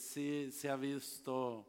sí 0.00 0.50
se 0.52 0.68
ha 0.68 0.76
visto, 0.76 1.66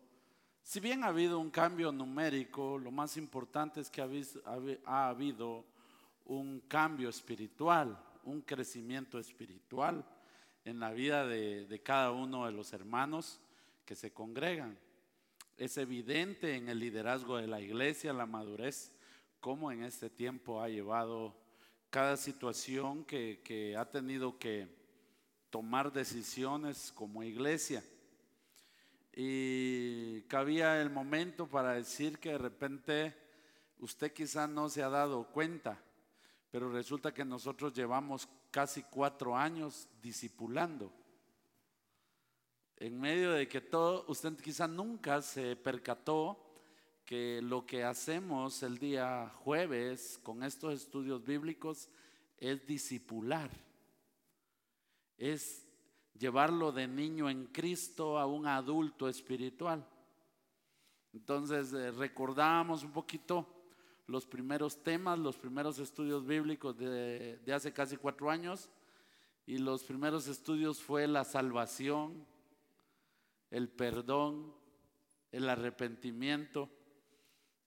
si 0.63 0.79
bien 0.79 1.03
ha 1.03 1.07
habido 1.07 1.39
un 1.39 1.49
cambio 1.49 1.91
numérico, 1.91 2.77
lo 2.77 2.91
más 2.91 3.17
importante 3.17 3.81
es 3.81 3.89
que 3.89 4.01
ha, 4.01 5.09
habido 5.09 5.65
un 6.25 6.61
cambio 6.61 7.09
espiritual, 7.09 7.97
un 8.23 8.41
crecimiento 8.41 9.19
espiritual 9.19 10.05
en 10.63 10.79
la 10.79 10.91
vida 10.91 11.25
de 11.27 11.81
cada 11.83 12.11
uno 12.11 12.45
de 12.45 12.51
los 12.51 12.73
hermanos 12.73 13.39
que 13.85 13.95
se 13.95 14.13
congregan. 14.13 14.77
Es 15.57 15.77
evidente 15.77 16.55
en 16.55 16.69
el 16.69 16.79
liderazgo 16.79 17.37
de 17.37 17.47
la 17.47 17.61
iglesia, 17.61 18.13
la 18.13 18.25
madurez, 18.25 18.93
cómo 19.39 19.71
en 19.71 19.83
este 19.83 20.09
tiempo 20.09 20.61
ha 20.61 20.69
llevado 20.69 21.35
cada 21.89 22.15
situación 22.15 23.03
que, 23.03 23.75
ha 23.77 23.85
tenido 23.85 24.39
que 24.39 24.67
tomar 25.49 25.91
decisiones 25.91 26.93
como 26.95 27.21
iglesia. 27.21 27.83
Y 29.13 30.21
cabía 30.23 30.81
el 30.81 30.89
momento 30.89 31.47
para 31.47 31.73
decir 31.73 32.19
que 32.19 32.31
de 32.31 32.37
repente 32.37 33.15
usted 33.79 34.13
quizá 34.13 34.47
no 34.47 34.69
se 34.69 34.83
ha 34.83 34.89
dado 34.89 35.25
cuenta, 35.25 35.81
pero 36.49 36.71
resulta 36.71 37.13
que 37.13 37.25
nosotros 37.25 37.73
llevamos 37.73 38.29
casi 38.51 38.83
cuatro 38.83 39.35
años 39.35 39.87
discipulando. 40.01 40.93
En 42.77 42.99
medio 42.99 43.33
de 43.33 43.47
que 43.47 43.61
todo, 43.61 44.05
usted 44.07 44.35
quizá 44.37 44.67
nunca 44.67 45.21
se 45.21 45.55
percató 45.55 46.51
que 47.05 47.41
lo 47.41 47.65
que 47.65 47.83
hacemos 47.83 48.63
el 48.63 48.77
día 48.77 49.29
jueves 49.43 50.19
con 50.23 50.43
estos 50.43 50.73
estudios 50.73 51.23
bíblicos 51.23 51.89
es 52.37 52.65
disipular, 52.65 53.51
es 55.17 55.67
llevarlo 56.17 56.71
de 56.71 56.87
niño 56.87 57.29
en 57.29 57.45
Cristo 57.47 58.19
a 58.19 58.25
un 58.25 58.47
adulto 58.47 59.07
espiritual. 59.07 59.85
Entonces 61.13 61.73
eh, 61.73 61.91
recordamos 61.91 62.83
un 62.83 62.91
poquito 62.91 63.47
los 64.07 64.25
primeros 64.25 64.81
temas, 64.83 65.19
los 65.19 65.37
primeros 65.37 65.79
estudios 65.79 66.25
bíblicos 66.25 66.77
de, 66.77 67.37
de 67.37 67.53
hace 67.53 67.73
casi 67.73 67.97
cuatro 67.97 68.29
años 68.29 68.69
y 69.45 69.57
los 69.57 69.83
primeros 69.83 70.27
estudios 70.27 70.81
fue 70.81 71.07
la 71.07 71.23
salvación, 71.23 72.25
el 73.49 73.69
perdón, 73.69 74.53
el 75.31 75.49
arrepentimiento 75.49 76.69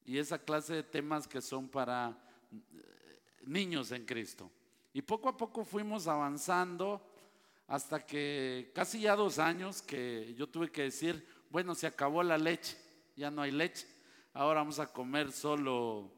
y 0.05 0.19
esa 0.19 0.39
clase 0.39 0.75
de 0.75 0.83
temas 0.83 1.27
que 1.27 1.41
son 1.41 1.69
para 1.69 2.17
eh, 2.53 3.23
niños 3.47 3.91
en 3.93 4.05
Cristo. 4.05 4.51
Y 4.93 5.03
poco 5.03 5.29
a 5.29 5.37
poco 5.37 5.65
fuimos 5.65 6.07
avanzando 6.07 7.14
hasta 7.67 8.05
que 8.05 8.71
casi 8.75 9.01
ya 9.01 9.17
dos 9.17 9.39
años 9.39 9.83
que 9.83 10.35
yo 10.37 10.49
tuve 10.49 10.71
que 10.71 10.83
decir, 10.83 11.27
bueno, 11.51 11.75
se 11.75 11.87
acabó 11.87 12.23
la 12.23 12.39
leche, 12.39 12.77
ya 13.17 13.31
no 13.31 13.43
hay 13.43 13.51
leche, 13.51 13.87
ahora 14.33 14.61
vamos 14.61 14.79
a 14.79 14.93
comer 14.93 15.33
solo, 15.33 16.13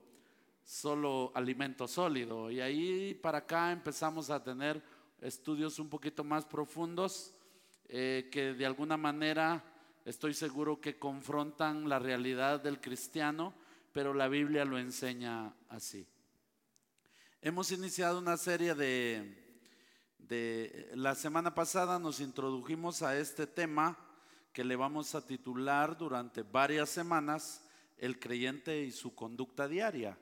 solo 0.65 1.33
alimento 1.35 1.87
sólido. 1.87 2.51
Y 2.51 2.61
ahí 2.61 3.15
para 3.15 3.39
acá 3.39 3.73
empezamos 3.73 4.31
a 4.31 4.43
tener 4.43 4.83
estudios 5.21 5.79
un 5.79 5.89
poquito 5.89 6.25
más 6.25 6.45
profundos 6.45 7.35
eh, 7.89 8.29
que 8.33 8.55
de 8.55 8.67
alguna 8.67 8.97
manera 8.97 9.65
estoy 10.05 10.35
seguro 10.35 10.81
que 10.81 10.99
confrontan 10.99 11.89
la 11.89 11.99
realidad 11.99 12.61
del 12.61 12.81
cristiano 12.81 13.55
pero 13.97 14.13
la 14.13 14.29
Biblia 14.29 14.67
lo 14.67 14.79
enseña 14.79 15.55
así. 15.71 16.07
Hemos 17.41 17.73
iniciado 17.73 18.19
una 18.19 18.37
serie 18.37 18.75
de, 18.75 19.46
de, 20.29 20.91
la 20.95 21.15
semana 21.15 21.55
pasada 21.55 21.99
nos 21.99 22.21
introdujimos 22.21 23.03
a 23.03 23.17
este 23.19 23.47
tema 23.47 23.97
que 24.53 24.65
le 24.65 24.77
vamos 24.77 25.15
a 25.15 25.25
titular 25.25 25.97
durante 25.97 26.43
varias 26.43 26.89
semanas, 26.89 27.63
el 27.97 28.19
creyente 28.19 28.83
y 28.83 28.93
su 28.93 29.15
conducta 29.15 29.69
diaria. 29.69 30.19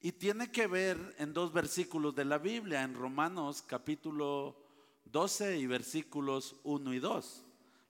Y 0.00 0.12
tiene 0.12 0.50
que 0.50 0.66
ver 0.66 1.14
en 1.18 1.32
dos 1.32 1.52
versículos 1.52 2.14
de 2.14 2.24
la 2.24 2.38
Biblia, 2.38 2.82
en 2.82 2.94
Romanos 2.94 3.62
capítulo 3.62 4.62
12 5.06 5.58
y 5.58 5.66
versículos 5.66 6.56
1 6.64 6.92
y 6.94 6.98
2. 6.98 7.44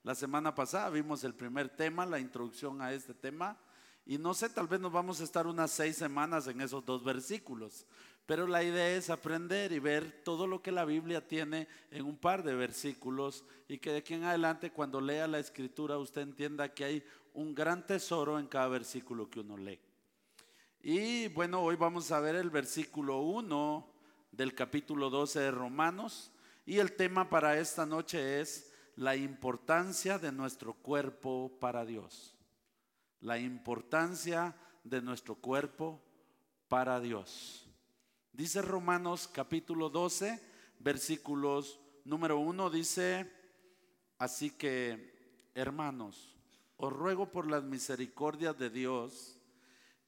La 0.04 0.14
semana 0.14 0.54
pasada 0.54 0.90
vimos 0.90 1.24
el 1.24 1.34
primer 1.34 1.70
tema, 1.70 2.06
la 2.06 2.20
introducción 2.20 2.80
a 2.80 2.92
este 2.92 3.14
tema, 3.14 3.58
y 4.08 4.18
no 4.18 4.34
sé, 4.34 4.48
tal 4.48 4.68
vez 4.68 4.78
nos 4.78 4.92
vamos 4.92 5.20
a 5.20 5.24
estar 5.24 5.48
unas 5.48 5.72
seis 5.72 5.96
semanas 5.96 6.46
en 6.46 6.60
esos 6.60 6.84
dos 6.86 7.02
versículos. 7.02 7.84
Pero 8.26 8.46
la 8.46 8.62
idea 8.62 8.96
es 8.96 9.08
aprender 9.08 9.72
y 9.72 9.78
ver 9.78 10.22
todo 10.24 10.46
lo 10.46 10.60
que 10.60 10.72
la 10.72 10.84
Biblia 10.84 11.26
tiene 11.26 11.68
en 11.90 12.04
un 12.04 12.16
par 12.16 12.42
de 12.42 12.54
versículos 12.54 13.44
y 13.68 13.78
que 13.78 13.92
de 13.92 13.98
aquí 13.98 14.14
en 14.14 14.24
adelante 14.24 14.72
cuando 14.72 15.00
lea 15.00 15.28
la 15.28 15.38
escritura 15.38 15.96
usted 15.96 16.22
entienda 16.22 16.74
que 16.74 16.84
hay 16.84 17.04
un 17.34 17.54
gran 17.54 17.86
tesoro 17.86 18.38
en 18.38 18.46
cada 18.46 18.68
versículo 18.68 19.30
que 19.30 19.40
uno 19.40 19.56
lee. 19.56 19.78
Y 20.80 21.28
bueno, 21.28 21.62
hoy 21.62 21.76
vamos 21.76 22.10
a 22.10 22.20
ver 22.20 22.34
el 22.34 22.50
versículo 22.50 23.20
1 23.20 23.92
del 24.32 24.54
capítulo 24.54 25.08
12 25.08 25.40
de 25.40 25.50
Romanos 25.52 26.32
y 26.64 26.78
el 26.78 26.92
tema 26.92 27.30
para 27.30 27.58
esta 27.58 27.86
noche 27.86 28.40
es 28.40 28.72
la 28.96 29.14
importancia 29.14 30.18
de 30.18 30.32
nuestro 30.32 30.74
cuerpo 30.74 31.56
para 31.60 31.84
Dios 31.84 32.36
la 33.20 33.38
importancia 33.38 34.54
de 34.84 35.02
nuestro 35.02 35.34
cuerpo 35.34 36.00
para 36.68 37.00
Dios. 37.00 37.65
Dice 38.36 38.60
Romanos 38.60 39.30
capítulo 39.32 39.88
12, 39.88 40.38
versículos 40.80 41.80
número 42.04 42.38
1, 42.38 42.68
dice, 42.68 43.32
así 44.18 44.50
que, 44.50 45.48
hermanos, 45.54 46.36
os 46.76 46.92
ruego 46.92 47.30
por 47.30 47.50
las 47.50 47.64
misericordias 47.64 48.58
de 48.58 48.68
Dios 48.68 49.38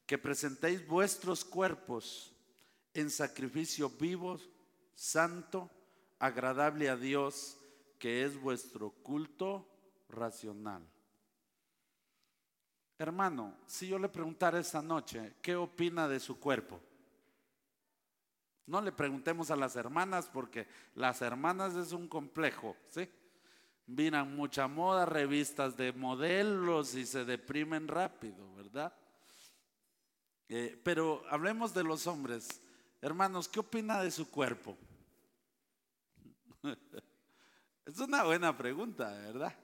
que 0.04 0.18
presentéis 0.18 0.86
vuestros 0.86 1.42
cuerpos 1.42 2.36
en 2.92 3.08
sacrificio 3.08 3.88
vivo, 3.88 4.38
santo, 4.94 5.70
agradable 6.18 6.90
a 6.90 6.96
Dios, 6.96 7.56
que 7.98 8.26
es 8.26 8.38
vuestro 8.38 8.90
culto 8.90 9.66
racional. 10.10 10.86
Hermano, 12.98 13.56
si 13.66 13.88
yo 13.88 13.98
le 13.98 14.10
preguntara 14.10 14.60
esta 14.60 14.82
noche, 14.82 15.36
¿qué 15.40 15.56
opina 15.56 16.06
de 16.06 16.20
su 16.20 16.38
cuerpo? 16.38 16.78
No 18.68 18.82
le 18.82 18.92
preguntemos 18.92 19.50
a 19.50 19.56
las 19.56 19.76
hermanas 19.76 20.28
porque 20.30 20.68
las 20.94 21.22
hermanas 21.22 21.74
es 21.74 21.92
un 21.92 22.06
complejo, 22.06 22.76
¿sí? 22.90 23.08
Miran 23.86 24.36
mucha 24.36 24.68
moda, 24.68 25.06
revistas 25.06 25.74
de 25.78 25.94
modelos 25.94 26.94
y 26.94 27.06
se 27.06 27.24
deprimen 27.24 27.88
rápido, 27.88 28.54
¿verdad? 28.56 28.94
Eh, 30.50 30.78
pero 30.84 31.24
hablemos 31.30 31.72
de 31.72 31.82
los 31.82 32.06
hombres. 32.06 32.60
Hermanos, 33.00 33.48
¿qué 33.48 33.60
opina 33.60 34.02
de 34.02 34.10
su 34.10 34.30
cuerpo? 34.30 34.76
es 37.86 37.98
una 38.00 38.24
buena 38.24 38.54
pregunta, 38.54 39.08
¿verdad? 39.08 39.56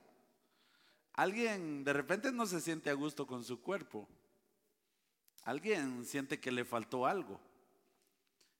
Alguien 1.12 1.84
de 1.84 1.92
repente 1.92 2.32
no 2.32 2.46
se 2.46 2.62
siente 2.62 2.88
a 2.88 2.94
gusto 2.94 3.26
con 3.26 3.44
su 3.44 3.60
cuerpo. 3.60 4.08
Alguien 5.42 6.06
siente 6.06 6.40
que 6.40 6.50
le 6.50 6.64
faltó 6.64 7.04
algo. 7.04 7.38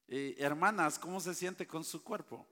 Hermanas, 0.09 0.98
¿cómo 0.98 1.20
se 1.20 1.34
siente 1.34 1.66
con 1.66 1.84
su 1.84 2.03
cuerpo? 2.03 2.47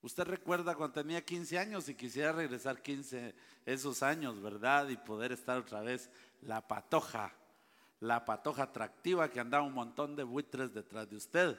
Usted 0.00 0.24
recuerda 0.24 0.76
cuando 0.76 1.00
tenía 1.00 1.24
15 1.24 1.58
años 1.58 1.88
y 1.88 1.94
quisiera 1.94 2.32
regresar 2.32 2.80
15 2.80 3.34
esos 3.66 4.02
años, 4.02 4.40
¿verdad? 4.40 4.88
Y 4.88 4.96
poder 4.96 5.32
estar 5.32 5.58
otra 5.58 5.80
vez 5.80 6.08
la 6.42 6.66
patoja, 6.66 7.34
la 8.00 8.24
patoja 8.24 8.64
atractiva 8.64 9.28
que 9.28 9.40
andaba 9.40 9.64
un 9.64 9.74
montón 9.74 10.14
de 10.14 10.22
buitres 10.22 10.72
detrás 10.72 11.10
de 11.10 11.16
usted. 11.16 11.58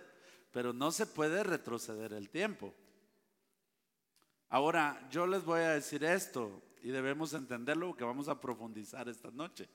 Pero 0.51 0.71
no 0.71 0.91
se 0.91 1.05
puede 1.05 1.43
retroceder 1.43 2.13
el 2.13 2.29
tiempo. 2.29 2.73
Ahora, 4.47 5.07
yo 5.11 5.27
les 5.27 5.43
voy 5.43 5.59
a 5.59 5.71
decir 5.71 6.03
esto 6.03 6.63
y 6.81 6.89
debemos 6.89 7.33
entenderlo 7.33 7.95
que 7.95 8.05
vamos 8.05 8.29
a 8.29 8.39
profundizar 8.39 9.09
esta 9.09 9.29
noche. 9.31 9.69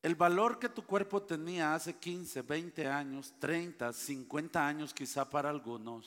El 0.00 0.14
valor 0.14 0.60
que 0.60 0.68
tu 0.68 0.84
cuerpo 0.84 1.22
tenía 1.22 1.74
hace 1.74 1.96
15, 1.96 2.42
20 2.42 2.86
años, 2.86 3.34
30, 3.40 3.92
50 3.92 4.66
años 4.66 4.94
quizá 4.94 5.28
para 5.28 5.50
algunos, 5.50 6.06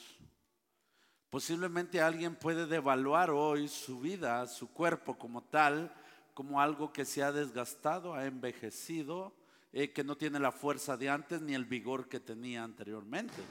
posiblemente 1.28 2.00
alguien 2.00 2.34
puede 2.34 2.66
devaluar 2.66 3.30
hoy 3.30 3.68
su 3.68 4.00
vida, 4.00 4.46
su 4.46 4.72
cuerpo 4.72 5.18
como 5.18 5.42
tal, 5.42 5.94
como 6.32 6.58
algo 6.58 6.90
que 6.90 7.04
se 7.04 7.22
ha 7.22 7.32
desgastado, 7.32 8.14
ha 8.14 8.24
envejecido, 8.24 9.34
eh, 9.74 9.92
que 9.92 10.04
no 10.04 10.16
tiene 10.16 10.38
la 10.38 10.52
fuerza 10.52 10.96
de 10.96 11.10
antes 11.10 11.42
ni 11.42 11.54
el 11.54 11.66
vigor 11.66 12.08
que 12.08 12.18
tenía 12.18 12.64
anteriormente. 12.64 13.42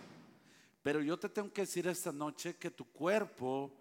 Pero 0.81 1.01
yo 1.01 1.19
te 1.19 1.29
tengo 1.29 1.53
que 1.53 1.61
decir 1.61 1.85
esta 1.87 2.11
noche 2.11 2.55
que 2.55 2.71
tu 2.71 2.85
cuerpo 2.85 3.71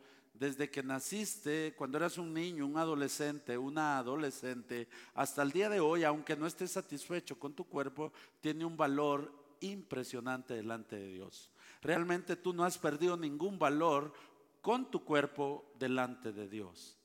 desde 0.40 0.70
que 0.70 0.82
naciste, 0.82 1.74
cuando 1.76 1.98
eras 1.98 2.16
un 2.16 2.32
niño, 2.32 2.64
un 2.64 2.78
adolescente, 2.78 3.58
una 3.58 3.98
adolescente, 3.98 4.88
hasta 5.12 5.42
el 5.42 5.52
día 5.52 5.68
de 5.68 5.80
hoy, 5.80 6.02
aunque 6.02 6.34
no 6.34 6.46
estés 6.46 6.70
satisfecho 6.70 7.38
con 7.38 7.52
tu 7.52 7.64
cuerpo, 7.64 8.10
tiene 8.40 8.64
un 8.64 8.74
valor 8.74 9.30
impresionante 9.60 10.54
delante 10.54 10.96
de 10.96 11.12
Dios. 11.12 11.50
Realmente 11.82 12.36
tú 12.36 12.54
no 12.54 12.64
has 12.64 12.78
perdido 12.78 13.18
ningún 13.18 13.58
valor 13.58 14.14
con 14.62 14.90
tu 14.90 15.04
cuerpo 15.04 15.70
delante 15.78 16.32
de 16.32 16.48
Dios. 16.48 16.96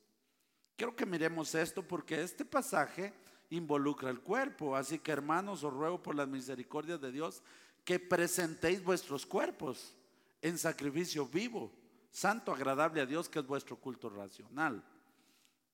Quiero 0.77 0.95
que 0.95 1.05
miremos 1.05 1.53
esto 1.55 1.83
porque 1.83 2.21
este 2.21 2.45
pasaje 2.45 3.13
involucra 3.49 4.09
el 4.09 4.21
cuerpo. 4.21 4.77
Así 4.77 4.99
que 4.99 5.11
hermanos, 5.11 5.61
os 5.65 5.73
ruego 5.73 6.01
por 6.01 6.15
las 6.15 6.29
misericordias 6.29 7.01
de 7.01 7.11
Dios 7.11 7.43
que 7.83 7.99
presentéis 7.99 8.81
vuestros 8.81 9.25
cuerpos 9.25 9.93
en 10.41 10.57
sacrificio 10.57 11.25
vivo, 11.27 11.69
santo, 12.15 12.53
agradable 12.53 13.01
a 13.01 13.05
Dios, 13.05 13.27
que 13.27 13.39
es 13.39 13.45
vuestro 13.45 13.75
culto 13.75 14.09
racional. 14.09 14.81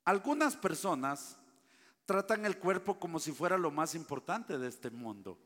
Algunas 0.05 0.55
personas 0.55 1.37
tratan 2.05 2.47
el 2.47 2.57
cuerpo 2.57 2.99
como 2.99 3.19
si 3.19 3.31
fuera 3.31 3.59
lo 3.59 3.69
más 3.69 3.93
importante 3.93 4.57
de 4.57 4.67
este 4.67 4.89
mundo. 4.89 5.37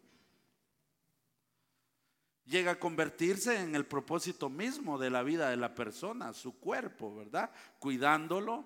Llega 2.46 2.72
a 2.72 2.80
convertirse 2.80 3.60
en 3.60 3.76
el 3.76 3.86
propósito 3.86 4.50
mismo 4.50 4.98
de 4.98 5.10
la 5.10 5.22
vida 5.22 5.50
de 5.50 5.58
la 5.58 5.76
persona, 5.76 6.32
su 6.32 6.58
cuerpo, 6.60 7.14
¿verdad? 7.14 7.52
Cuidándolo, 7.80 8.64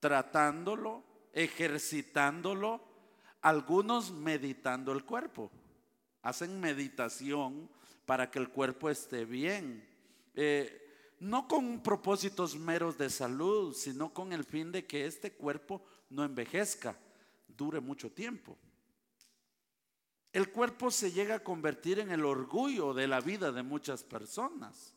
tratándolo, 0.00 1.02
ejercitándolo, 1.32 2.84
algunos 3.40 4.12
meditando 4.12 4.92
el 4.92 5.04
cuerpo. 5.04 5.50
Hacen 6.20 6.60
meditación 6.60 7.70
para 8.04 8.30
que 8.30 8.38
el 8.38 8.50
cuerpo 8.50 8.90
esté 8.90 9.24
bien. 9.24 9.88
Eh, 10.34 10.87
no 11.20 11.48
con 11.48 11.82
propósitos 11.82 12.56
meros 12.56 12.96
de 12.98 13.10
salud, 13.10 13.74
sino 13.74 14.12
con 14.12 14.32
el 14.32 14.44
fin 14.44 14.70
de 14.72 14.86
que 14.86 15.06
este 15.06 15.32
cuerpo 15.32 15.82
no 16.10 16.24
envejezca, 16.24 16.96
dure 17.48 17.80
mucho 17.80 18.10
tiempo. 18.10 18.56
El 20.32 20.50
cuerpo 20.52 20.90
se 20.90 21.10
llega 21.10 21.36
a 21.36 21.44
convertir 21.44 21.98
en 21.98 22.10
el 22.10 22.24
orgullo 22.24 22.94
de 22.94 23.08
la 23.08 23.20
vida 23.20 23.50
de 23.50 23.62
muchas 23.62 24.02
personas, 24.02 24.94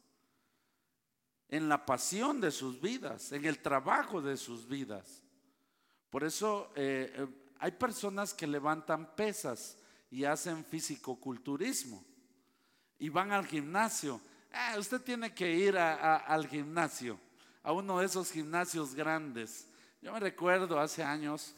en 1.49 1.67
la 1.67 1.85
pasión 1.85 2.39
de 2.39 2.51
sus 2.51 2.79
vidas, 2.79 3.31
en 3.31 3.45
el 3.45 3.59
trabajo 3.59 4.21
de 4.21 4.37
sus 4.37 4.67
vidas. 4.67 5.21
Por 6.09 6.23
eso 6.23 6.71
eh, 6.75 7.13
eh, 7.15 7.27
hay 7.59 7.71
personas 7.71 8.33
que 8.33 8.45
levantan 8.47 9.15
pesas 9.15 9.77
y 10.09 10.25
hacen 10.25 10.65
fisicoculturismo 10.65 12.03
y 12.99 13.09
van 13.09 13.31
al 13.31 13.47
gimnasio. 13.47 14.21
Ah, 14.51 14.75
usted 14.77 15.01
tiene 15.01 15.33
que 15.33 15.51
ir 15.51 15.77
al 15.77 16.47
gimnasio, 16.47 17.19
a 17.63 17.71
uno 17.71 17.99
de 17.99 18.05
esos 18.05 18.31
gimnasios 18.31 18.93
grandes. 18.93 19.67
Yo 20.01 20.11
me 20.11 20.19
recuerdo 20.19 20.79
hace 20.79 21.03
años, 21.03 21.55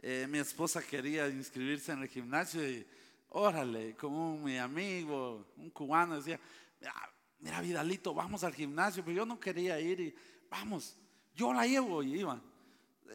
eh, 0.00 0.26
mi 0.28 0.38
esposa 0.38 0.82
quería 0.82 1.28
inscribirse 1.28 1.92
en 1.92 2.02
el 2.02 2.08
gimnasio 2.08 2.66
y 2.68 2.86
órale, 3.28 3.94
como 3.96 4.38
mi 4.38 4.58
amigo, 4.58 5.46
un 5.56 5.70
cubano, 5.70 6.16
decía, 6.16 6.40
mira, 6.80 6.94
mira 7.40 7.60
Vidalito, 7.60 8.14
vamos 8.14 8.44
al 8.44 8.54
gimnasio, 8.54 9.04
pero 9.04 9.18
yo 9.18 9.26
no 9.26 9.38
quería 9.38 9.78
ir 9.78 10.00
y 10.00 10.14
vamos, 10.48 10.96
yo 11.34 11.52
la 11.52 11.66
llevo 11.66 12.02
y 12.02 12.20
iban 12.20 12.42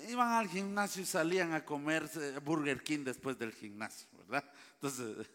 iban 0.07 0.31
al 0.31 0.47
gimnasio 0.47 1.01
y 1.01 1.05
salían 1.05 1.53
a 1.53 1.65
comer 1.65 2.09
Burger 2.43 2.83
King 2.83 3.03
después 3.03 3.37
del 3.37 3.51
gimnasio, 3.51 4.07
¿verdad? 4.17 4.43
Entonces, 4.73 5.27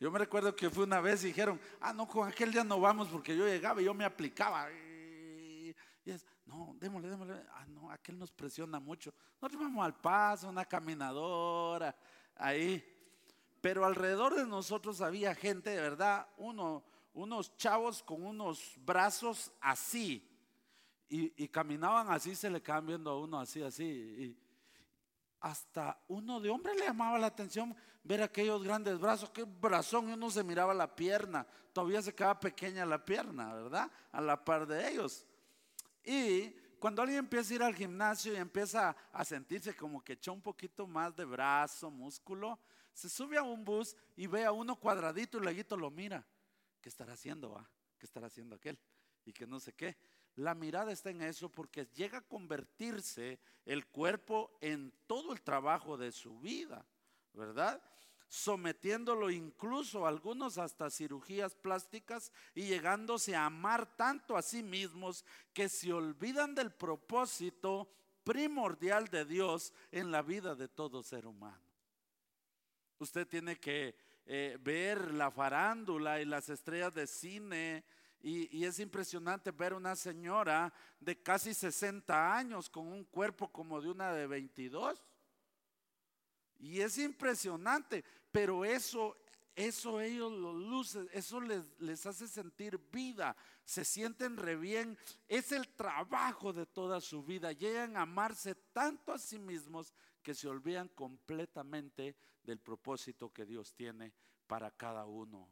yo 0.00 0.10
me 0.10 0.18
recuerdo 0.18 0.54
que 0.54 0.70
fue 0.70 0.84
una 0.84 1.00
vez 1.00 1.24
y 1.24 1.28
dijeron, 1.28 1.60
ah, 1.80 1.92
no, 1.92 2.06
con 2.06 2.28
aquel 2.28 2.52
día 2.52 2.64
no 2.64 2.80
vamos 2.80 3.08
porque 3.08 3.36
yo 3.36 3.46
llegaba 3.46 3.80
y 3.80 3.84
yo 3.84 3.94
me 3.94 4.04
aplicaba. 4.04 4.70
Y 4.70 5.74
es, 6.04 6.24
no, 6.46 6.76
démosle, 6.78 7.08
démosle. 7.08 7.34
Ah, 7.52 7.66
no, 7.66 7.90
aquel 7.90 8.18
nos 8.18 8.30
presiona 8.30 8.78
mucho. 8.78 9.14
Nosotros 9.40 9.62
vamos 9.62 9.84
al 9.84 9.94
paso, 9.94 10.48
una 10.48 10.64
caminadora, 10.64 11.96
ahí. 12.36 12.84
Pero 13.60 13.84
alrededor 13.84 14.34
de 14.34 14.46
nosotros 14.46 15.00
había 15.00 15.34
gente, 15.34 15.70
de 15.70 15.80
verdad, 15.80 16.28
uno, 16.36 16.84
unos 17.14 17.56
chavos 17.56 18.02
con 18.02 18.24
unos 18.24 18.74
brazos 18.84 19.50
así 19.60 20.30
y, 21.08 21.48
caminaban 21.48 22.10
así, 22.10 22.34
se 22.34 22.50
le 22.50 22.60
quedaban 22.60 22.86
viendo 22.86 23.10
a 23.10 23.18
uno 23.18 23.38
así, 23.38 23.62
así. 23.62 23.84
Y 23.84 24.36
hasta 25.40 26.02
uno 26.08 26.40
de 26.40 26.50
hombre 26.50 26.74
le 26.74 26.86
llamaba 26.86 27.18
la 27.18 27.28
atención 27.28 27.74
ver 28.04 28.22
aquellos 28.22 28.62
grandes 28.62 28.98
brazos, 28.98 29.30
qué 29.30 29.44
brazón, 29.44 30.08
uno 30.08 30.30
se 30.30 30.44
miraba 30.44 30.74
la 30.74 30.94
pierna, 30.94 31.46
todavía 31.72 32.02
se 32.02 32.14
quedaba 32.14 32.38
pequeña 32.38 32.86
la 32.86 33.04
pierna, 33.04 33.52
¿verdad? 33.54 33.90
A 34.12 34.20
la 34.20 34.44
par 34.44 34.66
de 34.66 34.90
ellos. 34.90 35.26
Y 36.04 36.50
cuando 36.78 37.00
alguien 37.00 37.20
empieza 37.20 37.54
a 37.54 37.56
ir 37.56 37.62
al 37.62 37.74
gimnasio 37.74 38.34
y 38.34 38.36
empieza 38.36 38.94
a 39.10 39.24
sentirse 39.24 39.74
como 39.74 40.04
que 40.04 40.12
echó 40.12 40.34
un 40.34 40.42
poquito 40.42 40.86
más 40.86 41.16
de 41.16 41.24
brazo, 41.24 41.90
músculo, 41.90 42.58
se 42.92 43.08
sube 43.08 43.38
a 43.38 43.42
un 43.42 43.64
bus 43.64 43.96
y 44.16 44.26
ve 44.26 44.44
a 44.44 44.52
uno 44.52 44.76
cuadradito 44.76 45.38
y 45.38 45.40
luego 45.40 45.76
lo 45.76 45.90
mira. 45.90 46.24
¿Qué 46.80 46.90
estará 46.90 47.14
haciendo? 47.14 47.52
Va? 47.52 47.68
¿Qué 47.98 48.04
estará 48.04 48.26
haciendo 48.26 48.56
aquel? 48.56 48.78
Y 49.24 49.32
que 49.32 49.46
no 49.46 49.58
sé 49.58 49.72
qué. 49.72 49.96
La 50.36 50.54
mirada 50.54 50.92
está 50.92 51.10
en 51.10 51.22
eso 51.22 51.48
porque 51.48 51.86
llega 51.94 52.18
a 52.18 52.28
convertirse 52.28 53.40
el 53.64 53.86
cuerpo 53.86 54.58
en 54.60 54.92
todo 55.06 55.32
el 55.32 55.40
trabajo 55.40 55.96
de 55.96 56.12
su 56.12 56.38
vida, 56.40 56.84
¿verdad? 57.34 57.82
sometiéndolo 58.34 59.30
incluso 59.30 60.08
algunos 60.08 60.58
hasta 60.58 60.90
cirugías 60.90 61.54
plásticas 61.54 62.32
y 62.52 62.62
llegándose 62.62 63.36
a 63.36 63.46
amar 63.46 63.96
tanto 63.96 64.36
a 64.36 64.42
sí 64.42 64.60
mismos 64.62 65.24
que 65.52 65.68
se 65.68 65.92
olvidan 65.92 66.52
del 66.52 66.72
propósito 66.72 67.88
primordial 68.24 69.06
de 69.06 69.24
Dios 69.24 69.72
en 69.92 70.10
la 70.10 70.22
vida 70.22 70.56
de 70.56 70.66
todo 70.66 71.04
ser 71.04 71.28
humano. 71.28 71.62
Usted 72.98 73.24
tiene 73.28 73.60
que 73.60 73.94
eh, 74.26 74.58
ver 74.60 75.12
la 75.12 75.30
farándula 75.30 76.20
y 76.20 76.24
las 76.24 76.48
estrellas 76.48 76.92
de 76.92 77.06
cine 77.06 77.84
y, 78.20 78.64
es 78.64 78.78
impresionante 78.78 79.50
ver 79.50 79.74
una 79.74 79.94
señora 79.94 80.72
de 80.98 81.22
casi 81.22 81.52
60 81.52 82.34
años 82.34 82.70
con 82.70 82.86
un 82.86 83.04
cuerpo 83.04 83.52
como 83.52 83.82
de 83.82 83.90
una 83.90 84.12
de 84.14 84.26
22. 84.26 85.00
Y 86.64 86.80
es 86.80 86.96
impresionante, 86.96 88.02
pero 88.32 88.64
eso, 88.64 89.14
eso 89.54 90.00
ellos 90.00 90.32
lo 90.32 90.54
lucen, 90.54 91.06
eso 91.12 91.38
les, 91.38 91.78
les 91.78 92.06
hace 92.06 92.26
sentir 92.26 92.78
vida, 92.90 93.36
se 93.66 93.84
sienten 93.84 94.38
re 94.38 94.56
bien. 94.56 94.96
Es 95.28 95.52
el 95.52 95.68
trabajo 95.68 96.54
de 96.54 96.64
toda 96.64 97.02
su 97.02 97.22
vida. 97.22 97.52
Llegan 97.52 97.98
a 97.98 98.02
amarse 98.02 98.54
tanto 98.72 99.12
a 99.12 99.18
sí 99.18 99.38
mismos 99.38 99.92
que 100.22 100.34
se 100.34 100.48
olvidan 100.48 100.88
completamente 100.88 102.16
del 102.42 102.58
propósito 102.58 103.30
que 103.30 103.44
Dios 103.44 103.74
tiene 103.74 104.14
para 104.46 104.70
cada 104.70 105.04
uno 105.04 105.46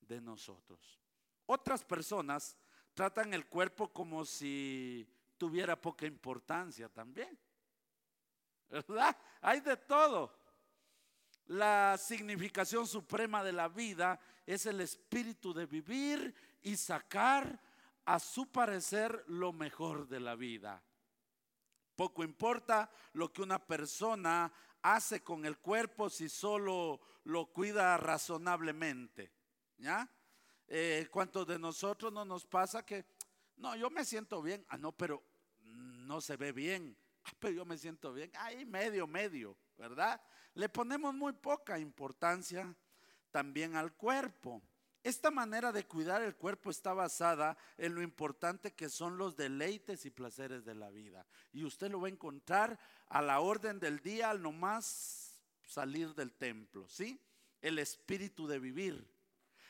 de 0.00 0.20
nosotros. 0.20 0.98
Otras 1.46 1.84
personas 1.84 2.56
tratan 2.94 3.32
el 3.32 3.46
cuerpo 3.46 3.92
como 3.92 4.24
si 4.24 5.08
tuviera 5.36 5.80
poca 5.80 6.04
importancia 6.04 6.88
también. 6.88 7.38
¿Verdad? 8.68 9.16
Hay 9.40 9.60
de 9.60 9.76
todo. 9.76 10.37
La 11.48 11.96
significación 11.96 12.86
suprema 12.86 13.42
de 13.42 13.52
la 13.52 13.68
vida 13.68 14.20
es 14.46 14.66
el 14.66 14.80
espíritu 14.80 15.54
de 15.54 15.66
vivir 15.66 16.34
y 16.62 16.76
sacar 16.76 17.60
a 18.04 18.18
su 18.18 18.50
parecer 18.50 19.24
lo 19.28 19.52
mejor 19.52 20.08
de 20.08 20.20
la 20.20 20.34
vida. 20.34 20.82
Poco 21.96 22.22
importa 22.22 22.90
lo 23.14 23.32
que 23.32 23.42
una 23.42 23.58
persona 23.58 24.52
hace 24.82 25.22
con 25.22 25.44
el 25.46 25.58
cuerpo 25.58 26.10
si 26.10 26.28
solo 26.28 27.00
lo 27.24 27.46
cuida 27.46 27.96
razonablemente. 27.96 29.32
¿Ya? 29.78 30.08
Eh, 30.66 31.08
¿Cuántos 31.10 31.46
de 31.46 31.58
nosotros 31.58 32.12
no 32.12 32.26
nos 32.26 32.46
pasa 32.46 32.84
que, 32.84 33.06
no, 33.56 33.74
yo 33.74 33.88
me 33.88 34.04
siento 34.04 34.42
bien? 34.42 34.64
Ah, 34.68 34.76
no, 34.76 34.92
pero 34.92 35.22
no 35.60 36.20
se 36.20 36.36
ve 36.36 36.52
bien. 36.52 36.94
Ah, 37.24 37.32
pero 37.38 37.54
yo 37.54 37.64
me 37.64 37.78
siento 37.78 38.12
bien. 38.12 38.30
Ahí 38.34 38.64
medio, 38.66 39.06
medio, 39.06 39.56
¿verdad? 39.76 40.20
Le 40.58 40.68
ponemos 40.68 41.14
muy 41.14 41.34
poca 41.34 41.78
importancia 41.78 42.74
también 43.30 43.76
al 43.76 43.92
cuerpo. 43.92 44.60
Esta 45.04 45.30
manera 45.30 45.70
de 45.70 45.86
cuidar 45.86 46.20
el 46.20 46.34
cuerpo 46.34 46.70
está 46.70 46.92
basada 46.92 47.56
en 47.76 47.94
lo 47.94 48.02
importante 48.02 48.72
que 48.72 48.88
son 48.88 49.18
los 49.18 49.36
deleites 49.36 50.04
y 50.04 50.10
placeres 50.10 50.64
de 50.64 50.74
la 50.74 50.90
vida. 50.90 51.24
Y 51.52 51.62
usted 51.62 51.92
lo 51.92 52.00
va 52.00 52.08
a 52.08 52.10
encontrar 52.10 52.76
a 53.06 53.22
la 53.22 53.38
orden 53.38 53.78
del 53.78 54.00
día 54.00 54.30
al 54.30 54.42
nomás 54.42 55.40
salir 55.64 56.12
del 56.16 56.32
templo, 56.32 56.88
¿sí? 56.88 57.20
El 57.62 57.78
espíritu 57.78 58.48
de 58.48 58.58
vivir 58.58 59.08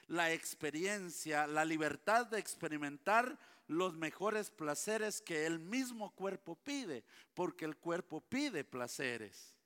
la 0.07 0.33
experiencia, 0.33 1.47
la 1.47 1.67
libertad 1.67 2.29
de 2.29 2.39
experimentar 2.39 3.39
los 3.67 3.95
mejores 3.95 4.51
placeres 4.51 5.21
que 5.21 5.45
el 5.45 5.59
mismo 5.59 6.15
cuerpo 6.15 6.57
pide, 6.57 7.05
porque 7.35 7.67
el 7.67 7.77
cuerpo 7.77 8.23
pide 8.23 8.65
placeres. 8.65 9.58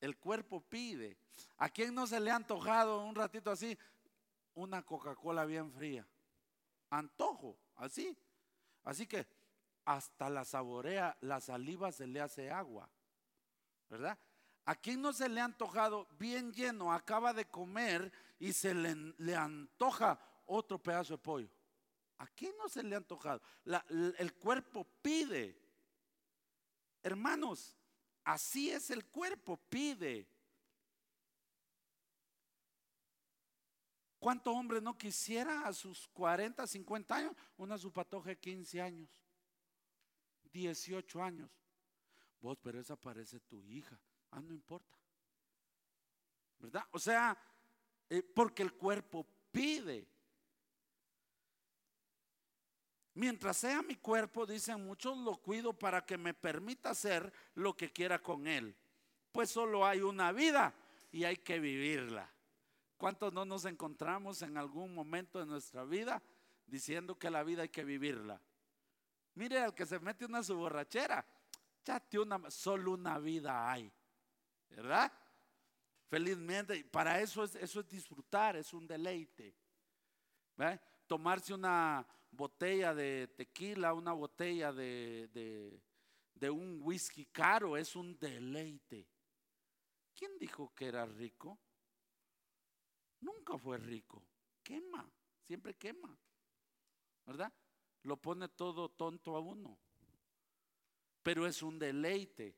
El 0.00 0.16
cuerpo 0.16 0.60
pide. 0.60 1.16
¿A 1.58 1.68
quién 1.68 1.94
no 1.94 2.06
se 2.06 2.20
le 2.20 2.30
ha 2.30 2.36
antojado 2.36 3.04
un 3.04 3.14
ratito 3.14 3.50
así? 3.50 3.76
Una 4.54 4.82
Coca-Cola 4.82 5.44
bien 5.44 5.70
fría. 5.70 6.06
Antojo, 6.90 7.58
así. 7.76 8.16
Así 8.84 9.06
que 9.06 9.26
hasta 9.84 10.30
la 10.30 10.44
saborea, 10.44 11.16
la 11.20 11.40
saliva 11.40 11.92
se 11.92 12.06
le 12.06 12.20
hace 12.20 12.50
agua. 12.50 12.88
¿Verdad? 13.88 14.18
¿A 14.64 14.74
quién 14.74 15.02
no 15.02 15.12
se 15.12 15.28
le 15.28 15.40
ha 15.40 15.44
antojado 15.44 16.06
bien 16.18 16.52
lleno? 16.52 16.92
Acaba 16.92 17.32
de 17.32 17.46
comer 17.46 18.12
y 18.38 18.52
se 18.52 18.74
le, 18.74 19.34
antoja 19.34 20.18
otro 20.46 20.78
pedazo 20.78 21.14
de 21.14 21.18
pollo. 21.18 21.50
¿A 22.18 22.26
quién 22.28 22.56
no 22.56 22.68
se 22.68 22.82
le 22.82 22.94
ha 22.94 22.98
antojado? 22.98 23.40
el 23.64 24.34
cuerpo 24.34 24.86
pide. 25.02 25.58
Hermanos, 27.02 27.79
así 28.24 28.70
es 28.70 28.90
el 28.90 29.04
cuerpo, 29.06 29.56
pide. 29.68 30.28
¿Cuánto 34.18 34.52
hombre 34.52 34.82
no 34.82 34.98
quisiera 34.98 35.66
a 35.66 35.72
sus 35.72 36.06
40, 36.08 36.66
50 36.66 37.16
años 37.16 37.34
una 37.56 37.78
supatoja 37.78 38.28
de 38.28 38.38
15 38.38 38.80
años? 38.80 39.08
18 40.52 41.22
años. 41.22 41.50
Vos, 42.40 42.58
pero 42.62 42.78
esa 42.78 42.96
parece 42.96 43.40
tu 43.40 43.64
hija. 43.64 43.98
Ah, 44.30 44.40
no 44.40 44.52
importa. 44.52 44.98
¿Verdad? 46.58 46.84
O 46.90 46.98
sea, 46.98 47.36
eh, 48.10 48.22
porque 48.22 48.62
el 48.62 48.74
cuerpo 48.74 49.26
pide. 49.50 50.06
Mientras 53.14 53.56
sea 53.56 53.82
mi 53.82 53.96
cuerpo, 53.96 54.46
dicen 54.46 54.84
muchos, 54.84 55.18
lo 55.18 55.36
cuido 55.36 55.72
para 55.72 56.04
que 56.04 56.16
me 56.16 56.32
permita 56.32 56.90
hacer 56.90 57.32
lo 57.54 57.76
que 57.76 57.92
quiera 57.92 58.20
con 58.20 58.46
él. 58.46 58.76
Pues 59.32 59.50
solo 59.50 59.84
hay 59.84 60.00
una 60.00 60.32
vida 60.32 60.74
y 61.10 61.24
hay 61.24 61.36
que 61.36 61.58
vivirla. 61.58 62.30
¿Cuántos 62.96 63.32
no 63.32 63.44
nos 63.44 63.64
encontramos 63.64 64.42
en 64.42 64.56
algún 64.56 64.94
momento 64.94 65.38
de 65.38 65.46
nuestra 65.46 65.84
vida 65.84 66.22
diciendo 66.66 67.18
que 67.18 67.30
la 67.30 67.42
vida 67.42 67.62
hay 67.62 67.68
que 67.68 67.84
vivirla? 67.84 68.40
Mire 69.34 69.58
al 69.60 69.74
que 69.74 69.86
se 69.86 69.98
mete 69.98 70.24
una 70.24 70.42
su 70.42 70.56
borrachera, 70.56 71.24
chate 71.82 72.18
una, 72.18 72.50
solo 72.50 72.92
una 72.92 73.18
vida 73.18 73.70
hay, 73.70 73.90
¿verdad? 74.68 75.12
Felizmente, 76.08 76.84
para 76.84 77.20
eso 77.20 77.44
es, 77.44 77.54
eso 77.54 77.80
es 77.80 77.88
disfrutar, 77.88 78.56
es 78.56 78.72
un 78.72 78.86
deleite. 78.86 79.54
Tomarse 81.06 81.54
una 81.54 82.06
botella 82.30 82.94
de 82.94 83.28
tequila, 83.28 83.94
una 83.94 84.12
botella 84.12 84.72
de, 84.72 85.28
de 86.34 86.50
un 86.50 86.80
whisky 86.82 87.26
caro, 87.26 87.76
es 87.76 87.94
un 87.94 88.18
deleite. 88.18 89.06
¿Quién 90.14 90.38
dijo 90.38 90.72
que 90.74 90.86
era 90.86 91.04
rico? 91.06 91.58
Nunca 93.20 93.58
fue 93.58 93.78
rico. 93.78 94.24
Quema, 94.62 95.10
siempre 95.46 95.74
quema. 95.74 96.18
¿Verdad? 97.26 97.52
Lo 98.02 98.16
pone 98.16 98.48
todo 98.48 98.88
tonto 98.88 99.36
a 99.36 99.40
uno. 99.40 99.78
Pero 101.22 101.46
es 101.46 101.62
un 101.62 101.78
deleite. 101.78 102.56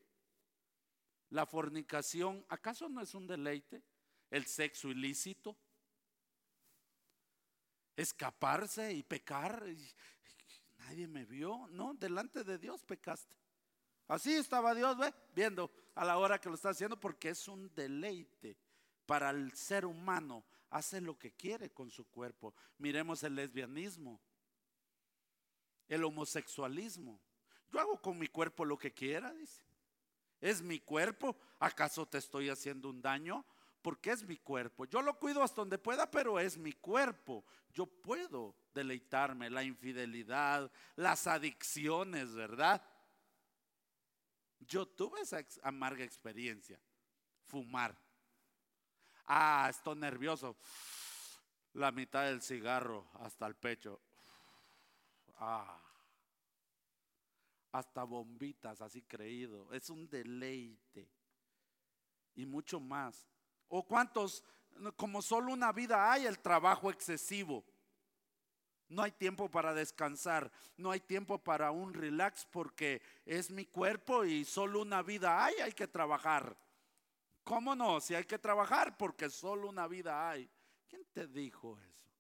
La 1.31 1.47
fornicación, 1.47 2.45
¿acaso 2.49 2.89
no 2.89 3.01
es 3.01 3.15
un 3.15 3.27
deleite? 3.27 3.83
El 4.31 4.47
sexo 4.47 4.89
ilícito. 4.89 5.57
Escaparse 7.97 8.93
y 8.93 9.03
pecar. 9.03 9.65
Nadie 10.79 11.07
me 11.07 11.25
vio. 11.25 11.67
No, 11.71 11.95
delante 11.95 12.45
de 12.45 12.59
Dios 12.59 12.85
pecaste. 12.85 13.35
Así 14.09 14.35
estaba 14.35 14.75
Dios, 14.75 14.97
¿ve? 14.99 15.13
Viendo 15.35 15.71
a 15.95 16.05
la 16.05 16.19
hora 16.19 16.41
que 16.41 16.49
lo 16.49 16.55
está 16.55 16.71
haciendo 16.71 16.99
porque 16.99 17.31
es 17.31 17.49
un 17.49 17.73
deleite 17.75 18.57
para 19.07 19.31
el 19.31 19.53
ser 19.53 19.87
humano 19.87 20.45
hace 20.71 21.01
lo 21.01 21.19
que 21.19 21.33
quiere 21.33 21.71
con 21.71 21.91
su 21.91 22.07
cuerpo. 22.09 22.55
Miremos 22.79 23.23
el 23.23 23.35
lesbianismo, 23.35 24.21
el 25.89 26.05
homosexualismo. 26.05 27.21
Yo 27.71 27.81
hago 27.81 28.01
con 28.01 28.19
mi 28.19 28.27
cuerpo 28.27 28.65
lo 28.65 28.79
que 28.79 28.93
quiera, 28.93 29.33
dice. 29.33 29.63
Es 30.41 30.61
mi 30.61 30.81
cuerpo. 30.81 31.37
¿Acaso 31.61 32.07
te 32.07 32.19
estoy 32.19 32.49
haciendo 32.49 32.91
un 32.91 33.01
daño? 33.01 33.45
Porque 33.83 34.13
es 34.13 34.25
mi 34.25 34.37
cuerpo. 34.37 34.85
Yo 34.87 35.03
lo 35.03 35.19
cuido 35.19 35.43
hasta 35.43 35.61
donde 35.61 35.77
pueda, 35.77 36.11
pero 36.11 36.39
es 36.39 36.57
mi 36.57 36.73
cuerpo. 36.73 37.45
Yo 37.73 37.87
puedo 37.87 38.55
deleitarme, 38.73 39.51
la 39.51 39.65
infidelidad, 39.65 40.71
las 40.95 41.27
adicciones, 41.27 42.33
¿verdad? 42.33 42.81
Yo 44.61 44.87
tuve 44.87 45.21
esa 45.21 45.45
amarga 45.63 46.05
experiencia, 46.05 46.81
fumar. 47.47 47.97
Ah, 49.27 49.67
estoy 49.69 49.97
nervioso. 49.97 50.57
La 51.75 51.91
mitad 51.91 52.25
del 52.27 52.43
cigarro 52.43 53.09
hasta 53.15 53.47
el 53.47 53.57
pecho. 53.57 54.01
Ah. 55.39 55.79
Hasta 57.73 58.05
bombitas, 58.05 58.81
así 58.83 59.03
creído. 59.03 59.73
Es 59.73 59.89
un 59.91 60.09
deleite. 60.09 61.09
Y 62.35 62.47
mucho 62.47 62.79
más. 62.79 63.32
O 63.75 63.83
cuántos, 63.83 64.45
como 64.97 65.23
solo 65.23 65.51
una 65.51 65.73
vida 65.73 66.13
hay, 66.13 66.27
el 66.27 66.39
trabajo 66.41 66.91
excesivo. 66.91 67.65
No 68.91 69.03
hay 69.03 69.13
tiempo 69.13 69.51
para 69.51 69.73
descansar, 69.73 70.53
no 70.77 70.91
hay 70.91 71.01
tiempo 71.01 71.39
para 71.39 71.71
un 71.71 71.95
relax 71.95 72.45
porque 72.45 73.01
es 73.25 73.51
mi 73.51 73.65
cuerpo 73.65 74.27
y 74.27 74.45
solo 74.45 74.83
una 74.83 75.01
vida 75.01 75.43
hay, 75.43 75.55
hay 75.55 75.73
que 75.73 75.89
trabajar. 75.89 76.55
¿Cómo 77.45 77.75
no? 77.75 77.99
Si 78.03 78.15
hay 78.15 78.25
que 78.25 78.39
trabajar 78.39 78.99
porque 78.99 79.31
solo 79.31 79.71
una 79.71 79.89
vida 79.89 80.29
hay. 80.29 80.51
¿Quién 80.87 81.07
te 81.11 81.27
dijo 81.27 81.79
eso? 81.79 82.11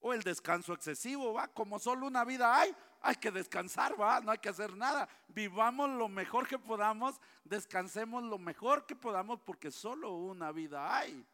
O 0.00 0.12
el 0.12 0.22
descanso 0.22 0.72
excesivo, 0.72 1.32
va, 1.32 1.46
como 1.46 1.78
solo 1.78 2.08
una 2.08 2.24
vida 2.24 2.58
hay, 2.58 2.74
hay 3.04 3.16
que 3.16 3.30
descansar, 3.30 4.00
va, 4.00 4.20
no 4.20 4.30
hay 4.30 4.38
que 4.38 4.48
hacer 4.48 4.74
nada. 4.76 5.08
Vivamos 5.28 5.90
lo 5.90 6.08
mejor 6.08 6.48
que 6.48 6.58
podamos, 6.58 7.20
descansemos 7.44 8.24
lo 8.24 8.38
mejor 8.38 8.86
que 8.86 8.96
podamos 8.96 9.40
porque 9.40 9.70
solo 9.70 10.14
una 10.14 10.50
vida 10.52 10.96
hay. 10.96 11.24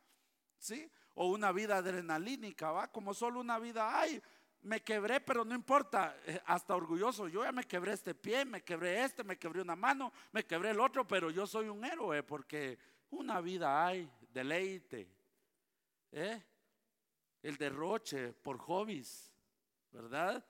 ¿Sí? 0.59 0.91
O 1.15 1.29
una 1.29 1.53
vida 1.53 1.79
adrenalínica, 1.79 2.71
va, 2.71 2.89
como 2.89 3.15
solo 3.15 3.41
una 3.41 3.59
vida 3.59 3.99
hay 3.99 4.21
me 4.63 4.83
quebré, 4.83 5.21
pero 5.21 5.45
no 5.45 5.55
importa, 5.55 6.17
eh, 6.27 6.41
hasta 6.47 6.75
orgulloso, 6.75 7.29
yo 7.29 7.43
ya 7.43 7.53
me 7.53 7.65
quebré 7.65 7.93
este 7.93 8.15
pie, 8.15 8.45
me 8.45 8.63
quebré 8.63 9.05
este, 9.05 9.25
me 9.25 9.39
quebré 9.39 9.63
una 9.63 9.75
mano, 9.75 10.13
me 10.33 10.45
quebré 10.45 10.71
el 10.71 10.81
otro, 10.81 11.07
pero 11.07 11.31
yo 11.31 11.47
soy 11.47 11.69
un 11.69 11.85
héroe 11.85 12.23
porque 12.23 12.79
una 13.11 13.41
vida 13.41 13.87
hay, 13.87 14.11
deleite, 14.33 15.09
¿eh? 16.13 16.43
el 17.43 17.57
derroche 17.57 18.35
por 18.35 18.59
hobbies, 18.59 19.33
¿verdad? 19.91 20.45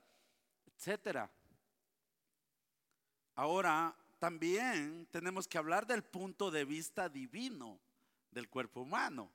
Etcétera. 0.80 1.30
Ahora, 3.34 3.94
también 4.18 5.06
tenemos 5.10 5.46
que 5.46 5.58
hablar 5.58 5.86
del 5.86 6.02
punto 6.02 6.50
de 6.50 6.64
vista 6.64 7.10
divino 7.10 7.78
del 8.30 8.48
cuerpo 8.48 8.80
humano. 8.80 9.30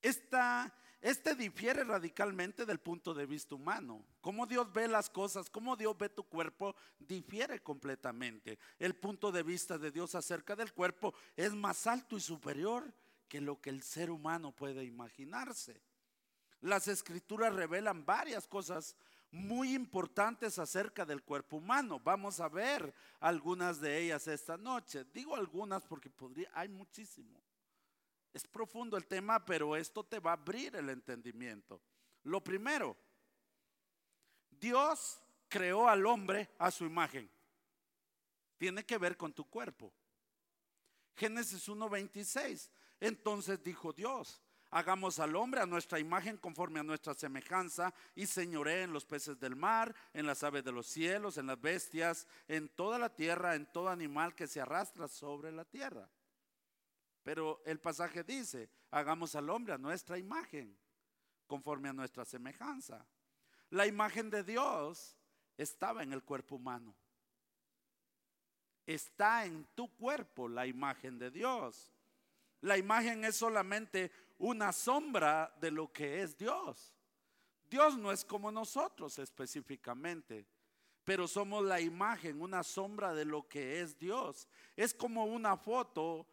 Esta 0.00 0.74
este 1.02 1.34
difiere 1.34 1.84
radicalmente 1.84 2.64
del 2.64 2.80
punto 2.80 3.12
de 3.12 3.26
vista 3.26 3.54
humano. 3.54 4.02
Cómo 4.22 4.46
Dios 4.46 4.72
ve 4.72 4.88
las 4.88 5.10
cosas, 5.10 5.50
cómo 5.50 5.76
Dios 5.76 5.98
ve 5.98 6.08
tu 6.08 6.24
cuerpo, 6.24 6.74
difiere 6.98 7.62
completamente. 7.62 8.58
El 8.78 8.96
punto 8.96 9.30
de 9.30 9.42
vista 9.42 9.76
de 9.76 9.90
Dios 9.90 10.14
acerca 10.14 10.56
del 10.56 10.72
cuerpo 10.72 11.12
es 11.36 11.52
más 11.52 11.86
alto 11.86 12.16
y 12.16 12.20
superior 12.20 12.90
que 13.28 13.42
lo 13.42 13.60
que 13.60 13.68
el 13.68 13.82
ser 13.82 14.10
humano 14.10 14.52
puede 14.52 14.82
imaginarse. 14.82 15.82
Las 16.62 16.88
escrituras 16.88 17.54
revelan 17.54 18.06
varias 18.06 18.46
cosas 18.46 18.96
muy 19.32 19.74
importantes 19.74 20.58
acerca 20.58 21.04
del 21.04 21.22
cuerpo 21.22 21.56
humano. 21.56 22.00
Vamos 22.00 22.40
a 22.40 22.48
ver 22.48 22.92
algunas 23.20 23.80
de 23.80 23.98
ellas 23.98 24.26
esta 24.26 24.56
noche. 24.56 25.04
Digo 25.12 25.36
algunas 25.36 25.84
porque 25.84 26.10
podría, 26.10 26.50
hay 26.52 26.68
muchísimo. 26.68 27.40
Es 28.32 28.46
profundo 28.46 28.96
el 28.96 29.06
tema, 29.06 29.44
pero 29.44 29.76
esto 29.76 30.04
te 30.04 30.20
va 30.20 30.30
a 30.30 30.34
abrir 30.34 30.74
el 30.76 30.88
entendimiento. 30.88 31.80
Lo 32.24 32.42
primero, 32.42 32.96
Dios 34.50 35.20
creó 35.48 35.88
al 35.88 36.06
hombre 36.06 36.48
a 36.58 36.70
su 36.70 36.84
imagen. 36.84 37.30
Tiene 38.56 38.84
que 38.84 38.98
ver 38.98 39.16
con 39.16 39.32
tu 39.32 39.44
cuerpo. 39.48 39.92
Génesis 41.16 41.68
1:26. 41.68 42.70
Entonces 43.00 43.62
dijo 43.62 43.92
Dios, 43.92 44.42
hagamos 44.70 45.18
al 45.18 45.34
hombre 45.36 45.60
a 45.60 45.66
nuestra 45.66 45.98
imagen 45.98 46.36
conforme 46.36 46.80
a 46.80 46.84
nuestra 46.84 47.14
semejanza 47.14 47.92
y 48.14 48.26
señoré 48.26 48.82
en 48.82 48.92
los 48.92 49.04
peces 49.04 49.38
del 49.38 49.56
mar, 49.56 49.94
en 50.12 50.26
las 50.26 50.42
aves 50.42 50.64
de 50.64 50.72
los 50.72 50.86
cielos, 50.86 51.38
en 51.38 51.46
las 51.46 51.60
bestias, 51.60 52.26
en 52.48 52.68
toda 52.68 52.98
la 52.98 53.14
tierra, 53.14 53.54
en 53.54 53.66
todo 53.66 53.88
animal 53.88 54.34
que 54.34 54.46
se 54.46 54.60
arrastra 54.60 55.08
sobre 55.08 55.52
la 55.52 55.64
tierra. 55.64 56.08
Pero 57.22 57.62
el 57.66 57.80
pasaje 57.80 58.24
dice, 58.24 58.70
hagamos 58.90 59.34
al 59.34 59.50
hombre 59.50 59.74
a 59.74 59.78
nuestra 59.78 60.18
imagen, 60.18 60.76
conforme 61.46 61.88
a 61.88 61.92
nuestra 61.92 62.24
semejanza. 62.24 63.04
La 63.70 63.86
imagen 63.86 64.30
de 64.30 64.44
Dios 64.44 65.16
estaba 65.58 66.02
en 66.02 66.12
el 66.12 66.22
cuerpo 66.22 66.56
humano. 66.56 66.94
Está 68.86 69.44
en 69.44 69.66
tu 69.74 69.94
cuerpo 69.96 70.48
la 70.48 70.66
imagen 70.66 71.18
de 71.18 71.30
Dios. 71.30 71.92
La 72.62 72.76
imagen 72.76 73.24
es 73.24 73.36
solamente 73.36 74.10
una 74.40 74.72
sombra 74.72 75.54
de 75.60 75.70
lo 75.70 75.92
que 75.92 76.22
es 76.22 76.36
Dios. 76.36 76.94
Dios 77.68 77.96
no 77.96 78.10
es 78.10 78.24
como 78.24 78.50
nosotros 78.50 79.18
específicamente, 79.18 80.46
pero 81.04 81.28
somos 81.28 81.62
la 81.62 81.80
imagen, 81.80 82.40
una 82.40 82.62
sombra 82.62 83.12
de 83.14 83.26
lo 83.26 83.46
que 83.46 83.80
es 83.80 83.98
Dios. 83.98 84.48
Es 84.76 84.94
como 84.94 85.26
una 85.26 85.56
foto 85.56 86.26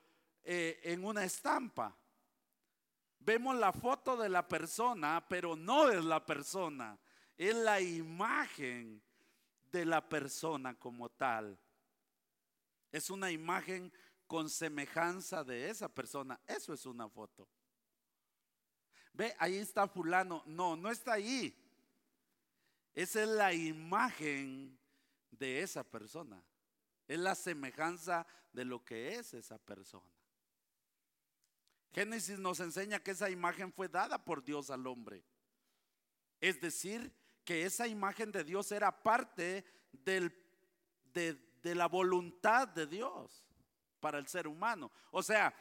eh, 0.43 0.79
en 0.83 1.03
una 1.03 1.23
estampa. 1.25 1.95
vemos 3.19 3.57
la 3.57 3.73
foto 3.73 4.15
de 4.15 4.29
la 4.29 4.47
persona, 4.47 5.23
pero 5.27 5.57
no 5.57 5.89
es 5.89 6.03
la 6.03 6.25
persona, 6.25 6.97
es 7.35 7.53
la 7.53 7.81
imagen 7.81 9.01
de 9.69 9.85
la 9.85 10.07
persona 10.07 10.79
como 10.79 11.09
tal. 11.09 11.59
Es 12.89 13.09
una 13.09 13.29
imagen 13.31 13.91
con 14.25 14.49
semejanza 14.49 15.43
de 15.43 15.69
esa 15.69 15.89
persona. 15.89 16.39
Eso 16.47 16.73
es 16.73 16.85
una 16.85 17.09
foto. 17.09 17.49
Ve, 19.17 19.35
ahí 19.39 19.57
está 19.57 19.87
fulano. 19.87 20.43
No, 20.45 20.75
no 20.75 20.91
está 20.91 21.13
ahí. 21.13 21.53
Esa 22.93 23.23
es 23.23 23.29
la 23.29 23.51
imagen 23.51 24.77
de 25.31 25.63
esa 25.63 25.83
persona. 25.83 26.41
Es 27.07 27.17
la 27.17 27.33
semejanza 27.33 28.27
de 28.53 28.63
lo 28.63 28.85
que 28.85 29.15
es 29.15 29.33
esa 29.33 29.57
persona. 29.57 30.05
Génesis 31.93 32.37
nos 32.37 32.59
enseña 32.59 32.99
que 32.99 33.11
esa 33.11 33.31
imagen 33.31 33.73
fue 33.73 33.87
dada 33.87 34.23
por 34.23 34.43
Dios 34.43 34.69
al 34.69 34.85
hombre. 34.85 35.23
Es 36.39 36.61
decir, 36.61 37.11
que 37.43 37.65
esa 37.65 37.87
imagen 37.87 38.31
de 38.31 38.43
Dios 38.43 38.71
era 38.71 39.01
parte 39.01 39.65
de, 39.91 40.31
de 41.11 41.75
la 41.75 41.87
voluntad 41.87 42.67
de 42.67 42.85
Dios 42.85 43.47
para 43.99 44.19
el 44.19 44.27
ser 44.27 44.47
humano. 44.47 44.91
O 45.09 45.23
sea, 45.23 45.51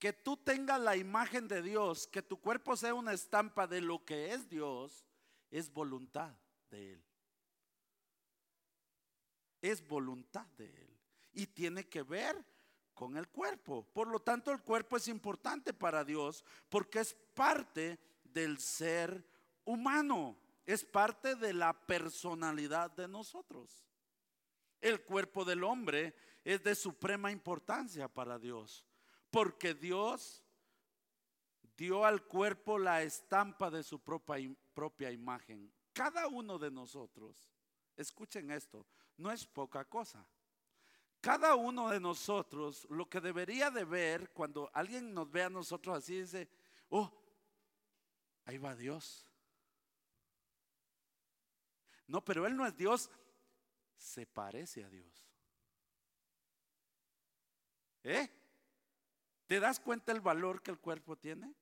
que 0.00 0.14
tú 0.14 0.38
tengas 0.38 0.80
la 0.80 0.96
imagen 0.96 1.46
de 1.46 1.60
Dios, 1.60 2.06
que 2.06 2.22
tu 2.22 2.40
cuerpo 2.40 2.74
sea 2.74 2.94
una 2.94 3.12
estampa 3.12 3.66
de 3.66 3.82
lo 3.82 4.02
que 4.02 4.32
es 4.32 4.48
Dios, 4.48 5.04
es 5.50 5.70
voluntad 5.70 6.34
de 6.70 6.94
Él. 6.94 7.04
Es 9.60 9.86
voluntad 9.86 10.46
de 10.56 10.64
Él. 10.64 10.98
Y 11.34 11.46
tiene 11.46 11.86
que 11.86 12.02
ver 12.02 12.42
con 12.94 13.18
el 13.18 13.28
cuerpo. 13.28 13.86
Por 13.92 14.08
lo 14.08 14.20
tanto, 14.20 14.50
el 14.50 14.62
cuerpo 14.62 14.96
es 14.96 15.06
importante 15.06 15.74
para 15.74 16.02
Dios 16.02 16.44
porque 16.70 17.00
es 17.00 17.14
parte 17.34 17.98
del 18.24 18.58
ser 18.58 19.22
humano. 19.66 20.40
Es 20.64 20.82
parte 20.82 21.36
de 21.36 21.52
la 21.52 21.74
personalidad 21.74 22.90
de 22.92 23.06
nosotros. 23.06 23.84
El 24.80 25.02
cuerpo 25.02 25.44
del 25.44 25.62
hombre 25.62 26.14
es 26.42 26.62
de 26.62 26.74
suprema 26.74 27.30
importancia 27.30 28.08
para 28.08 28.38
Dios, 28.38 28.86
porque 29.30 29.74
Dios 29.74 30.42
dio 31.76 32.04
al 32.04 32.26
cuerpo 32.26 32.78
la 32.78 33.02
estampa 33.02 33.70
de 33.70 33.82
su 33.82 34.00
propia, 34.00 34.54
propia 34.74 35.10
imagen. 35.10 35.72
Cada 35.92 36.28
uno 36.28 36.58
de 36.58 36.70
nosotros, 36.70 37.50
escuchen 37.96 38.50
esto, 38.50 38.86
no 39.16 39.30
es 39.30 39.46
poca 39.46 39.84
cosa. 39.84 40.26
Cada 41.20 41.54
uno 41.54 41.90
de 41.90 42.00
nosotros, 42.00 42.86
lo 42.90 43.08
que 43.08 43.20
debería 43.20 43.70
de 43.70 43.84
ver 43.84 44.32
cuando 44.32 44.70
alguien 44.72 45.12
nos 45.12 45.30
ve 45.30 45.42
a 45.42 45.50
nosotros 45.50 45.98
así, 45.98 46.20
dice, 46.20 46.48
oh, 46.88 47.10
ahí 48.46 48.56
va 48.56 48.74
Dios. 48.74 49.26
No, 52.06 52.24
pero 52.24 52.46
Él 52.46 52.56
no 52.56 52.66
es 52.66 52.76
Dios, 52.76 53.10
se 53.96 54.26
parece 54.26 54.82
a 54.82 54.88
Dios. 54.88 55.30
¿Eh? 58.02 58.39
¿Te 59.50 59.58
das 59.58 59.80
cuenta 59.80 60.12
el 60.12 60.20
valor 60.20 60.62
que 60.62 60.70
el 60.70 60.78
cuerpo 60.78 61.18
tiene? 61.18 61.52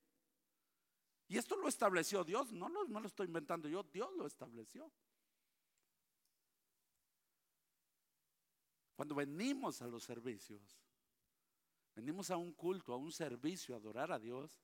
Y 1.27 1.39
esto 1.39 1.57
lo 1.57 1.69
estableció 1.69 2.23
Dios, 2.23 2.53
no 2.53 2.69
lo, 2.69 2.85
no 2.85 3.01
lo 3.01 3.07
estoy 3.07 3.29
inventando 3.29 3.67
yo, 3.67 3.83
Dios 3.83 4.13
lo 4.15 4.27
estableció. 4.27 4.93
Cuando 8.95 9.15
venimos 9.15 9.81
a 9.81 9.87
los 9.87 10.05
servicios, 10.05 10.79
venimos 11.95 12.31
a 12.31 12.37
un 12.37 12.53
culto, 12.53 12.93
a 12.93 12.99
un 12.99 13.11
servicio, 13.11 13.75
a 13.75 13.79
adorar 13.79 14.13
a 14.13 14.19
Dios, 14.19 14.61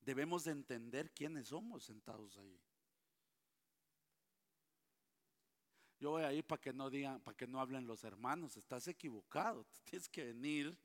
debemos 0.00 0.42
de 0.42 0.50
entender 0.50 1.12
quiénes 1.12 1.46
somos 1.46 1.84
sentados 1.84 2.36
ahí. 2.36 2.60
Yo 6.00 6.10
voy 6.10 6.24
a 6.24 6.32
ir 6.32 6.44
para 6.44 6.60
que 6.60 6.72
no 6.72 6.90
digan, 6.90 7.20
para 7.20 7.36
que 7.36 7.46
no 7.46 7.60
hablen 7.60 7.86
los 7.86 8.02
hermanos, 8.02 8.56
estás 8.56 8.88
equivocado, 8.88 9.64
tienes 9.84 10.08
que 10.08 10.24
venir 10.24 10.76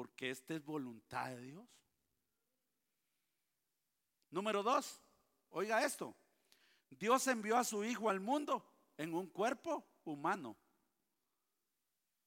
porque 0.00 0.30
esta 0.30 0.54
es 0.54 0.64
voluntad 0.64 1.26
de 1.26 1.42
Dios. 1.42 1.68
Número 4.30 4.62
dos, 4.62 4.98
oiga 5.50 5.84
esto, 5.84 6.16
Dios 6.88 7.26
envió 7.26 7.58
a 7.58 7.64
su 7.64 7.84
Hijo 7.84 8.08
al 8.08 8.18
mundo 8.18 8.64
en 8.96 9.12
un 9.12 9.26
cuerpo 9.26 9.86
humano. 10.04 10.56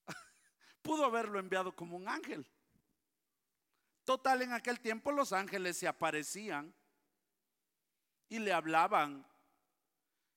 Pudo 0.84 1.04
haberlo 1.04 1.40
enviado 1.40 1.76
como 1.76 1.98
un 1.98 2.08
ángel. 2.08 2.46
Total, 4.04 4.44
en 4.44 4.54
aquel 4.54 4.80
tiempo 4.80 5.12
los 5.12 5.34
ángeles 5.34 5.76
se 5.76 5.88
aparecían 5.88 6.76
y 8.30 8.38
le 8.38 8.54
hablaban 8.54 9.26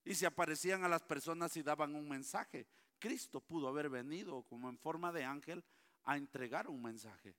y 0.03 0.15
se 0.15 0.25
aparecían 0.25 0.83
a 0.83 0.89
las 0.89 1.03
personas 1.03 1.55
y 1.55 1.61
daban 1.61 1.93
un 1.93 2.09
mensaje. 2.09 2.65
Cristo 2.97 3.41
pudo 3.41 3.67
haber 3.67 3.89
venido 3.89 4.41
como 4.41 4.69
en 4.69 4.79
forma 4.79 5.11
de 5.11 5.23
ángel 5.23 5.63
a 6.07 6.15
entregar 6.15 6.67
un 6.69 6.81
mensaje. 6.81 7.35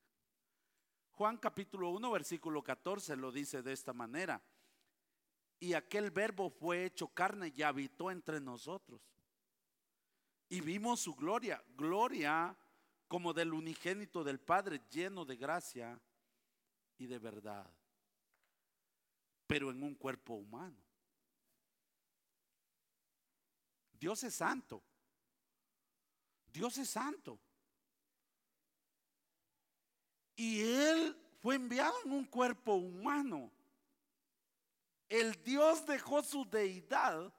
Juan 1.11 1.37
capítulo 1.37 1.89
1 1.89 2.11
versículo 2.11 2.63
14 2.63 3.15
lo 3.17 3.31
dice 3.31 3.61
de 3.61 3.73
esta 3.73 3.93
manera. 3.93 4.41
Y 5.59 5.73
aquel 5.73 6.11
verbo 6.11 6.49
fue 6.49 6.85
hecho 6.85 7.07
carne 7.07 7.51
y 7.53 7.63
habitó 7.63 8.11
entre 8.11 8.39
nosotros. 8.39 9.01
Y 10.47 10.61
vimos 10.61 11.01
su 11.01 11.15
gloria, 11.15 11.61
gloria 11.75 12.55
como 13.07 13.33
del 13.33 13.53
unigénito 13.53 14.23
del 14.23 14.39
Padre, 14.39 14.81
lleno 14.89 15.25
de 15.25 15.35
gracia 15.35 15.99
y 16.97 17.07
de 17.07 17.17
verdad, 17.17 17.69
pero 19.47 19.71
en 19.71 19.81
un 19.81 19.95
cuerpo 19.95 20.35
humano. 20.35 20.77
Dios 23.93 24.23
es 24.23 24.35
santo. 24.35 24.83
Dios 26.45 26.77
es 26.77 26.89
santo. 26.89 27.39
Y 30.39 30.61
Él 30.61 31.17
fue 31.41 31.55
enviado 31.55 31.93
en 32.05 32.13
un 32.13 32.23
cuerpo 32.23 32.75
humano. 32.75 33.51
El 35.09 35.43
Dios 35.43 35.85
dejó 35.85 36.23
su 36.23 36.49
deidad 36.49 37.33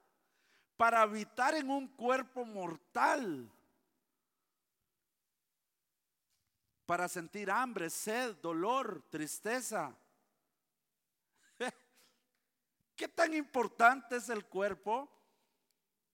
para 0.77 1.01
habitar 1.01 1.55
en 1.55 1.71
un 1.71 1.89
cuerpo 1.89 2.45
mortal. 2.45 3.51
Para 6.85 7.09
sentir 7.09 7.51
hambre, 7.51 7.89
sed, 7.89 8.37
dolor, 8.37 9.03
tristeza. 9.09 9.97
¿Qué 12.95 13.09
tan 13.09 13.33
importante 13.33 14.17
es 14.17 14.29
el 14.29 14.45
cuerpo? 14.45 15.09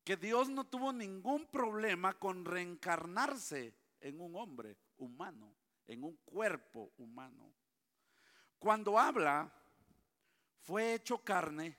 que 0.05 0.17
Dios 0.17 0.49
no 0.49 0.63
tuvo 0.63 0.93
ningún 0.93 1.47
problema 1.47 2.17
con 2.17 2.45
reencarnarse 2.45 3.75
en 4.01 4.21
un 4.21 4.37
hombre 4.37 4.77
humano, 4.99 5.53
en 5.87 6.05
un 6.05 6.17
cuerpo 6.25 6.93
humano. 6.99 7.53
Cuando 8.59 8.99
habla, 8.99 9.53
fue 10.61 10.95
hecho 10.95 11.19
carne, 11.19 11.77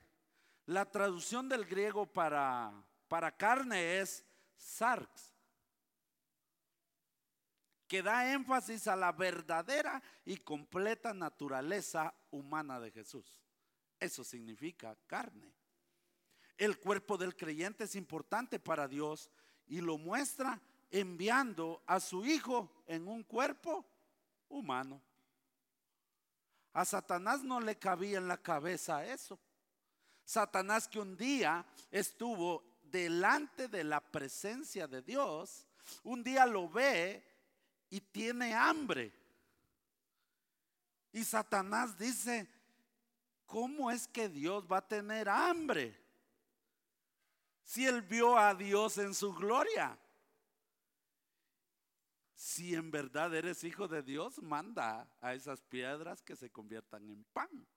la 0.65 0.85
traducción 0.85 1.49
del 1.49 1.65
griego 1.65 2.05
para, 2.05 2.71
para 3.07 3.35
carne 3.35 3.99
es 3.99 4.25
sarx, 4.55 5.33
que 7.87 8.03
da 8.03 8.33
énfasis 8.33 8.87
a 8.87 8.95
la 8.95 9.11
verdadera 9.11 10.01
y 10.25 10.37
completa 10.37 11.13
naturaleza 11.13 12.13
humana 12.31 12.79
de 12.79 12.91
Jesús. 12.91 13.41
Eso 13.99 14.23
significa 14.23 14.95
carne. 15.07 15.53
El 16.57 16.79
cuerpo 16.79 17.17
del 17.17 17.35
creyente 17.35 17.85
es 17.85 17.95
importante 17.95 18.59
para 18.59 18.87
Dios 18.87 19.29
y 19.67 19.79
lo 19.79 19.97
muestra 19.97 20.61
enviando 20.89 21.83
a 21.85 21.99
su 21.99 22.25
Hijo 22.25 22.83
en 22.87 23.07
un 23.07 23.23
cuerpo 23.23 23.85
humano. 24.49 25.01
A 26.73 26.85
Satanás 26.85 27.43
no 27.43 27.59
le 27.59 27.77
cabía 27.77 28.17
en 28.17 28.27
la 28.27 28.37
cabeza 28.37 29.05
eso. 29.05 29.39
Satanás 30.23 30.87
que 30.87 30.99
un 30.99 31.17
día 31.17 31.65
estuvo 31.89 32.63
delante 32.83 33.67
de 33.67 33.83
la 33.83 33.99
presencia 33.99 34.87
de 34.87 35.01
Dios, 35.01 35.65
un 36.03 36.23
día 36.23 36.45
lo 36.45 36.69
ve 36.69 37.23
y 37.89 38.01
tiene 38.01 38.53
hambre. 38.53 39.13
Y 41.11 41.23
Satanás 41.23 41.97
dice, 41.97 42.47
¿cómo 43.45 43.89
es 43.89 44.07
que 44.07 44.29
Dios 44.29 44.65
va 44.69 44.77
a 44.77 44.87
tener 44.87 45.29
hambre? 45.29 46.07
si 47.67 47.85
él 47.85 48.01
vio 48.01 48.37
a 48.37 48.55
Dios 48.55 48.97
en 48.97 49.13
su 49.13 49.33
gloria? 49.33 49.99
Si 52.37 52.75
en 52.75 52.91
verdad 52.91 53.33
eres 53.33 53.63
hijo 53.63 53.87
de 53.87 54.03
Dios, 54.03 54.43
manda 54.43 55.09
a 55.21 55.33
esas 55.33 55.63
piedras 55.63 56.21
que 56.21 56.35
se 56.35 56.51
conviertan 56.51 57.09
en 57.09 57.23
pan. 57.33 57.67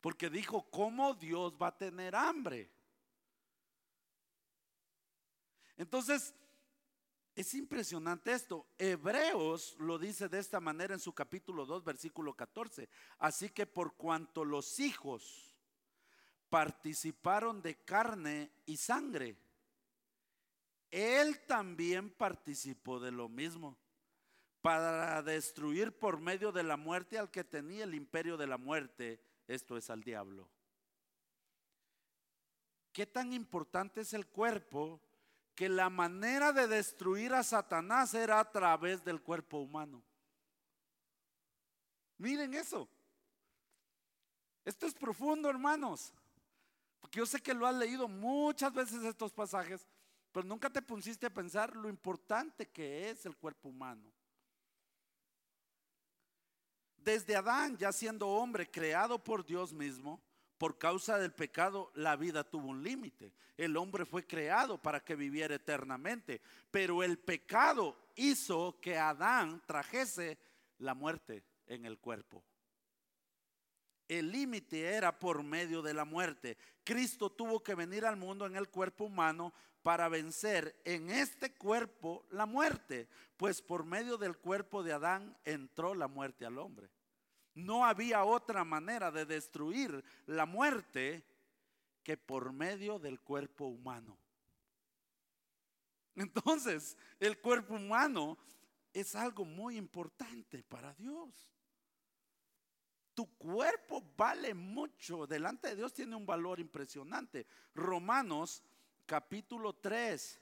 Porque 0.00 0.30
dijo, 0.30 0.70
¿cómo 0.70 1.12
Dios 1.12 1.58
va 1.60 1.66
a 1.66 1.76
tener 1.76 2.16
hambre? 2.16 2.72
Entonces, 5.76 6.34
Es 7.34 7.54
impresionante 7.54 8.32
esto. 8.32 8.66
Hebreos 8.76 9.76
lo 9.78 9.98
dice 9.98 10.28
de 10.28 10.38
esta 10.38 10.58
manera 10.58 10.94
en 10.94 11.00
su 11.00 11.12
capítulo 11.12 11.64
2, 11.64 11.84
versículo 11.84 12.34
14. 12.34 12.88
Así 13.18 13.50
que 13.50 13.66
por 13.66 13.94
cuanto 13.94 14.44
los 14.44 14.80
hijos 14.80 15.56
participaron 16.48 17.62
de 17.62 17.76
carne 17.84 18.50
y 18.66 18.76
sangre, 18.76 19.36
él 20.90 21.40
también 21.46 22.10
participó 22.10 23.00
de 23.00 23.12
lo 23.12 23.28
mismo 23.28 23.76
para 24.60 25.22
destruir 25.22 25.98
por 25.98 26.20
medio 26.20 26.52
de 26.52 26.62
la 26.62 26.76
muerte 26.76 27.18
al 27.18 27.30
que 27.30 27.44
tenía 27.44 27.84
el 27.84 27.94
imperio 27.94 28.36
de 28.36 28.46
la 28.46 28.58
muerte, 28.58 29.22
esto 29.46 29.76
es 29.76 29.88
al 29.90 30.02
diablo. 30.02 30.48
¿Qué 32.92 33.06
tan 33.06 33.32
importante 33.32 34.00
es 34.00 34.12
el 34.12 34.26
cuerpo 34.26 35.00
que 35.54 35.68
la 35.68 35.88
manera 35.88 36.52
de 36.52 36.66
destruir 36.66 37.32
a 37.32 37.42
Satanás 37.42 38.14
era 38.14 38.40
a 38.40 38.50
través 38.50 39.04
del 39.04 39.22
cuerpo 39.22 39.58
humano? 39.58 40.02
Miren 42.18 42.52
eso. 42.54 42.88
Esto 44.64 44.86
es 44.86 44.94
profundo, 44.94 45.48
hermanos. 45.48 46.12
Porque 47.00 47.18
yo 47.18 47.26
sé 47.26 47.40
que 47.40 47.54
lo 47.54 47.66
has 47.66 47.74
leído 47.74 48.08
muchas 48.08 48.72
veces 48.74 49.02
estos 49.04 49.32
pasajes, 49.32 49.86
pero 50.32 50.46
nunca 50.46 50.70
te 50.70 50.82
pusiste 50.82 51.26
a 51.26 51.34
pensar 51.34 51.74
lo 51.74 51.88
importante 51.88 52.68
que 52.68 53.10
es 53.10 53.26
el 53.26 53.36
cuerpo 53.36 53.68
humano. 53.68 54.12
Desde 56.96 57.34
Adán, 57.34 57.76
ya 57.76 57.92
siendo 57.92 58.28
hombre 58.28 58.70
creado 58.70 59.22
por 59.22 59.44
Dios 59.44 59.72
mismo, 59.72 60.20
por 60.58 60.76
causa 60.76 61.18
del 61.18 61.32
pecado, 61.32 61.90
la 61.94 62.16
vida 62.16 62.44
tuvo 62.44 62.68
un 62.68 62.82
límite. 62.82 63.32
El 63.56 63.76
hombre 63.78 64.04
fue 64.04 64.26
creado 64.26 64.76
para 64.76 65.00
que 65.00 65.16
viviera 65.16 65.54
eternamente, 65.54 66.42
pero 66.70 67.02
el 67.02 67.18
pecado 67.18 67.96
hizo 68.14 68.78
que 68.80 68.98
Adán 68.98 69.62
trajese 69.66 70.38
la 70.78 70.94
muerte 70.94 71.42
en 71.66 71.86
el 71.86 71.98
cuerpo. 71.98 72.44
El 74.10 74.32
límite 74.32 74.86
era 74.86 75.16
por 75.16 75.44
medio 75.44 75.82
de 75.82 75.94
la 75.94 76.04
muerte. 76.04 76.58
Cristo 76.82 77.30
tuvo 77.30 77.62
que 77.62 77.76
venir 77.76 78.04
al 78.04 78.16
mundo 78.16 78.44
en 78.44 78.56
el 78.56 78.68
cuerpo 78.68 79.04
humano 79.04 79.54
para 79.84 80.08
vencer 80.08 80.80
en 80.84 81.10
este 81.10 81.54
cuerpo 81.54 82.26
la 82.30 82.44
muerte, 82.44 83.08
pues 83.36 83.62
por 83.62 83.84
medio 83.84 84.18
del 84.18 84.36
cuerpo 84.36 84.82
de 84.82 84.94
Adán 84.94 85.38
entró 85.44 85.94
la 85.94 86.08
muerte 86.08 86.44
al 86.44 86.58
hombre. 86.58 86.90
No 87.54 87.86
había 87.86 88.24
otra 88.24 88.64
manera 88.64 89.12
de 89.12 89.26
destruir 89.26 90.02
la 90.26 90.44
muerte 90.44 91.24
que 92.02 92.16
por 92.16 92.52
medio 92.52 92.98
del 92.98 93.20
cuerpo 93.20 93.66
humano. 93.66 94.18
Entonces, 96.16 96.98
el 97.20 97.38
cuerpo 97.38 97.74
humano 97.74 98.36
es 98.92 99.14
algo 99.14 99.44
muy 99.44 99.76
importante 99.76 100.64
para 100.64 100.94
Dios. 100.94 101.30
Tu 103.20 103.36
cuerpo 103.36 104.02
vale 104.16 104.54
mucho, 104.54 105.26
delante 105.26 105.68
de 105.68 105.76
Dios 105.76 105.92
tiene 105.92 106.16
un 106.16 106.24
valor 106.24 106.58
impresionante. 106.58 107.46
Romanos 107.74 108.62
capítulo 109.04 109.74
3, 109.74 110.40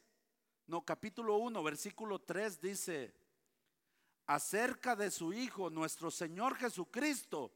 no, 0.69 0.85
capítulo 0.85 1.39
1, 1.39 1.61
versículo 1.65 2.21
3 2.21 2.61
dice 2.61 3.17
acerca 4.27 4.95
de 4.95 5.11
su 5.11 5.33
Hijo, 5.33 5.71
nuestro 5.71 6.09
Señor 6.13 6.55
Jesucristo, 6.55 7.53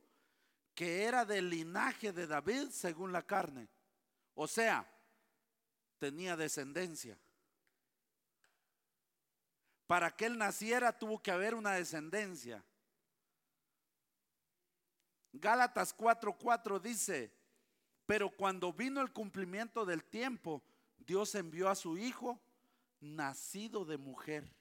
que 0.74 1.04
era 1.04 1.24
del 1.24 1.50
linaje 1.50 2.12
de 2.12 2.26
David 2.26 2.70
según 2.70 3.12
la 3.12 3.22
carne. 3.22 3.68
O 4.34 4.48
sea, 4.48 4.92
tenía 6.00 6.36
descendencia. 6.36 7.16
Para 9.86 10.10
que 10.10 10.26
él 10.26 10.36
naciera 10.36 10.98
tuvo 10.98 11.22
que 11.22 11.30
haber 11.30 11.54
una 11.54 11.74
descendencia. 11.74 12.64
Gálatas 15.32 15.96
4:4 15.96 16.80
dice, 16.80 17.32
pero 18.06 18.30
cuando 18.30 18.72
vino 18.72 19.00
el 19.00 19.12
cumplimiento 19.12 19.84
del 19.86 20.04
tiempo, 20.04 20.62
Dios 20.98 21.34
envió 21.34 21.68
a 21.68 21.74
su 21.74 21.96
Hijo, 21.96 22.40
nacido 23.00 23.84
de 23.84 23.96
mujer 23.96 24.54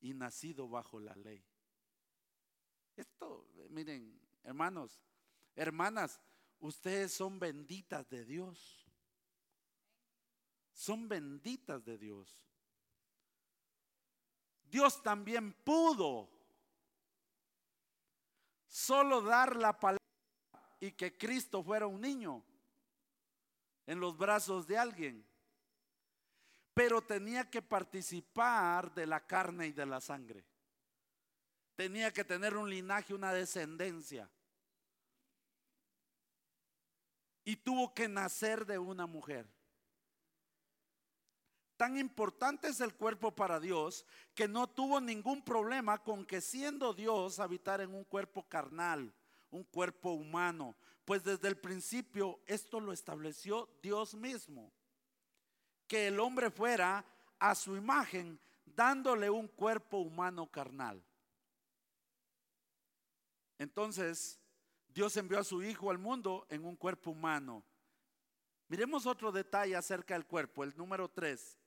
y 0.00 0.14
nacido 0.14 0.68
bajo 0.68 0.98
la 0.98 1.14
ley. 1.16 1.44
Esto, 2.96 3.46
miren, 3.68 4.18
hermanos, 4.42 4.98
hermanas, 5.54 6.20
ustedes 6.58 7.12
son 7.12 7.38
benditas 7.38 8.08
de 8.08 8.24
Dios. 8.24 8.86
Son 10.72 11.08
benditas 11.08 11.84
de 11.84 11.98
Dios. 11.98 12.42
Dios 14.64 15.02
también 15.02 15.52
pudo 15.52 16.35
solo 18.66 19.22
dar 19.22 19.56
la 19.56 19.78
palabra 19.78 19.98
y 20.80 20.92
que 20.92 21.16
Cristo 21.16 21.62
fuera 21.62 21.86
un 21.86 22.00
niño 22.00 22.42
en 23.86 24.00
los 24.00 24.16
brazos 24.16 24.66
de 24.66 24.78
alguien. 24.78 25.26
Pero 26.74 27.00
tenía 27.00 27.48
que 27.48 27.62
participar 27.62 28.92
de 28.94 29.06
la 29.06 29.26
carne 29.26 29.68
y 29.68 29.72
de 29.72 29.86
la 29.86 30.00
sangre. 30.00 30.44
Tenía 31.74 32.12
que 32.12 32.24
tener 32.24 32.56
un 32.56 32.68
linaje, 32.68 33.14
una 33.14 33.32
descendencia. 33.32 34.30
Y 37.44 37.56
tuvo 37.56 37.94
que 37.94 38.08
nacer 38.08 38.66
de 38.66 38.78
una 38.78 39.06
mujer. 39.06 39.46
Tan 41.76 41.98
importante 41.98 42.68
es 42.68 42.80
el 42.80 42.94
cuerpo 42.94 43.34
para 43.34 43.60
Dios 43.60 44.06
que 44.34 44.48
no 44.48 44.66
tuvo 44.66 45.00
ningún 45.00 45.42
problema 45.42 46.02
con 46.02 46.24
que 46.24 46.40
siendo 46.40 46.94
Dios 46.94 47.38
habitar 47.38 47.82
en 47.82 47.94
un 47.94 48.04
cuerpo 48.04 48.48
carnal, 48.48 49.12
un 49.50 49.62
cuerpo 49.64 50.12
humano, 50.12 50.74
pues 51.04 51.22
desde 51.22 51.48
el 51.48 51.58
principio 51.58 52.40
esto 52.46 52.80
lo 52.80 52.92
estableció 52.92 53.68
Dios 53.82 54.14
mismo, 54.14 54.72
que 55.86 56.08
el 56.08 56.18
hombre 56.18 56.50
fuera 56.50 57.04
a 57.38 57.54
su 57.54 57.76
imagen 57.76 58.40
dándole 58.64 59.28
un 59.28 59.46
cuerpo 59.46 59.98
humano 59.98 60.50
carnal. 60.50 61.04
Entonces, 63.58 64.40
Dios 64.88 65.16
envió 65.16 65.38
a 65.38 65.44
su 65.44 65.62
Hijo 65.62 65.90
al 65.90 65.98
mundo 65.98 66.46
en 66.48 66.64
un 66.64 66.74
cuerpo 66.74 67.10
humano. 67.10 67.62
Miremos 68.68 69.06
otro 69.06 69.30
detalle 69.30 69.76
acerca 69.76 70.14
del 70.14 70.26
cuerpo, 70.26 70.64
el 70.64 70.76
número 70.76 71.08
3. 71.08 71.58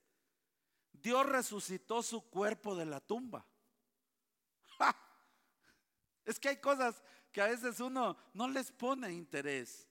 Dios 0.92 1.26
resucitó 1.26 2.02
su 2.02 2.28
cuerpo 2.28 2.74
de 2.74 2.86
la 2.86 3.00
tumba. 3.00 3.46
Es 6.24 6.38
que 6.38 6.50
hay 6.50 6.60
cosas 6.60 7.02
que 7.32 7.40
a 7.40 7.46
veces 7.46 7.80
uno 7.80 8.16
no 8.34 8.48
les 8.48 8.70
pone 8.70 9.12
interés. 9.12 9.88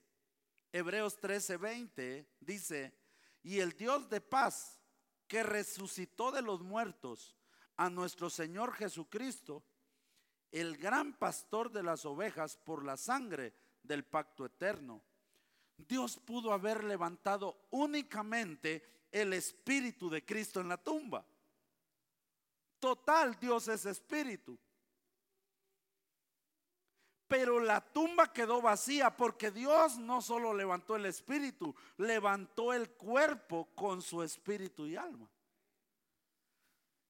Hebreos 0.71 1.19
13:20 1.19 2.27
dice, 2.39 2.93
y 3.43 3.59
el 3.59 3.73
Dios 3.73 4.09
de 4.09 4.21
paz 4.21 4.79
que 5.27 5.43
resucitó 5.43 6.31
de 6.31 6.41
los 6.41 6.61
muertos 6.61 7.35
a 7.77 7.89
nuestro 7.89 8.29
Señor 8.29 8.73
Jesucristo, 8.73 9.63
el 10.51 10.77
gran 10.77 11.13
pastor 11.17 11.71
de 11.71 11.83
las 11.83 12.05
ovejas 12.05 12.57
por 12.57 12.83
la 12.83 12.97
sangre 12.97 13.53
del 13.83 14.03
pacto 14.03 14.45
eterno. 14.45 15.03
Dios 15.77 16.17
pudo 16.17 16.51
haber 16.51 16.83
levantado 16.83 17.67
únicamente 17.69 18.98
el 19.11 19.33
espíritu 19.33 20.09
de 20.09 20.25
Cristo 20.25 20.61
en 20.61 20.69
la 20.69 20.77
tumba. 20.77 21.25
Total, 22.79 23.37
Dios 23.39 23.67
es 23.67 23.85
espíritu. 23.85 24.57
Pero 27.27 27.59
la 27.59 27.79
tumba 27.79 28.33
quedó 28.33 28.61
vacía 28.61 29.15
porque 29.15 29.51
Dios 29.51 29.97
no 29.97 30.19
solo 30.21 30.53
levantó 30.53 30.95
el 30.95 31.05
espíritu, 31.05 31.75
levantó 31.97 32.73
el 32.73 32.89
cuerpo 32.89 33.69
con 33.75 34.01
su 34.01 34.23
espíritu 34.23 34.87
y 34.87 34.95
alma. 34.95 35.29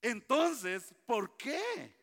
Entonces, 0.02 0.94
¿por 1.06 1.38
qué? 1.38 1.96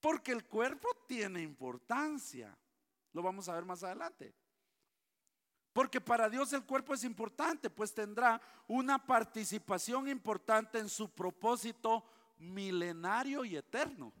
Porque 0.00 0.32
el 0.32 0.46
cuerpo 0.46 0.88
tiene 1.06 1.42
importancia. 1.42 2.56
Lo 3.12 3.22
vamos 3.22 3.48
a 3.48 3.54
ver 3.54 3.64
más 3.64 3.82
adelante. 3.82 4.34
Porque 5.74 6.00
para 6.00 6.30
Dios 6.30 6.52
el 6.52 6.64
cuerpo 6.64 6.94
es 6.94 7.02
importante, 7.02 7.68
pues 7.68 7.92
tendrá 7.92 8.40
una 8.68 9.04
participación 9.04 10.08
importante 10.08 10.78
en 10.78 10.88
su 10.88 11.10
propósito 11.10 12.04
milenario 12.38 13.44
y 13.44 13.56
eterno. 13.56 14.12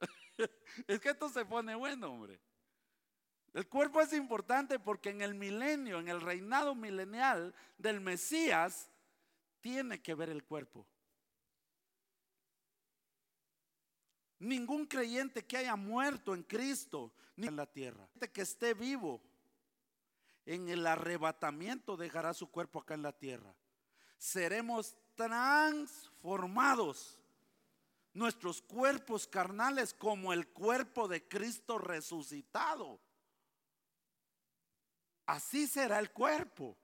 es 0.86 1.00
que 1.00 1.08
esto 1.08 1.30
se 1.30 1.42
pone 1.46 1.74
bueno, 1.74 2.12
hombre. 2.12 2.38
El 3.54 3.66
cuerpo 3.66 4.02
es 4.02 4.12
importante 4.12 4.78
porque 4.78 5.08
en 5.08 5.22
el 5.22 5.34
milenio, 5.34 6.00
en 6.00 6.08
el 6.08 6.20
reinado 6.20 6.74
milenial 6.74 7.54
del 7.78 8.02
Mesías, 8.02 8.90
tiene 9.62 10.02
que 10.02 10.14
ver 10.14 10.28
el 10.28 10.44
cuerpo. 10.44 10.86
Ningún 14.38 14.84
creyente 14.84 15.46
que 15.46 15.56
haya 15.56 15.76
muerto 15.76 16.34
en 16.34 16.42
Cristo, 16.42 17.14
ni 17.36 17.46
en 17.46 17.56
la 17.56 17.64
tierra, 17.64 18.06
que 18.34 18.42
esté 18.42 18.74
vivo, 18.74 19.22
en 20.46 20.68
el 20.68 20.86
arrebatamiento 20.86 21.96
dejará 21.96 22.32
su 22.32 22.50
cuerpo 22.50 22.78
acá 22.78 22.94
en 22.94 23.02
la 23.02 23.12
tierra. 23.12 23.54
seremos 24.16 24.96
transformados. 25.14 27.20
Nuestros 28.14 28.62
cuerpos 28.62 29.26
carnales 29.26 29.92
como 29.92 30.32
el 30.32 30.48
cuerpo 30.48 31.06
de 31.06 31.28
Cristo 31.28 31.76
resucitado. 31.76 32.98
Así 35.26 35.66
será 35.66 35.98
el 35.98 36.10
cuerpo. 36.12 36.78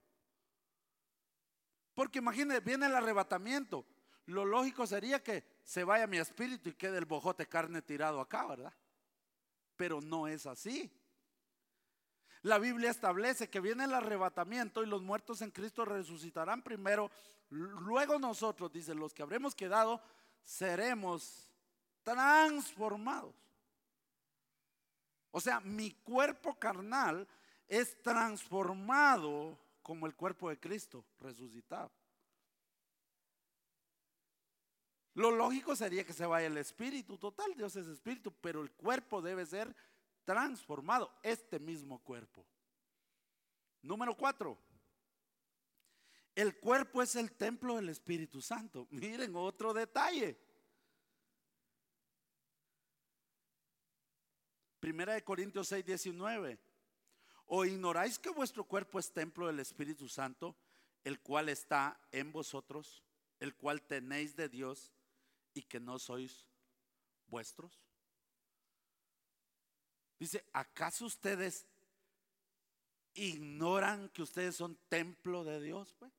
Porque 1.95 2.19
imagínense, 2.19 2.61
viene 2.61 2.85
el 2.85 2.95
arrebatamiento. 2.95 3.87
Lo 4.27 4.45
lógico 4.45 4.87
sería 4.87 5.23
que 5.23 5.43
se 5.65 5.85
vaya 5.85 6.07
mi 6.07 6.19
espíritu 6.19 6.69
y 6.69 6.75
quede 6.75 6.99
el 6.99 7.07
bojote 7.07 7.49
carne 7.49 7.81
tirado 7.81 8.21
acá, 8.21 8.47
¿verdad? 8.47 8.75
Pero 9.77 10.03
no 10.03 10.29
es 10.29 10.45
así. 10.45 10.93
La 12.43 12.59
Biblia 12.59 12.91
establece 12.91 13.49
que 13.49 13.61
viene 13.61 13.85
el 13.85 13.95
arrebatamiento 13.95 14.83
y 14.83 14.87
los 14.87 15.03
muertos 15.03 15.43
en 15.43 15.51
Cristo 15.51 15.85
resucitarán 15.85 16.63
primero. 16.63 17.11
Luego 17.51 18.19
nosotros, 18.19 18.73
dice, 18.73 18.95
los 18.95 19.15
que 19.15 19.23
habremos 19.23 19.55
quedado, 19.55 20.01
seremos 20.45 21.49
transformados. 22.03 23.35
O 25.31 25.41
sea, 25.41 25.61
mi 25.61 25.93
cuerpo 25.93 26.55
carnal 26.59 27.27
es 27.69 28.01
transformado 28.03 29.59
como 29.83 30.07
el 30.07 30.15
cuerpo 30.15 30.51
de 30.51 30.59
Cristo 30.59 31.05
resucitado. 31.21 31.91
Lo 35.15 35.31
lógico 35.31 35.77
sería 35.77 36.05
que 36.05 36.13
se 36.13 36.27
vaya 36.27 36.47
el 36.47 36.57
espíritu, 36.57 37.19
total, 37.19 37.55
Dios 37.55 37.77
es 37.77 37.87
espíritu, 37.87 38.33
pero 38.41 38.63
el 38.63 38.71
cuerpo 38.73 39.21
debe 39.21 39.45
ser 39.45 39.75
transformado, 39.75 39.92
este 41.23 41.59
mismo 41.59 41.99
cuerpo. 42.03 42.47
Número 43.83 44.17
cuatro, 44.17 44.59
el 46.35 46.59
cuerpo 46.59 47.03
es 47.03 47.17
el 47.17 47.33
templo 47.33 47.77
del 47.77 47.89
Espíritu 47.89 48.41
Santo. 48.41 48.87
Miren 48.91 49.35
otro 49.37 49.75
detalle. 49.75 50.39
Primera 54.81 55.15
de 55.15 55.23
Corintios 55.23 55.69
6, 55.69 55.85
19. 55.85 56.59
¿O 57.47 57.65
ignoráis 57.65 58.19
que 58.19 58.31
vuestro 58.31 58.65
cuerpo 58.65 58.99
es 58.99 59.13
templo 59.13 59.47
del 59.47 59.61
Espíritu 59.61 60.09
Santo, 60.09 60.57
el 61.05 61.21
cual 61.21 61.49
está 61.49 62.01
en 62.11 62.33
vosotros, 62.33 63.03
el 63.41 63.55
cual 63.55 63.83
tenéis 63.83 64.35
de 64.35 64.49
Dios 64.49 64.93
y 65.53 65.63
que 65.63 65.79
no 65.79 65.99
sois 65.99 66.49
vuestros? 67.27 67.82
Dice, 70.23 70.45
¿acaso 70.53 71.07
ustedes 71.07 71.67
ignoran 73.15 74.09
que 74.11 74.23
ustedes 74.23 74.55
son 74.55 74.77
templo 74.89 75.43
de 75.43 75.61
Dios? 75.61 75.93
Pues? 75.99 76.13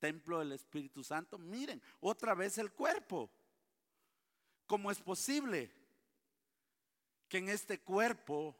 Templo 0.00 0.40
del 0.40 0.50
Espíritu 0.50 1.04
Santo. 1.04 1.38
Miren, 1.38 1.80
otra 2.00 2.34
vez 2.34 2.58
el 2.58 2.72
cuerpo. 2.72 3.30
¿Cómo 4.66 4.90
es 4.90 4.98
posible 4.98 5.70
que 7.28 7.38
en 7.38 7.48
este 7.50 7.78
cuerpo 7.78 8.56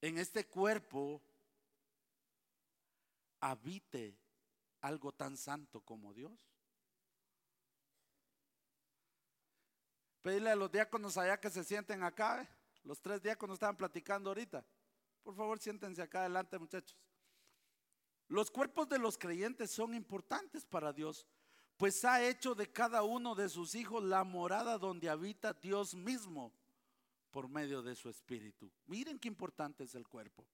en 0.00 0.18
este 0.18 0.46
cuerpo 0.46 1.20
habite 3.40 4.16
algo 4.82 5.10
tan 5.10 5.36
santo 5.36 5.80
como 5.80 6.14
Dios. 6.14 6.38
Pedirle 10.22 10.50
a 10.50 10.54
los 10.54 10.70
diáconos 10.70 11.16
allá 11.16 11.40
que 11.40 11.50
se 11.50 11.64
sienten 11.64 12.04
acá. 12.04 12.42
¿eh? 12.42 12.55
Los 12.86 13.00
tres 13.00 13.20
diáconos 13.20 13.54
estaban 13.54 13.76
platicando 13.76 14.30
ahorita. 14.30 14.64
Por 15.24 15.34
favor, 15.34 15.58
siéntense 15.58 16.00
acá 16.00 16.20
adelante, 16.20 16.56
muchachos. 16.56 16.96
Los 18.28 18.48
cuerpos 18.48 18.88
de 18.88 18.98
los 18.98 19.18
creyentes 19.18 19.72
son 19.72 19.92
importantes 19.92 20.64
para 20.64 20.92
Dios, 20.92 21.26
pues 21.76 22.04
ha 22.04 22.24
hecho 22.24 22.54
de 22.54 22.70
cada 22.70 23.02
uno 23.02 23.34
de 23.34 23.48
sus 23.48 23.74
hijos 23.74 24.04
la 24.04 24.22
morada 24.22 24.78
donde 24.78 25.10
habita 25.10 25.52
Dios 25.52 25.94
mismo 25.94 26.52
por 27.32 27.48
medio 27.48 27.82
de 27.82 27.96
su 27.96 28.08
espíritu. 28.08 28.70
Miren 28.86 29.18
qué 29.18 29.28
importante 29.28 29.82
es 29.82 29.94
el 29.96 30.06
cuerpo. 30.06 30.46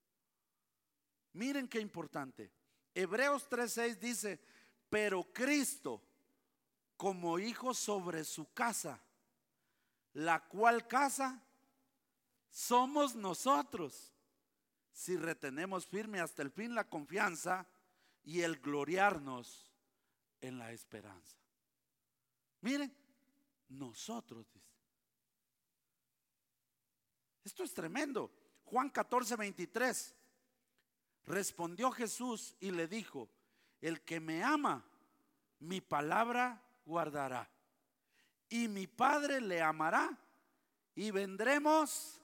Miren 1.33 1.67
qué 1.67 1.79
importante. 1.79 2.51
Hebreos 2.95 3.47
3:6 3.47 3.99
dice, 3.99 4.39
pero 4.89 5.23
Cristo 5.31 6.01
como 6.97 7.37
hijo 7.37 7.75
sobre 7.75 8.23
su 8.23 8.51
casa, 8.53 8.99
la 10.13 10.47
cual 10.47 10.87
casa 10.87 11.43
somos 12.53 13.15
nosotros, 13.15 14.13
si 14.91 15.17
retenemos 15.17 15.87
firme 15.87 16.19
hasta 16.19 16.43
el 16.43 16.51
fin 16.51 16.75
la 16.75 16.87
confianza 16.87 17.67
y 18.23 18.41
el 18.41 18.59
gloriarnos 18.59 19.73
en 20.39 20.59
la 20.59 20.71
esperanza. 20.71 21.35
Miren, 22.61 22.95
nosotros, 23.69 24.45
esto 27.43 27.63
es 27.63 27.73
tremendo. 27.73 28.31
Juan 28.65 28.91
14, 28.91 29.35
23. 29.35 30.15
Respondió 31.25 31.89
Jesús 31.91 32.55
y 32.59 32.69
le 32.69 32.87
dijo, 32.87 33.29
el 33.81 34.01
que 34.01 34.19
me 34.19 34.43
ama, 34.43 34.85
mi 35.59 35.81
palabra 35.81 36.61
guardará. 36.85 37.49
Y 38.47 38.67
mi 38.67 38.85
Padre 38.85 39.41
le 39.41 39.59
amará 39.59 40.15
y 40.93 41.09
vendremos 41.09 42.22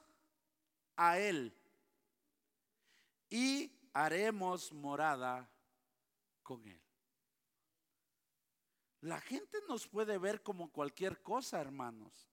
a 1.00 1.18
él. 1.18 1.56
Y 3.28 3.72
haremos 3.92 4.72
morada 4.72 5.48
con 6.42 6.66
él. 6.66 6.80
La 9.00 9.20
gente 9.20 9.58
nos 9.68 9.86
puede 9.86 10.18
ver 10.18 10.42
como 10.42 10.70
cualquier 10.70 11.22
cosa, 11.22 11.60
hermanos 11.60 12.30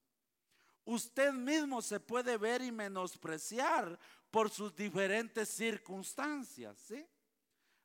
usted 0.88 1.34
mismo 1.34 1.82
se 1.82 2.00
puede 2.00 2.38
ver 2.38 2.62
y 2.62 2.72
menospreciar 2.72 4.00
por 4.32 4.50
sus 4.50 4.74
diferentes 4.74 5.50
circunstancias. 5.50 6.78
¿sí? 6.78 7.06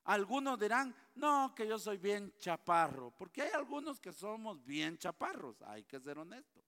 Algunos 0.04 0.58
dirán, 0.58 0.94
no, 1.16 1.52
que 1.54 1.66
yo 1.66 1.78
soy 1.78 1.98
bien 1.98 2.32
chaparro, 2.38 3.10
porque 3.10 3.42
hay 3.42 3.50
algunos 3.50 4.00
que 4.00 4.12
somos 4.12 4.64
bien 4.64 4.96
chaparros, 4.98 5.60
hay 5.62 5.84
que 5.84 6.00
ser 6.00 6.18
honesto. 6.18 6.64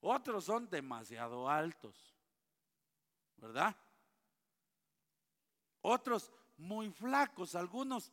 Otros 0.00 0.44
son 0.44 0.68
demasiado 0.68 1.48
altos, 1.48 2.13
¿verdad? 3.36 3.76
Otros 5.82 6.32
muy 6.56 6.90
flacos, 6.90 7.54
algunos 7.54 8.12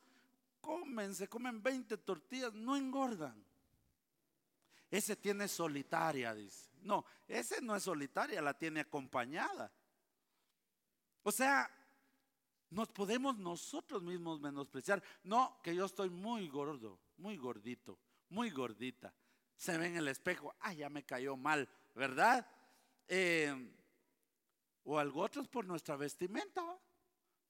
comen, 0.60 1.16
se 1.16 1.28
comen 1.28 1.62
20 1.62 1.98
tortillas, 1.98 2.54
no 2.54 2.76
engordan. 2.76 3.44
Ese 4.90 5.16
tiene 5.16 5.48
solitaria, 5.48 6.34
dice. 6.34 6.70
No, 6.82 7.06
ese 7.28 7.62
no 7.62 7.76
es 7.76 7.84
solitaria, 7.84 8.42
la 8.42 8.58
tiene 8.58 8.82
acompañada. 8.82 9.72
O 11.24 11.32
sea, 11.32 11.70
nos 12.72 12.90
podemos 12.90 13.38
nosotros 13.38 14.02
mismos 14.02 14.40
menospreciar. 14.42 15.02
No, 15.24 15.60
que 15.62 15.76
yo 15.76 15.86
estoy 15.86 16.10
muy 16.10 16.48
gordo, 16.50 17.00
muy 17.18 17.38
gordito, 17.38 18.00
muy 18.30 18.50
gordita. 18.50 19.14
Se 19.56 19.78
ve 19.78 19.88
en 19.88 19.98
el 19.98 20.08
espejo, 20.08 20.56
ah, 20.60 20.74
ya 20.74 20.90
me 20.90 21.04
cayó 21.04 21.38
mal, 21.38 21.70
¿verdad? 21.96 22.48
Eh, 23.08 23.72
o 24.84 24.98
algo 24.98 25.22
otros 25.22 25.48
por 25.48 25.66
nuestra 25.66 25.96
vestimenta. 25.96 26.80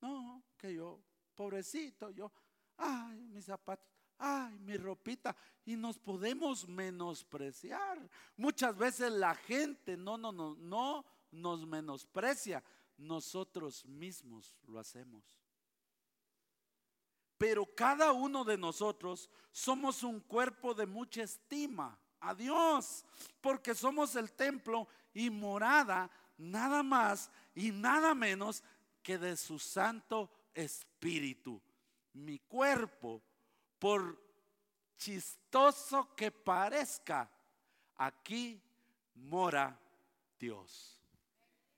No, 0.02 0.44
que 0.58 0.74
yo, 0.74 1.00
pobrecito, 1.36 2.10
yo, 2.10 2.32
ay, 2.78 3.24
mis 3.28 3.46
zapatos 3.46 3.92
ay, 4.22 4.58
mi 4.60 4.78
ropita, 4.78 5.36
y 5.66 5.76
nos 5.76 5.98
podemos 5.98 6.68
menospreciar. 6.68 8.00
Muchas 8.38 8.78
veces 8.78 9.12
la 9.12 9.36
gente 9.36 9.98
no, 9.98 10.18
no, 10.18 10.32
no, 10.32 10.56
no 10.56 11.06
nos 11.32 11.66
menosprecia, 11.66 12.64
nosotros 12.98 13.86
mismos 13.86 14.56
lo 14.68 14.80
hacemos. 14.80 15.24
Pero 17.38 17.66
cada 17.66 18.12
uno 18.12 18.44
de 18.44 18.58
nosotros 18.58 19.30
somos 19.52 20.04
un 20.04 20.20
cuerpo 20.20 20.76
de 20.76 20.86
mucha 20.86 21.24
estima 21.24 22.00
a 22.20 22.36
Dios, 22.36 23.04
porque 23.42 23.74
somos 23.74 24.16
el 24.16 24.32
templo 24.34 24.88
y 25.14 25.32
morada 25.32 26.12
nada 26.42 26.84
más 26.84 27.30
y 27.56 27.72
nada 27.72 28.14
menos 28.14 28.64
que 29.02 29.18
de 29.18 29.38
su 29.38 29.60
Santo 29.60 30.30
Espíritu. 30.54 31.62
Mi 32.14 32.40
cuerpo 32.40 33.22
por 33.80 34.20
chistoso 34.98 36.14
que 36.16 36.32
parezca, 36.32 37.30
aquí 37.98 38.62
mora 39.16 39.78
Dios. 40.38 41.00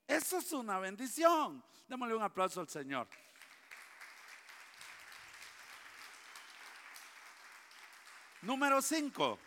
Eso 0.06 0.38
es 0.38 0.52
una 0.52 0.78
bendición. 0.78 1.62
Démosle 1.88 2.14
un 2.14 2.22
aplauso 2.22 2.60
al 2.60 2.68
Señor. 2.68 3.08
Número 8.42 8.82
5. 8.82 9.38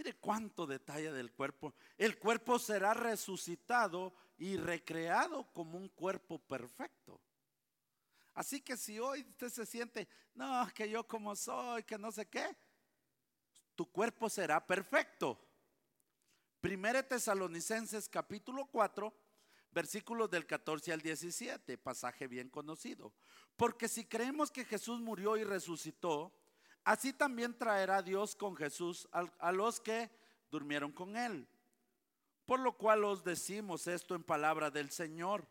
Mire 0.00 0.14
cuánto 0.14 0.66
detalle 0.66 1.12
del 1.12 1.30
cuerpo. 1.30 1.74
El 1.98 2.18
cuerpo 2.18 2.58
será 2.58 2.94
resucitado 2.94 4.14
y 4.38 4.56
recreado 4.56 5.52
como 5.52 5.76
un 5.76 5.90
cuerpo 5.90 6.38
perfecto. 6.38 7.20
Así 8.32 8.62
que 8.62 8.78
si 8.78 8.98
hoy 8.98 9.20
usted 9.28 9.50
se 9.50 9.66
siente, 9.66 10.08
no, 10.32 10.66
que 10.74 10.88
yo 10.88 11.06
como 11.06 11.36
soy, 11.36 11.82
que 11.82 11.98
no 11.98 12.10
sé 12.10 12.26
qué, 12.30 12.56
tu 13.74 13.90
cuerpo 13.92 14.30
será 14.30 14.66
perfecto. 14.66 15.38
Primera 16.62 17.06
Tesalonicenses 17.06 18.08
capítulo 18.08 18.64
4, 18.72 19.12
versículos 19.70 20.30
del 20.30 20.46
14 20.46 20.94
al 20.94 21.02
17, 21.02 21.76
pasaje 21.76 22.26
bien 22.26 22.48
conocido. 22.48 23.12
Porque 23.54 23.86
si 23.86 24.06
creemos 24.06 24.50
que 24.50 24.64
Jesús 24.64 24.98
murió 24.98 25.36
y 25.36 25.44
resucitó, 25.44 26.32
así 26.84 27.12
también 27.12 27.56
traerá 27.56 28.02
Dios 28.02 28.34
con 28.34 28.56
Jesús 28.56 29.08
a, 29.12 29.52
los 29.52 29.80
que 29.80 30.10
durmieron 30.50 30.92
con 30.92 31.16
él. 31.16 31.46
Por 32.46 32.60
lo 32.60 32.76
cual 32.76 33.04
os 33.04 33.22
decimos 33.22 33.86
esto 33.86 34.14
en 34.14 34.24
palabra 34.24 34.70
del 34.70 34.90
Señor, 34.90 35.46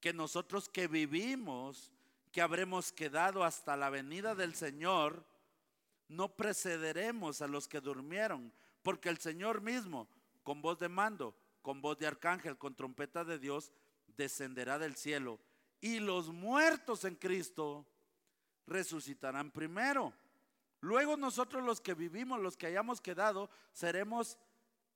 que 0.00 0.12
nosotros 0.12 0.68
que 0.68 0.88
vivimos, 0.88 1.92
que 2.32 2.42
habremos 2.42 2.92
quedado 2.92 3.44
hasta 3.44 3.76
la 3.76 3.90
venida 3.90 4.34
del 4.34 4.54
Señor, 4.54 5.24
no 6.08 6.36
precederemos 6.36 7.42
a 7.42 7.46
los 7.46 7.68
que 7.68 7.80
durmieron, 7.80 8.52
porque 8.82 9.08
el 9.08 9.18
Señor 9.18 9.60
mismo, 9.60 10.08
con 10.42 10.62
voz 10.62 10.78
de 10.78 10.88
mando, 10.88 11.34
con 11.62 11.80
voz 11.80 11.98
de 11.98 12.06
arcángel, 12.06 12.58
con 12.58 12.74
trompeta 12.74 13.24
de 13.24 13.38
Dios, 13.38 13.72
descenderá 14.16 14.78
del 14.78 14.96
cielo. 14.96 15.40
Y 15.80 16.00
los 16.00 16.28
muertos 16.28 17.04
en 17.04 17.16
Cristo 17.16 17.86
resucitarán 18.66 19.50
primero. 19.50 20.12
Luego 20.80 21.16
nosotros 21.16 21.64
los 21.64 21.80
que 21.80 21.94
vivimos, 21.94 22.40
los 22.40 22.56
que 22.56 22.66
hayamos 22.66 23.00
quedado, 23.00 23.50
seremos 23.72 24.38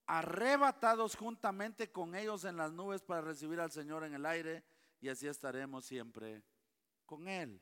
arrebatados 0.06 1.16
juntamente 1.16 1.90
con 1.90 2.14
ellos 2.14 2.44
en 2.44 2.56
las 2.56 2.72
nubes 2.72 3.02
para 3.02 3.20
recibir 3.20 3.60
al 3.60 3.70
Señor 3.70 4.04
en 4.04 4.14
el 4.14 4.26
aire 4.26 4.64
y 5.00 5.08
así 5.08 5.26
estaremos 5.26 5.84
siempre 5.84 6.42
con 7.06 7.28
Él. 7.28 7.60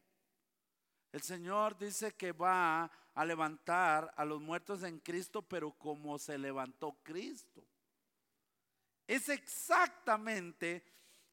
El 1.13 1.23
Señor 1.23 1.77
dice 1.79 2.15
que 2.15 2.33
va 2.33 2.91
a 3.15 3.25
levantar 3.25 4.13
a 4.17 4.25
los 4.25 4.41
muertos 4.41 4.83
en 4.83 4.99
Cristo, 5.01 5.43
pero 5.43 5.73
como 5.73 6.19
se 6.19 6.37
levantó 6.37 6.97
Cristo. 7.03 7.65
Es 9.07 9.29
exactamente 9.29 10.85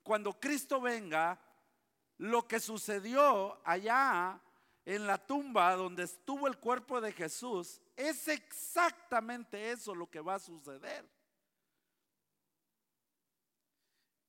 cuando 0.02 0.40
Cristo 0.40 0.80
venga 0.80 1.40
lo 2.18 2.48
que 2.48 2.60
sucedió 2.60 3.60
allá 3.66 4.40
en 4.86 5.08
la 5.08 5.18
tumba 5.18 5.76
donde 5.76 6.04
estuvo 6.04 6.48
el 6.48 6.58
cuerpo 6.58 7.02
de 7.02 7.12
Jesús. 7.12 7.82
Es 7.96 8.28
exactamente 8.28 9.72
eso 9.72 9.96
lo 9.96 10.10
que 10.10 10.22
va 10.22 10.36
a 10.36 10.40
suceder. 10.40 11.10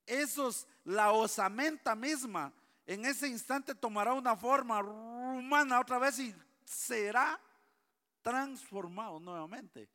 Esos, 0.07 0.67
la 0.85 1.13
osamenta 1.13 1.95
misma, 1.95 2.53
en 2.87 3.05
ese 3.05 3.29
instante 3.29 3.75
tomará 3.75 4.13
una 4.13 4.37
forma 4.37 4.81
humana 4.81 5.81
otra 5.81 5.99
vez 5.99 6.19
y 6.21 6.35
será 6.65 7.41
transformado 8.23 9.21
nuevamente. 9.21 9.89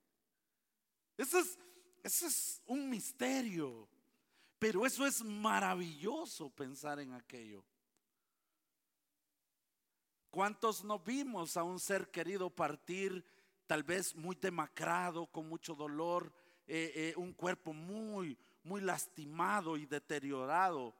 Eso 1.18 1.40
es, 1.40 1.58
eso 2.04 2.28
es 2.28 2.62
un 2.66 2.90
misterio. 2.90 3.88
Pero 4.62 4.86
eso 4.86 5.08
es 5.08 5.24
maravilloso 5.24 6.48
pensar 6.52 7.00
en 7.00 7.14
aquello. 7.14 7.66
¿Cuántos 10.32 10.86
no 10.86 10.98
vimos 10.98 11.58
a 11.58 11.64
un 11.64 11.78
ser 11.78 12.10
querido 12.10 12.50
partir, 12.50 13.22
tal 13.68 13.84
vez 13.84 14.16
muy 14.16 14.38
demacrado, 14.38 15.28
con 15.28 15.50
mucho 15.50 15.76
dolor, 15.76 16.32
eh, 16.68 16.94
eh, 16.96 17.14
un 17.18 17.34
cuerpo 17.34 17.74
muy, 17.74 18.38
muy 18.64 18.80
lastimado 18.80 19.76
y 19.76 19.86
deteriorado? 19.86 20.96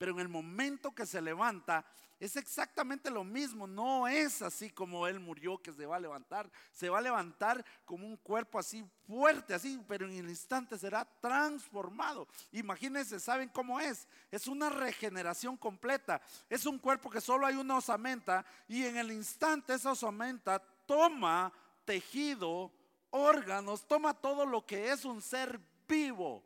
Pero 0.00 0.12
en 0.12 0.20
el 0.20 0.28
momento 0.30 0.94
que 0.94 1.04
se 1.04 1.20
levanta, 1.20 1.84
es 2.18 2.34
exactamente 2.36 3.10
lo 3.10 3.22
mismo. 3.22 3.66
No 3.66 4.08
es 4.08 4.40
así 4.40 4.70
como 4.70 5.06
Él 5.06 5.20
murió 5.20 5.58
que 5.58 5.74
se 5.74 5.84
va 5.84 5.96
a 5.96 6.00
levantar. 6.00 6.50
Se 6.72 6.88
va 6.88 7.00
a 7.00 7.02
levantar 7.02 7.62
como 7.84 8.06
un 8.06 8.16
cuerpo 8.16 8.58
así 8.58 8.82
fuerte, 9.06 9.52
así, 9.52 9.78
pero 9.86 10.06
en 10.06 10.14
el 10.14 10.30
instante 10.30 10.78
será 10.78 11.04
transformado. 11.04 12.26
Imagínense, 12.52 13.20
¿saben 13.20 13.50
cómo 13.50 13.78
es? 13.78 14.08
Es 14.30 14.46
una 14.46 14.70
regeneración 14.70 15.58
completa. 15.58 16.22
Es 16.48 16.64
un 16.64 16.78
cuerpo 16.78 17.10
que 17.10 17.20
solo 17.20 17.44
hay 17.44 17.56
una 17.56 17.76
osamenta 17.76 18.42
y 18.68 18.86
en 18.86 18.96
el 18.96 19.12
instante 19.12 19.74
esa 19.74 19.92
osamenta 19.92 20.62
toma 20.86 21.52
tejido, 21.84 22.72
órganos, 23.10 23.86
toma 23.86 24.14
todo 24.14 24.46
lo 24.46 24.64
que 24.64 24.92
es 24.92 25.04
un 25.04 25.20
ser 25.20 25.60
vivo. 25.86 26.42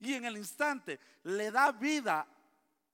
Y 0.00 0.12
en 0.12 0.26
el 0.26 0.36
instante 0.36 1.00
le 1.22 1.50
da 1.50 1.72
vida 1.72 2.28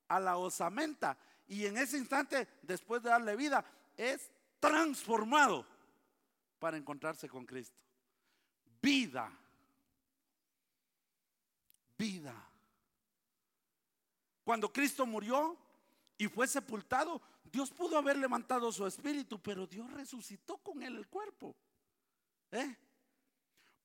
a 0.08 0.20
la 0.20 0.36
osamenta 0.36 1.16
y 1.46 1.66
en 1.66 1.76
ese 1.76 1.98
instante, 1.98 2.48
después 2.62 3.02
de 3.02 3.10
darle 3.10 3.36
vida, 3.36 3.64
es 3.96 4.30
transformado 4.60 5.66
para 6.58 6.76
encontrarse 6.76 7.28
con 7.28 7.44
Cristo. 7.44 7.76
Vida. 8.80 9.30
Vida. 11.98 12.34
Cuando 14.42 14.72
Cristo 14.72 15.06
murió 15.06 15.56
y 16.18 16.28
fue 16.28 16.46
sepultado, 16.46 17.20
Dios 17.44 17.70
pudo 17.70 17.98
haber 17.98 18.16
levantado 18.16 18.72
su 18.72 18.86
espíritu, 18.86 19.40
pero 19.40 19.66
Dios 19.66 19.90
resucitó 19.92 20.58
con 20.58 20.82
él 20.82 20.96
el 20.96 21.06
cuerpo. 21.08 21.54
¿Eh? 22.50 22.76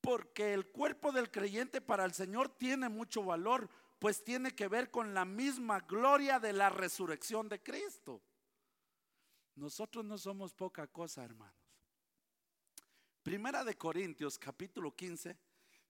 Porque 0.02 0.54
el 0.54 0.68
cuerpo 0.68 1.12
del 1.12 1.30
creyente 1.30 1.82
para 1.82 2.06
el 2.06 2.14
Señor 2.14 2.50
tiene 2.50 2.90
mucho 2.90 3.24
valor, 3.24 3.70
pues 4.00 4.24
tiene 4.24 4.56
que 4.56 4.70
ver 4.70 4.90
con 4.90 5.14
la 5.14 5.26
misma 5.26 5.82
gloria 5.82 6.40
de 6.40 6.54
la 6.54 6.70
resurrección 6.70 7.50
de 7.50 7.62
Cristo. 7.62 8.22
Nosotros 9.56 10.06
no 10.06 10.18
somos 10.18 10.54
poca 10.54 10.88
cosa, 10.88 11.24
hermanos. 11.24 11.60
Primera 13.22 13.66
de 13.66 13.78
Corintios, 13.78 14.40
capítulo 14.40 14.96
15, 14.96 15.38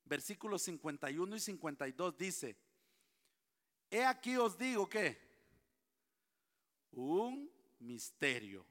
versículos 0.06 0.64
51 0.64 1.36
y 1.36 1.40
52 1.40 2.18
dice, 2.18 2.58
he 3.92 4.04
aquí 4.04 4.36
os 4.36 4.58
digo 4.58 4.90
que 4.90 5.30
un 6.92 7.52
misterio. 7.78 8.66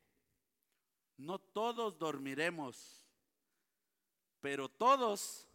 No 1.17 1.39
todos 1.39 1.97
dormiremos, 1.97 3.07
pero 4.41 4.69
todos, 4.69 5.47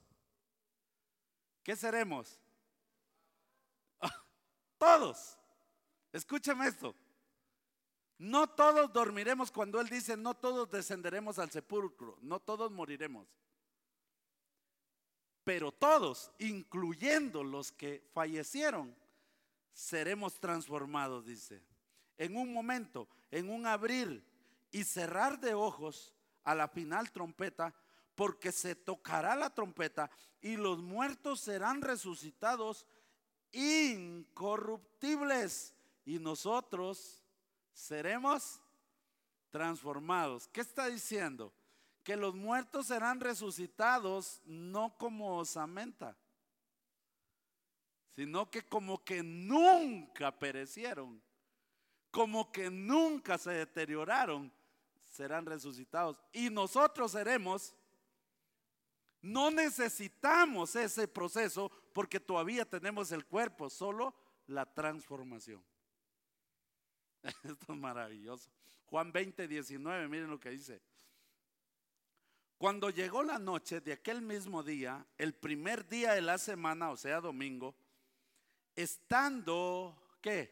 ¿qué 1.63 1.75
seremos? 1.75 2.39
Todos. 4.83 5.37
Escúchame 6.11 6.67
esto. 6.67 6.93
No 8.17 8.49
todos 8.49 8.91
dormiremos 8.91 9.49
cuando 9.49 9.79
Él 9.79 9.87
dice, 9.87 10.17
no 10.17 10.33
todos 10.33 10.69
descenderemos 10.69 11.39
al 11.39 11.49
sepulcro, 11.51 12.17
no 12.21 12.41
todos 12.41 12.69
moriremos. 12.69 13.25
Pero 15.45 15.71
todos, 15.71 16.33
incluyendo 16.37 17.45
los 17.45 17.71
que 17.71 18.05
fallecieron, 18.13 18.93
seremos 19.71 20.41
transformados, 20.41 21.25
dice. 21.25 21.63
En 22.17 22.35
un 22.35 22.51
momento, 22.51 23.07
en 23.31 23.49
un 23.49 23.65
abrir 23.65 24.21
y 24.69 24.83
cerrar 24.83 25.39
de 25.39 25.53
ojos 25.53 26.13
a 26.43 26.55
la 26.55 26.67
final 26.67 27.09
trompeta, 27.13 27.73
porque 28.15 28.51
se 28.51 28.75
tocará 28.75 29.33
la 29.37 29.49
trompeta 29.49 30.11
y 30.41 30.57
los 30.57 30.79
muertos 30.81 31.39
serán 31.39 31.81
resucitados 31.81 32.85
incorruptibles 33.53 35.73
y 36.05 36.19
nosotros 36.19 37.23
seremos 37.71 38.59
transformados. 39.49 40.49
¿Qué 40.49 40.59
está 40.61 40.87
diciendo? 40.87 41.53
Que 42.03 42.17
los 42.17 42.35
muertos 42.35 42.87
serán 42.87 43.21
resucitados 43.21 44.41
no 44.45 44.97
como 44.97 45.37
osamenta, 45.37 46.17
sino 48.15 48.51
que 48.51 48.63
como 48.63 49.01
que 49.03 49.23
nunca 49.23 50.37
perecieron, 50.37 51.21
como 52.11 52.51
que 52.51 52.69
nunca 52.69 53.37
se 53.37 53.51
deterioraron, 53.51 54.51
serán 55.11 55.45
resucitados. 55.45 56.19
Y 56.33 56.49
nosotros 56.49 57.13
seremos 57.13 57.73
no 59.23 59.49
necesitamos 59.49 60.75
ese 60.75 61.07
proceso 61.07 61.71
porque 61.93 62.19
todavía 62.19 62.65
tenemos 62.65 63.11
el 63.11 63.25
cuerpo, 63.25 63.69
solo 63.69 64.13
la 64.47 64.65
transformación. 64.65 65.63
Esto 67.43 67.73
es 67.73 67.79
maravilloso. 67.79 68.49
Juan 68.87 69.11
20, 69.11 69.47
19, 69.47 70.07
miren 70.07 70.29
lo 70.29 70.39
que 70.39 70.49
dice. 70.49 70.81
Cuando 72.57 72.89
llegó 72.89 73.23
la 73.23 73.39
noche 73.39 73.81
de 73.81 73.93
aquel 73.93 74.21
mismo 74.21 74.63
día, 74.63 75.05
el 75.17 75.33
primer 75.33 75.87
día 75.87 76.13
de 76.13 76.21
la 76.21 76.37
semana, 76.37 76.91
o 76.91 76.97
sea, 76.97 77.21
domingo, 77.21 77.75
estando, 78.75 80.17
¿qué? 80.21 80.51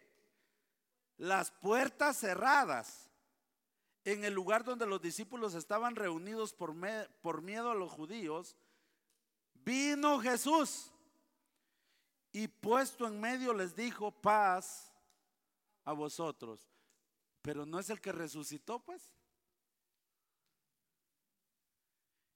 Las 1.18 1.52
puertas 1.52 2.18
cerradas 2.18 3.10
en 4.04 4.24
el 4.24 4.34
lugar 4.34 4.64
donde 4.64 4.86
los 4.86 5.02
discípulos 5.02 5.54
estaban 5.54 5.96
reunidos 5.96 6.54
por, 6.54 6.76
por 7.22 7.42
miedo 7.42 7.72
a 7.72 7.76
los 7.76 7.92
judíos, 7.92 8.58
vino 9.54 10.20
Jesús 10.20 10.91
y 12.32 12.48
puesto 12.48 13.08
en 13.08 13.20
medio 13.20 13.54
les 13.54 13.76
dijo 13.76 14.12
paz 14.12 14.94
a 15.84 15.94
vosotros. 15.94 16.68
Pero 17.42 17.66
no 17.66 17.80
es 17.80 17.90
el 17.90 18.00
que 18.00 18.12
resucitó, 18.12 18.80
pues. 18.80 19.10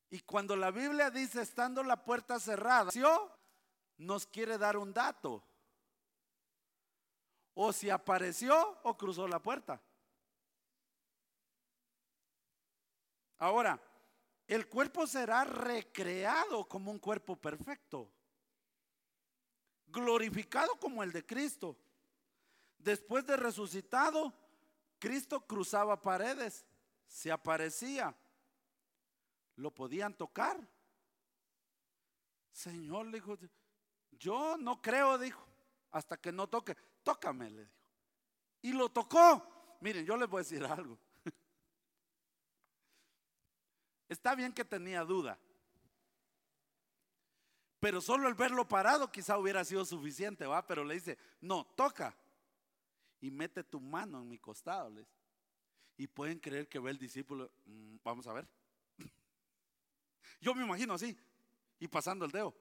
Y 0.10 0.20
cuando 0.22 0.56
la 0.56 0.72
Biblia 0.72 1.10
dice, 1.10 1.42
estando 1.42 1.84
la 1.84 2.04
puerta 2.04 2.40
cerrada, 2.40 2.92
nos 3.98 4.26
quiere 4.26 4.58
dar 4.58 4.78
un 4.78 4.94
dato. 4.94 5.44
O 7.54 7.72
si 7.72 7.90
apareció 7.90 8.80
o 8.84 8.98
cruzó 8.98 9.28
la 9.28 9.42
puerta. 9.42 9.82
Ahora, 13.38 13.80
el 14.48 14.68
cuerpo 14.68 15.08
será 15.08 15.44
recreado 15.44 16.68
como 16.68 16.92
un 16.92 17.00
cuerpo 17.00 17.36
perfecto, 17.36 18.12
glorificado 19.88 20.80
como 20.80 21.04
el 21.04 21.12
de 21.12 21.26
Cristo. 21.26 21.78
Después 22.78 23.26
de 23.26 23.38
resucitado, 23.38 24.34
Cristo 25.00 25.46
cruzaba 25.46 26.02
paredes, 26.02 26.66
se 27.08 27.32
aparecía, 27.32 28.16
lo 29.56 29.72
podían 29.72 30.14
tocar. 30.14 30.60
Señor 32.52 33.08
le 33.08 33.18
dijo, 33.18 33.38
yo 34.12 34.58
no 34.58 34.82
creo, 34.82 35.18
dijo, 35.18 35.46
hasta 35.92 36.18
que 36.18 36.32
no 36.32 36.48
toque, 36.48 36.76
tócame, 37.04 37.50
le 37.50 37.62
dijo. 37.62 37.76
Y 38.62 38.74
lo 38.74 38.90
tocó. 38.90 39.78
Miren, 39.82 40.06
yo 40.06 40.18
les 40.18 40.28
voy 40.30 40.40
a 40.40 40.44
decir 40.44 40.66
algo. 40.66 40.98
Está 44.08 44.36
bien 44.36 44.54
que 44.54 44.64
tenía 44.64 45.04
duda. 45.04 45.38
Pero 47.86 48.02
solo 48.02 48.28
el 48.28 48.34
verlo 48.34 48.68
parado 48.68 49.12
quizá 49.12 49.38
hubiera 49.38 49.64
sido 49.64 49.86
suficiente, 49.86 50.48
¿va? 50.48 50.66
Pero 50.66 50.84
le 50.84 50.96
dice, 50.96 51.20
no, 51.42 51.68
toca. 51.76 52.18
Y 53.22 53.30
mete 53.30 53.64
tu 53.64 53.80
mano 53.80 54.22
en 54.22 54.28
mi 54.28 54.40
costado. 54.40 54.90
Les. 54.90 55.06
Y 55.96 56.08
pueden 56.08 56.40
creer 56.40 56.68
que 56.68 56.80
ve 56.80 56.90
el 56.90 56.98
discípulo, 56.98 57.52
mm, 57.66 57.98
vamos 58.04 58.26
a 58.26 58.34
ver. 58.34 58.48
Yo 60.42 60.56
me 60.56 60.64
imagino 60.64 60.96
así, 60.96 61.16
y 61.78 61.88
pasando 61.88 62.26
el 62.26 62.32
dedo. 62.32 62.56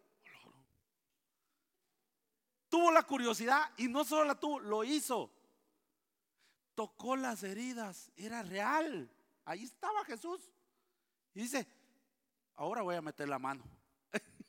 Tuvo 2.69 2.93
la 2.93 3.05
curiosidad 3.05 3.73
y 3.79 3.89
no 3.89 4.05
solo 4.05 4.27
la 4.27 4.39
tuvo, 4.39 4.61
lo 4.61 4.85
hizo. 4.85 5.33
Tocó 6.75 7.17
las 7.17 7.43
heridas, 7.45 8.13
era 8.15 8.43
real. 8.43 9.11
Ahí 9.47 9.63
estaba 9.63 10.05
Jesús. 10.05 10.53
Y 11.33 11.41
dice, 11.41 11.67
ahora 12.57 12.83
voy 12.83 12.97
a 12.97 13.01
meter 13.01 13.27
la 13.27 13.39
mano. 13.39 13.65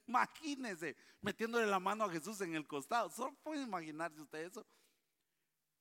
Imagínense, 0.07 0.95
metiéndole 1.21 1.65
la 1.65 1.79
mano 1.79 2.03
a 2.03 2.09
Jesús 2.09 2.39
en 2.41 2.55
el 2.55 2.67
costado. 2.67 3.09
Solo 3.09 3.35
puede 3.43 3.63
imaginarse 3.63 4.21
usted 4.21 4.39
eso. 4.39 4.65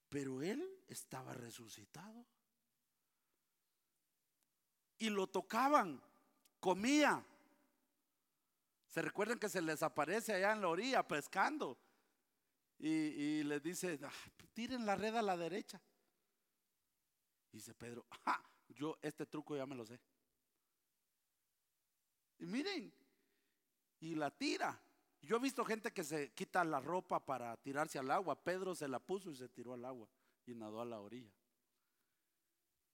Pero 0.08 0.42
él 0.42 0.82
estaba 0.88 1.32
resucitado. 1.34 2.24
Y 4.98 5.10
lo 5.10 5.26
tocaban, 5.26 6.00
comía. 6.60 7.24
Se 8.88 9.02
recuerdan 9.02 9.38
que 9.38 9.48
se 9.48 9.60
les 9.60 9.82
aparece 9.82 10.32
allá 10.32 10.52
en 10.52 10.60
la 10.60 10.68
orilla 10.68 11.06
pescando. 11.06 11.78
Y, 12.78 13.42
les 13.44 13.62
dice, 13.62 13.98
ah, 14.02 14.12
tiren 14.52 14.84
la 14.84 14.94
red 14.94 15.14
a 15.16 15.22
la 15.22 15.36
derecha. 15.36 15.80
dice 17.50 17.74
Pedro, 17.74 18.06
yo 18.68 18.98
este 19.02 19.26
truco 19.26 19.56
ya 19.56 19.66
me 19.66 19.74
lo 19.74 19.84
sé. 19.84 20.00
Y 22.38 22.46
miren, 22.46 22.92
y 24.04 24.14
la 24.14 24.30
tira. 24.30 24.78
Yo 25.22 25.36
he 25.36 25.40
visto 25.40 25.64
gente 25.64 25.90
que 25.90 26.04
se 26.04 26.32
quita 26.32 26.62
la 26.62 26.78
ropa 26.78 27.24
para 27.24 27.56
tirarse 27.56 27.98
al 27.98 28.10
agua. 28.10 28.36
Pedro 28.36 28.74
se 28.74 28.86
la 28.86 28.98
puso 28.98 29.30
y 29.30 29.36
se 29.36 29.48
tiró 29.48 29.72
al 29.72 29.84
agua 29.86 30.06
y 30.44 30.54
nadó 30.54 30.82
a 30.82 30.84
la 30.84 31.00
orilla. 31.00 31.32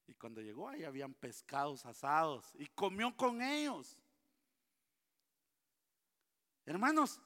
Y 0.07 0.15
cuando 0.15 0.41
llegó 0.41 0.69
ahí 0.69 0.85
habían 0.85 1.13
pescados 1.15 1.85
asados 1.85 2.53
y 2.55 2.67
comió 2.69 3.17
con 3.17 3.43
ellos. 3.43 3.99
Hermanos, 6.65 7.21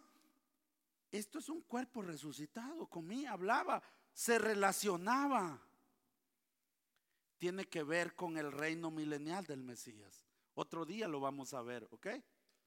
esto 1.10 1.38
es 1.38 1.50
un 1.50 1.60
cuerpo 1.60 2.00
resucitado, 2.00 2.86
comía, 2.86 3.32
hablaba, 3.32 3.82
se 4.14 4.38
relacionaba. 4.38 5.60
Tiene 7.36 7.66
que 7.66 7.82
ver 7.82 8.14
con 8.14 8.38
el 8.38 8.50
reino 8.50 8.90
milenial 8.90 9.44
del 9.44 9.62
Mesías. 9.62 10.24
Otro 10.54 10.86
día 10.86 11.06
lo 11.06 11.20
vamos 11.20 11.52
a 11.52 11.60
ver, 11.60 11.86
¿ok? 11.90 12.06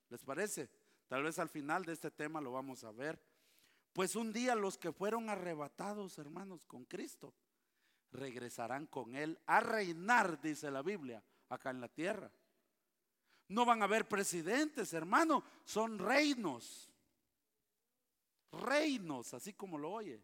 ¿Les 0.09 0.23
parece? 0.23 0.69
Tal 1.07 1.23
vez 1.23 1.39
al 1.39 1.49
final 1.49 1.85
de 1.85 1.93
este 1.93 2.11
tema 2.11 2.41
lo 2.41 2.51
vamos 2.51 2.83
a 2.83 2.91
ver. 2.91 3.19
Pues 3.93 4.15
un 4.15 4.31
día 4.31 4.55
los 4.55 4.77
que 4.77 4.91
fueron 4.91 5.29
arrebatados, 5.29 6.17
hermanos, 6.17 6.65
con 6.65 6.85
Cristo, 6.85 7.33
regresarán 8.11 8.85
con 8.87 9.15
Él 9.15 9.39
a 9.45 9.59
reinar, 9.59 10.39
dice 10.41 10.69
la 10.69 10.81
Biblia, 10.81 11.23
acá 11.49 11.71
en 11.71 11.81
la 11.81 11.87
tierra. 11.87 12.29
No 13.47 13.65
van 13.65 13.81
a 13.81 13.85
haber 13.85 14.07
presidentes, 14.07 14.93
hermano, 14.93 15.43
son 15.63 15.97
reinos. 15.97 16.91
Reinos, 18.51 19.33
así 19.33 19.53
como 19.53 19.77
lo 19.77 19.91
oye. 19.91 20.21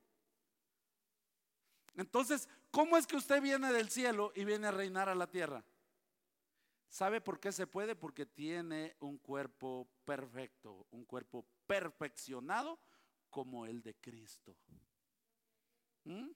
Entonces, 1.95 2.49
¿cómo 2.71 2.97
es 2.97 3.07
que 3.07 3.15
usted 3.15 3.41
viene 3.41 3.71
del 3.71 3.89
cielo 3.89 4.31
y 4.35 4.43
viene 4.43 4.67
a 4.67 4.71
reinar 4.71 5.09
a 5.09 5.15
la 5.15 5.27
tierra? 5.27 5.63
¿Sabe 6.93 7.21
por 7.21 7.39
qué 7.39 7.51
se 7.51 7.65
puede? 7.65 7.95
Porque 7.95 8.23
tiene 8.23 8.95
un 8.99 9.17
cuerpo 9.17 9.89
perfecto, 10.05 10.85
un 10.91 11.05
cuerpo 11.05 11.43
perfeccionado 11.65 12.79
como 13.31 13.65
el 13.65 13.81
de 13.81 13.95
Cristo. 13.95 14.55
¿Mm? 16.03 16.29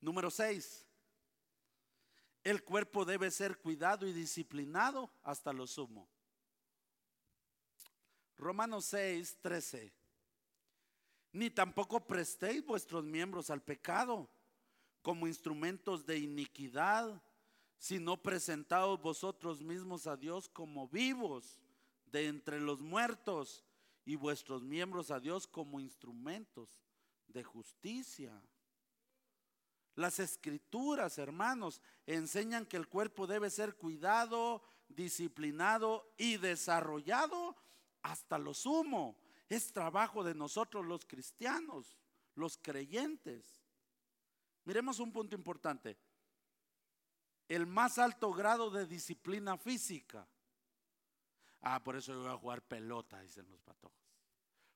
Número 0.00 0.28
6. 0.28 0.88
El 2.42 2.64
cuerpo 2.64 3.04
debe 3.04 3.30
ser 3.30 3.58
cuidado 3.58 4.08
y 4.08 4.12
disciplinado 4.12 5.08
hasta 5.22 5.52
lo 5.52 5.68
sumo. 5.68 6.08
Romanos 8.36 8.86
6, 8.86 9.38
13. 9.40 9.94
Ni 11.30 11.48
tampoco 11.48 12.04
prestéis 12.04 12.66
vuestros 12.66 13.04
miembros 13.04 13.50
al 13.50 13.62
pecado 13.62 14.28
como 15.00 15.28
instrumentos 15.28 16.04
de 16.04 16.18
iniquidad 16.18 17.22
sino 17.82 18.16
presentaos 18.16 19.02
vosotros 19.02 19.60
mismos 19.60 20.06
a 20.06 20.16
Dios 20.16 20.48
como 20.48 20.86
vivos 20.86 21.58
de 22.06 22.28
entre 22.28 22.60
los 22.60 22.80
muertos 22.80 23.64
y 24.04 24.14
vuestros 24.14 24.62
miembros 24.62 25.10
a 25.10 25.18
Dios 25.18 25.48
como 25.48 25.80
instrumentos 25.80 26.78
de 27.26 27.42
justicia. 27.42 28.40
Las 29.96 30.20
escrituras, 30.20 31.18
hermanos, 31.18 31.82
enseñan 32.06 32.66
que 32.66 32.76
el 32.76 32.86
cuerpo 32.86 33.26
debe 33.26 33.50
ser 33.50 33.74
cuidado, 33.74 34.62
disciplinado 34.88 36.14
y 36.16 36.36
desarrollado 36.36 37.56
hasta 38.02 38.38
lo 38.38 38.54
sumo. 38.54 39.18
Es 39.48 39.72
trabajo 39.72 40.22
de 40.22 40.36
nosotros 40.36 40.86
los 40.86 41.04
cristianos, 41.04 41.98
los 42.36 42.56
creyentes. 42.58 43.60
Miremos 44.64 45.00
un 45.00 45.12
punto 45.12 45.34
importante 45.34 45.98
el 47.54 47.66
más 47.66 47.98
alto 47.98 48.32
grado 48.32 48.70
de 48.70 48.86
disciplina 48.86 49.58
física. 49.58 50.26
Ah, 51.60 51.82
por 51.84 51.96
eso 51.96 52.12
yo 52.12 52.20
voy 52.20 52.30
a 52.30 52.38
jugar 52.38 52.62
pelota, 52.62 53.20
dicen 53.20 53.48
los 53.50 53.60
patojos. 53.60 53.98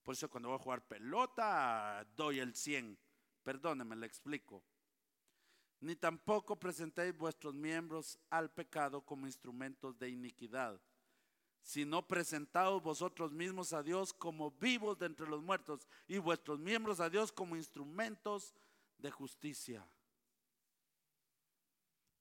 Por 0.02 0.14
eso 0.14 0.28
cuando 0.28 0.50
voy 0.50 0.58
a 0.58 0.62
jugar 0.62 0.86
pelota 0.86 2.06
doy 2.14 2.38
el 2.38 2.54
100. 2.54 2.98
Perdónenme, 3.42 3.96
le 3.96 4.06
explico. 4.06 4.62
Ni 5.80 5.96
tampoco 5.96 6.56
presentéis 6.56 7.16
vuestros 7.16 7.54
miembros 7.54 8.18
al 8.28 8.50
pecado 8.50 9.00
como 9.00 9.26
instrumentos 9.26 9.98
de 9.98 10.10
iniquidad, 10.10 10.80
sino 11.62 12.06
presentaos 12.06 12.82
vosotros 12.82 13.32
mismos 13.32 13.72
a 13.72 13.82
Dios 13.82 14.12
como 14.12 14.50
vivos 14.50 14.98
de 14.98 15.06
entre 15.06 15.26
los 15.26 15.42
muertos 15.42 15.88
y 16.06 16.18
vuestros 16.18 16.58
miembros 16.58 17.00
a 17.00 17.08
Dios 17.08 17.32
como 17.32 17.56
instrumentos 17.56 18.54
de 18.98 19.10
justicia. 19.10 19.86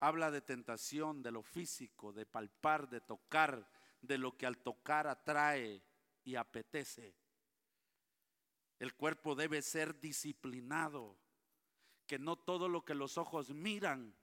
Habla 0.06 0.30
de 0.30 0.42
tentación, 0.42 1.24
de 1.24 1.32
lo 1.32 1.42
físico, 1.42 2.14
de 2.14 2.28
palpar, 2.28 2.88
de 2.88 3.02
tocar, 3.02 3.68
de 4.04 4.20
lo 4.20 4.38
que 4.38 4.46
al 4.46 4.60
tocar 4.60 5.08
atrae 5.08 5.82
y 6.24 6.36
apetece. 6.36 7.16
El 8.78 8.94
cuerpo 8.94 9.34
debe 9.34 9.64
ser 9.64 10.00
disciplinado, 10.00 11.18
que 12.06 12.20
no 12.20 12.36
todo 12.36 12.70
lo 12.70 12.86
que 12.86 12.94
los 12.94 13.18
ojos 13.18 13.50
miran 13.50 14.16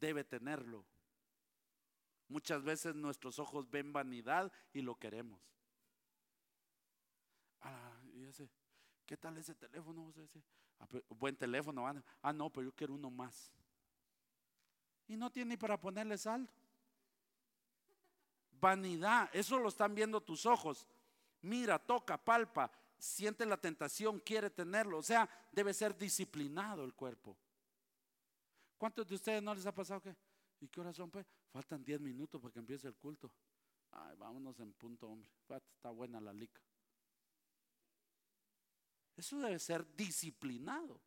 debe 0.00 0.24
tenerlo. 0.24 0.84
Muchas 2.26 2.64
veces 2.64 2.96
nuestros 2.96 3.38
ojos 3.38 3.70
ven 3.70 3.92
vanidad 3.92 4.50
y 4.72 4.80
lo 4.82 4.96
queremos. 4.96 5.40
Ah, 7.60 8.00
¿qué 9.06 9.16
tal 9.16 9.38
ese 9.38 9.54
teléfono? 9.54 10.12
Ah, 10.80 10.88
buen 11.10 11.36
teléfono. 11.36 11.86
Ah, 12.20 12.32
no, 12.32 12.50
pero 12.50 12.64
yo 12.64 12.72
quiero 12.74 12.94
uno 12.94 13.12
más 13.12 13.52
y 15.08 15.16
no 15.16 15.30
tiene 15.30 15.50
ni 15.50 15.56
para 15.56 15.80
ponerle 15.80 16.18
saldo. 16.18 16.52
Vanidad, 18.60 19.28
eso 19.32 19.58
lo 19.58 19.68
están 19.68 19.94
viendo 19.94 20.20
tus 20.20 20.46
ojos. 20.46 20.86
Mira, 21.42 21.78
toca, 21.78 22.16
palpa, 22.16 22.70
siente 22.98 23.44
la 23.46 23.56
tentación, 23.56 24.20
quiere 24.20 24.50
tenerlo. 24.50 24.98
O 24.98 25.02
sea, 25.02 25.28
debe 25.52 25.74
ser 25.74 25.96
disciplinado 25.96 26.84
el 26.84 26.94
cuerpo. 26.94 27.36
¿Cuántos 28.78 29.06
de 29.06 29.14
ustedes 29.14 29.42
no 29.42 29.54
les 29.54 29.66
ha 29.66 29.74
pasado 29.74 30.00
que? 30.00 30.16
¿Y 30.60 30.68
qué 30.68 30.80
hora 30.80 30.92
son? 30.92 31.10
Pues 31.10 31.26
faltan 31.50 31.84
10 31.84 32.00
minutos 32.00 32.40
para 32.40 32.52
que 32.52 32.58
empiece 32.58 32.88
el 32.88 32.96
culto. 32.96 33.30
Ay, 33.92 34.16
vámonos 34.16 34.58
en 34.60 34.72
punto, 34.72 35.08
hombre. 35.08 35.30
Está 35.48 35.90
buena 35.90 36.20
la 36.20 36.32
lica. 36.32 36.60
Eso 39.16 39.38
debe 39.38 39.58
ser 39.58 39.86
disciplinado. 39.96 41.00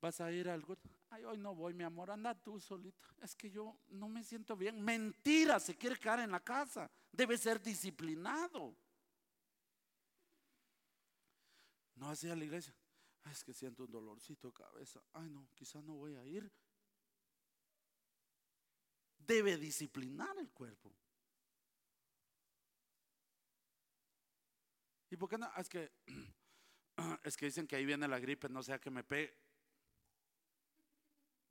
Vas 0.00 0.20
a 0.20 0.30
ir 0.30 0.48
al 0.48 0.64
culto. 0.64 0.88
Ay, 1.10 1.24
hoy 1.24 1.38
no 1.38 1.54
voy, 1.54 1.74
mi 1.74 1.82
amor, 1.82 2.10
anda 2.10 2.34
tú 2.34 2.60
solito. 2.60 2.98
Es 3.20 3.34
que 3.34 3.50
yo 3.50 3.80
no 3.88 4.08
me 4.08 4.22
siento 4.22 4.56
bien. 4.56 4.80
Mentira, 4.80 5.58
se 5.58 5.76
quiere 5.76 5.98
quedar 5.98 6.20
en 6.20 6.30
la 6.30 6.40
casa. 6.40 6.90
Debe 7.10 7.36
ser 7.36 7.60
disciplinado. 7.60 8.76
No 11.96 12.10
hacía 12.10 12.36
la 12.36 12.44
iglesia. 12.44 12.74
es 13.30 13.42
que 13.42 13.52
siento 13.52 13.84
un 13.84 13.90
dolorcito 13.90 14.48
de 14.48 14.54
cabeza. 14.54 15.02
Ay, 15.14 15.28
no, 15.30 15.48
quizás 15.54 15.82
no 15.82 15.94
voy 15.94 16.14
a 16.14 16.24
ir. 16.24 16.50
Debe 19.18 19.56
disciplinar 19.56 20.38
el 20.38 20.50
cuerpo. 20.50 20.94
¿Y 25.10 25.16
por 25.16 25.28
qué 25.28 25.38
no? 25.38 25.50
Es 25.56 25.68
que, 25.68 25.90
es 27.24 27.36
que 27.36 27.46
dicen 27.46 27.66
que 27.66 27.76
ahí 27.76 27.84
viene 27.84 28.06
la 28.06 28.20
gripe, 28.20 28.48
no 28.48 28.62
sea 28.62 28.78
que 28.78 28.90
me 28.90 29.02
pegue 29.02 29.47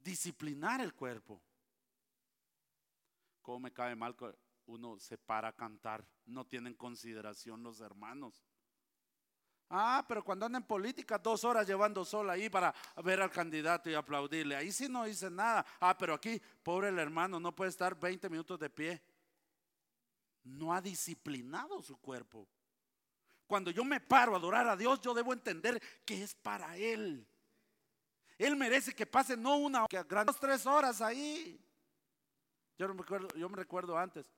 disciplinar 0.08 0.80
el 0.80 0.94
cuerpo. 0.94 1.42
¿Cómo 3.42 3.60
me 3.60 3.74
cae 3.74 3.94
mal 3.94 4.16
que 4.16 4.34
uno 4.68 4.98
se 5.00 5.18
para 5.18 5.50
a 5.50 5.54
cantar? 5.54 6.08
No 6.26 6.46
tienen 6.46 6.76
consideración 6.76 7.62
los 7.62 7.82
hermanos. 7.82 8.42
Ah, 9.70 10.06
pero 10.08 10.24
cuando 10.24 10.46
anda 10.46 10.60
en 10.60 10.64
política, 10.64 11.18
dos 11.18 11.44
horas 11.44 11.68
llevando 11.68 12.06
sol 12.06 12.30
ahí 12.30 12.50
para 12.50 12.74
ver 13.04 13.22
al 13.22 13.30
candidato 13.30 13.90
y 13.90 13.96
aplaudirle. 13.96 14.56
Ahí 14.56 14.72
sí 14.72 14.88
no 14.88 15.04
dice 15.04 15.30
nada. 15.30 15.66
Ah, 15.82 15.98
pero 15.98 16.14
aquí, 16.14 16.42
pobre 16.64 16.88
el 16.88 17.00
hermano, 17.00 17.38
no 17.38 17.54
puede 17.54 17.70
estar 17.70 18.00
20 18.00 18.30
minutos 18.30 18.58
de 18.58 18.70
pie. 18.70 19.02
No 20.46 20.74
ha 20.74 20.80
disciplinado 20.80 21.82
su 21.82 21.98
cuerpo. 21.98 22.48
Cuando 23.46 23.72
yo 23.72 23.84
me 23.84 24.00
paro 24.00 24.34
a 24.34 24.38
adorar 24.38 24.70
a 24.70 24.78
Dios, 24.78 25.02
yo 25.02 25.14
debo 25.14 25.34
entender 25.34 25.82
que 26.06 26.24
es 26.24 26.34
para 26.34 26.78
Él. 26.78 27.28
Él 28.38 28.56
merece 28.56 28.94
que 28.94 29.06
pase 29.06 29.36
no 29.36 29.58
una, 29.58 29.88
que 29.88 30.04
dos, 30.04 30.40
tres 30.40 30.66
horas 30.66 31.02
ahí. 31.02 31.60
Yo 32.78 32.88
me 32.94 33.02
recuerdo, 33.02 33.28
yo 33.36 33.50
me 33.50 33.58
recuerdo 33.58 33.98
antes, 33.98 34.32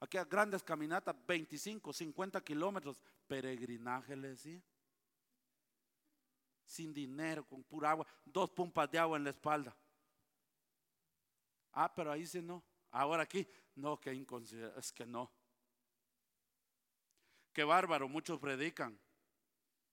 aquellas 0.00 0.28
grandes 0.28 0.62
caminatas, 0.62 1.14
25, 1.26 1.92
50 1.92 2.40
kilómetros, 2.42 2.98
peregrinaje 3.26 4.16
le 4.16 4.28
decía. 4.28 4.62
Sin 6.64 6.94
dinero, 6.94 7.46
con 7.46 7.62
pura 7.64 7.90
agua, 7.90 8.06
dos 8.24 8.50
pumpas 8.50 8.90
de 8.90 8.98
agua 8.98 9.18
en 9.18 9.24
la 9.24 9.30
espalda. 9.30 9.76
Ah, 11.72 11.92
pero 11.94 12.12
ahí 12.12 12.26
sí 12.26 12.40
no. 12.40 12.64
Ahora 12.90 13.24
aquí, 13.24 13.46
no, 13.74 14.00
que 14.00 14.14
inconsiderable, 14.14 14.80
es 14.80 14.90
que 14.90 15.04
no. 15.04 15.30
Qué 17.52 17.64
bárbaro, 17.64 18.08
muchos 18.08 18.38
predican, 18.38 18.98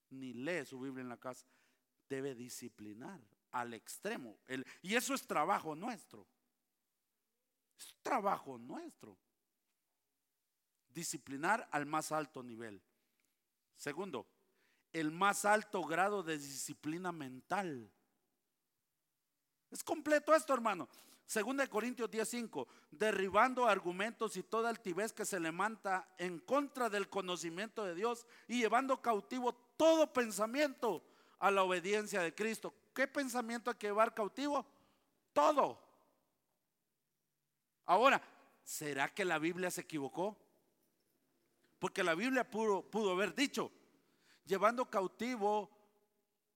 ni 0.10 0.32
lee 0.32 0.66
su 0.66 0.80
Biblia 0.80 1.02
en 1.02 1.10
la 1.10 1.18
casa 1.18 1.46
debe 2.10 2.36
disciplinar 2.36 3.22
al 3.52 3.74
extremo. 3.74 4.38
y 4.82 4.96
eso 4.96 5.14
es 5.14 5.26
trabajo 5.26 5.76
nuestro. 5.76 6.28
Es 7.78 7.96
trabajo 8.02 8.58
nuestro. 8.58 9.18
Disciplinar 10.90 11.68
al 11.72 11.86
más 11.86 12.12
alto 12.12 12.44
nivel. 12.44 12.82
Segundo, 13.76 14.28
el 14.92 15.12
más 15.12 15.46
alto 15.46 15.84
grado 15.84 16.24
de 16.24 16.38
disciplina 16.38 17.12
mental. 17.12 17.90
Es 19.72 19.84
completo 19.84 20.36
esto, 20.36 20.54
hermano. 20.54 20.90
Segunda 21.26 21.64
de 21.64 21.70
Corintios 21.70 22.10
10:5, 22.10 22.68
derribando 22.90 23.68
argumentos 23.68 24.36
y 24.36 24.42
toda 24.42 24.68
altivez 24.68 25.14
que 25.14 25.26
se 25.26 25.40
levanta 25.40 26.12
en 26.18 26.40
contra 26.40 26.90
del 26.90 27.08
conocimiento 27.08 27.86
de 27.86 27.94
Dios 27.94 28.26
y 28.48 28.62
llevando 28.62 29.00
cautivo 29.00 29.54
todo 29.78 30.12
pensamiento 30.12 31.04
a 31.40 31.52
la 31.52 31.64
obediencia 31.64 32.22
de 32.22 32.36
Cristo. 32.36 32.74
¿Qué 32.94 33.08
pensamiento 33.08 33.72
hay 33.72 33.78
que 33.78 33.88
llevar 33.88 34.14
cautivo? 34.14 34.66
Todo. 35.34 35.80
Ahora, 37.86 38.22
¿será 38.64 39.14
que 39.14 39.26
la 39.26 39.40
Biblia 39.40 39.72
se 39.72 39.82
equivocó? 39.82 40.38
Porque 41.80 42.04
la 42.04 42.14
Biblia 42.14 42.50
pudo, 42.50 42.84
pudo 42.84 43.12
haber 43.12 43.34
dicho, 43.34 43.72
llevando 44.46 44.90
cautivo 44.90 45.70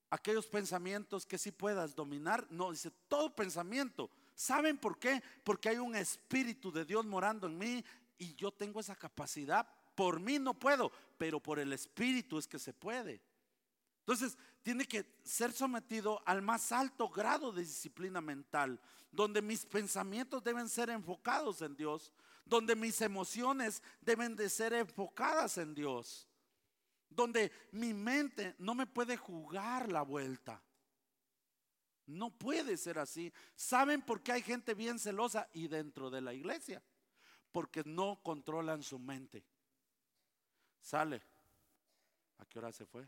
aquellos 0.09 0.45
pensamientos 0.47 1.25
que 1.25 1.37
sí 1.37 1.51
puedas 1.51 1.95
dominar. 1.95 2.45
No, 2.51 2.71
dice 2.71 2.91
todo 3.07 3.33
pensamiento. 3.33 4.11
¿Saben 4.35 4.77
por 4.77 4.99
qué? 4.99 5.23
Porque 5.43 5.69
hay 5.69 5.77
un 5.77 5.95
espíritu 5.95 6.71
de 6.71 6.85
Dios 6.85 7.05
morando 7.05 7.47
en 7.47 7.57
mí 7.57 7.83
y 8.17 8.35
yo 8.35 8.51
tengo 8.51 8.79
esa 8.79 8.95
capacidad. 8.95 9.67
Por 9.95 10.19
mí 10.19 10.39
no 10.39 10.53
puedo, 10.53 10.91
pero 11.17 11.39
por 11.39 11.57
el 11.59 11.71
espíritu 11.73 12.37
es 12.37 12.47
que 12.47 12.59
se 12.59 12.73
puede. 12.73 13.21
Entonces, 14.03 14.37
tiene 14.63 14.85
que 14.85 15.05
ser 15.23 15.53
sometido 15.53 16.21
al 16.25 16.41
más 16.41 16.73
alto 16.73 17.07
grado 17.07 17.53
de 17.53 17.61
disciplina 17.61 18.19
mental, 18.19 18.79
donde 19.11 19.41
mis 19.41 19.65
pensamientos 19.65 20.43
deben 20.43 20.67
ser 20.67 20.89
enfocados 20.89 21.61
en 21.61 21.73
Dios, 21.77 22.11
donde 22.43 22.75
mis 22.75 22.99
emociones 22.99 23.81
deben 24.01 24.35
de 24.35 24.49
ser 24.49 24.73
enfocadas 24.73 25.57
en 25.57 25.73
Dios, 25.73 26.27
donde 27.09 27.49
mi 27.71 27.93
mente 27.93 28.55
no 28.57 28.75
me 28.75 28.87
puede 28.87 29.15
jugar 29.15 29.89
la 29.89 30.01
vuelta. 30.01 30.61
No 32.05 32.29
puede 32.29 32.75
ser 32.75 32.99
así. 32.99 33.31
¿Saben 33.55 34.01
por 34.01 34.21
qué 34.21 34.33
hay 34.33 34.41
gente 34.41 34.73
bien 34.73 34.99
celosa 34.99 35.47
y 35.53 35.69
dentro 35.69 36.09
de 36.09 36.19
la 36.19 36.33
iglesia? 36.33 36.83
Porque 37.53 37.83
no 37.85 38.19
controlan 38.21 38.83
su 38.83 38.99
mente. 38.99 39.45
Sale. 40.81 41.21
¿A 42.39 42.45
qué 42.45 42.59
hora 42.59 42.73
se 42.73 42.85
fue? 42.85 43.07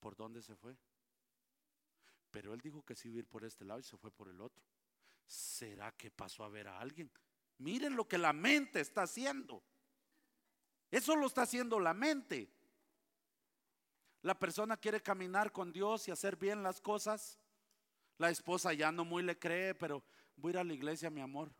¿Por 0.00 0.16
dónde 0.16 0.42
se 0.42 0.56
fue? 0.56 0.76
Pero 2.30 2.54
él 2.54 2.60
dijo 2.60 2.82
que 2.82 2.96
se 2.96 3.08
iba 3.08 3.16
a 3.16 3.18
ir 3.20 3.26
por 3.26 3.44
este 3.44 3.64
lado 3.64 3.80
y 3.80 3.84
se 3.84 3.96
fue 3.96 4.10
por 4.10 4.28
el 4.28 4.40
otro. 4.40 4.64
¿Será 5.26 5.92
que 5.92 6.10
pasó 6.10 6.42
a 6.42 6.48
ver 6.48 6.68
a 6.68 6.80
alguien? 6.80 7.10
Miren 7.58 7.94
lo 7.94 8.08
que 8.08 8.18
la 8.18 8.32
mente 8.32 8.80
está 8.80 9.02
haciendo. 9.02 9.62
Eso 10.90 11.14
lo 11.14 11.26
está 11.26 11.42
haciendo 11.42 11.78
la 11.78 11.94
mente. 11.94 12.50
La 14.22 14.38
persona 14.38 14.76
quiere 14.76 15.00
caminar 15.00 15.52
con 15.52 15.72
Dios 15.72 16.08
y 16.08 16.10
hacer 16.10 16.36
bien 16.36 16.62
las 16.62 16.80
cosas. 16.80 17.38
La 18.18 18.30
esposa 18.30 18.72
ya 18.72 18.92
no 18.92 19.04
muy 19.04 19.22
le 19.22 19.38
cree, 19.38 19.74
pero 19.74 20.02
voy 20.36 20.50
a 20.50 20.52
ir 20.52 20.58
a 20.58 20.64
la 20.64 20.74
iglesia, 20.74 21.10
mi 21.10 21.20
amor. 21.20 21.52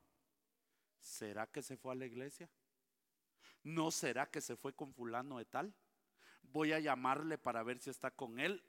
¿Será 1.01 1.47
que 1.47 1.63
se 1.63 1.77
fue 1.77 1.93
a 1.93 1.97
la 1.97 2.07
iglesia? 2.07 2.51
¿No 3.63 3.91
será 3.91 4.31
que 4.31 4.41
se 4.41 4.57
fue 4.57 4.75
con 4.75 4.93
fulano 4.93 5.39
de 5.39 5.45
tal? 5.47 5.75
Voy 6.43 6.73
a 6.73 6.81
llamarle 6.81 7.39
para 7.39 7.63
ver 7.63 7.79
si 7.79 7.91
está 7.91 8.11
con 8.11 8.39
él. 8.39 8.63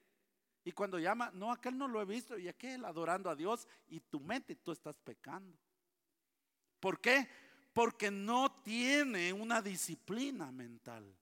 Y 0.63 0.71
cuando 0.71 0.99
llama, 0.99 1.31
no, 1.33 1.51
aquel 1.51 1.77
no 1.77 1.87
lo 1.87 2.01
he 2.01 2.05
visto, 2.05 2.37
y 2.37 2.47
aquel 2.47 2.85
adorando 2.85 3.29
a 3.29 3.35
Dios, 3.35 3.67
y 3.87 3.99
tu 3.99 4.19
mente, 4.19 4.55
tú 4.55 4.71
estás 4.71 4.95
pecando. 4.99 5.57
¿Por 6.79 6.99
qué? 6.99 7.27
Porque 7.73 8.11
no 8.11 8.51
tiene 8.61 9.33
una 9.33 9.61
disciplina 9.61 10.51
mental. 10.51 11.15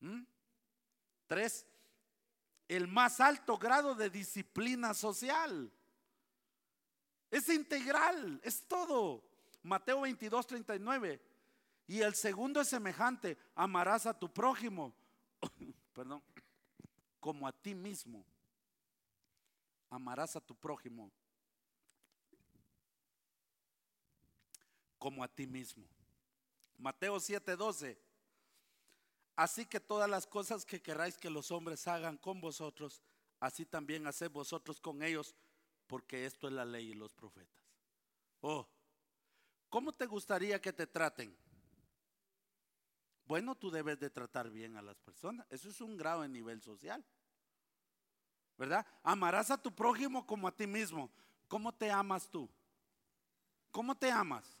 ¿Mm? 0.00 0.22
Tres, 1.26 1.66
el 2.66 2.88
más 2.88 3.20
alto 3.20 3.58
grado 3.58 3.94
de 3.94 4.10
disciplina 4.10 4.94
social. 4.94 5.70
Es 7.30 7.48
integral, 7.48 8.40
es 8.42 8.66
todo. 8.66 9.22
Mateo 9.62 10.00
22, 10.00 10.46
39. 10.46 11.20
Y 11.86 12.00
el 12.00 12.14
segundo 12.14 12.60
es 12.60 12.68
semejante, 12.68 13.36
amarás 13.54 14.06
a 14.06 14.18
tu 14.18 14.32
prójimo 14.32 14.94
perdón, 15.94 16.22
como 17.18 17.46
a 17.46 17.52
ti 17.52 17.74
mismo. 17.74 18.24
Amarás 19.90 20.36
a 20.36 20.40
tu 20.40 20.54
prójimo 20.54 21.10
como 25.00 25.24
a 25.24 25.28
ti 25.28 25.46
mismo. 25.46 25.84
Mateo 26.76 27.18
7:12. 27.18 27.98
Así 29.34 29.64
que 29.64 29.80
todas 29.80 30.08
las 30.08 30.26
cosas 30.26 30.66
que 30.66 30.82
queráis 30.82 31.16
que 31.16 31.30
los 31.30 31.50
hombres 31.50 31.88
hagan 31.88 32.18
con 32.18 32.40
vosotros, 32.40 33.00
así 33.40 33.64
también 33.64 34.06
haced 34.06 34.30
vosotros 34.30 34.78
con 34.78 35.02
ellos, 35.02 35.34
porque 35.86 36.26
esto 36.26 36.46
es 36.46 36.52
la 36.52 36.66
ley 36.66 36.90
y 36.90 36.94
los 36.94 37.14
profetas. 37.14 37.64
Oh, 38.42 38.68
¿cómo 39.70 39.92
te 39.92 40.04
gustaría 40.04 40.60
que 40.60 40.74
te 40.74 40.86
traten? 40.86 41.34
Bueno, 43.30 43.54
tú 43.54 43.70
debes 43.70 44.00
de 44.00 44.10
tratar 44.10 44.50
bien 44.50 44.76
a 44.76 44.82
las 44.82 44.98
personas. 44.98 45.46
Eso 45.50 45.68
es 45.68 45.80
un 45.80 45.96
grado 45.96 46.24
en 46.24 46.32
nivel 46.32 46.60
social. 46.60 47.06
¿Verdad? 48.58 48.84
Amarás 49.04 49.52
a 49.52 49.62
tu 49.62 49.72
prójimo 49.72 50.26
como 50.26 50.48
a 50.48 50.50
ti 50.50 50.66
mismo. 50.66 51.08
¿Cómo 51.46 51.72
te 51.72 51.92
amas 51.92 52.28
tú? 52.28 52.50
¿Cómo 53.70 53.96
te 53.96 54.10
amas? 54.10 54.58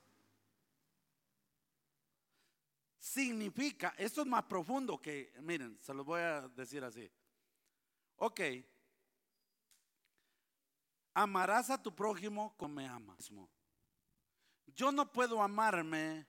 Significa, 3.00 3.92
esto 3.98 4.20
es 4.20 4.28
más 4.28 4.44
profundo 4.44 5.02
que, 5.02 5.32
miren, 5.40 5.76
se 5.82 5.92
los 5.92 6.06
voy 6.06 6.20
a 6.20 6.42
decir 6.42 6.84
así. 6.84 7.10
Ok, 8.18 8.40
amarás 11.12 11.70
a 11.70 11.82
tu 11.82 11.92
prójimo 11.92 12.54
como 12.56 12.76
me 12.76 12.86
amas. 12.86 13.32
Yo 14.66 14.92
no 14.92 15.10
puedo 15.10 15.42
amarme 15.42 16.24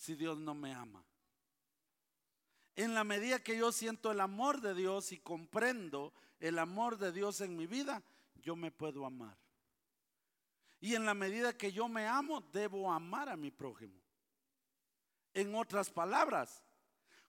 si 0.00 0.14
Dios 0.14 0.38
no 0.38 0.54
me 0.54 0.72
ama. 0.72 1.04
En 2.74 2.94
la 2.94 3.04
medida 3.04 3.44
que 3.44 3.58
yo 3.58 3.70
siento 3.70 4.10
el 4.10 4.20
amor 4.20 4.62
de 4.62 4.74
Dios 4.74 5.12
y 5.12 5.18
comprendo 5.18 6.14
el 6.38 6.58
amor 6.58 6.96
de 6.96 7.12
Dios 7.12 7.42
en 7.42 7.54
mi 7.54 7.66
vida, 7.66 8.02
yo 8.36 8.56
me 8.56 8.70
puedo 8.70 9.04
amar. 9.04 9.36
Y 10.80 10.94
en 10.94 11.04
la 11.04 11.12
medida 11.12 11.54
que 11.54 11.70
yo 11.70 11.86
me 11.86 12.06
amo, 12.06 12.40
debo 12.40 12.90
amar 12.90 13.28
a 13.28 13.36
mi 13.36 13.50
prójimo. 13.50 14.00
En 15.34 15.54
otras 15.54 15.90
palabras, 15.90 16.64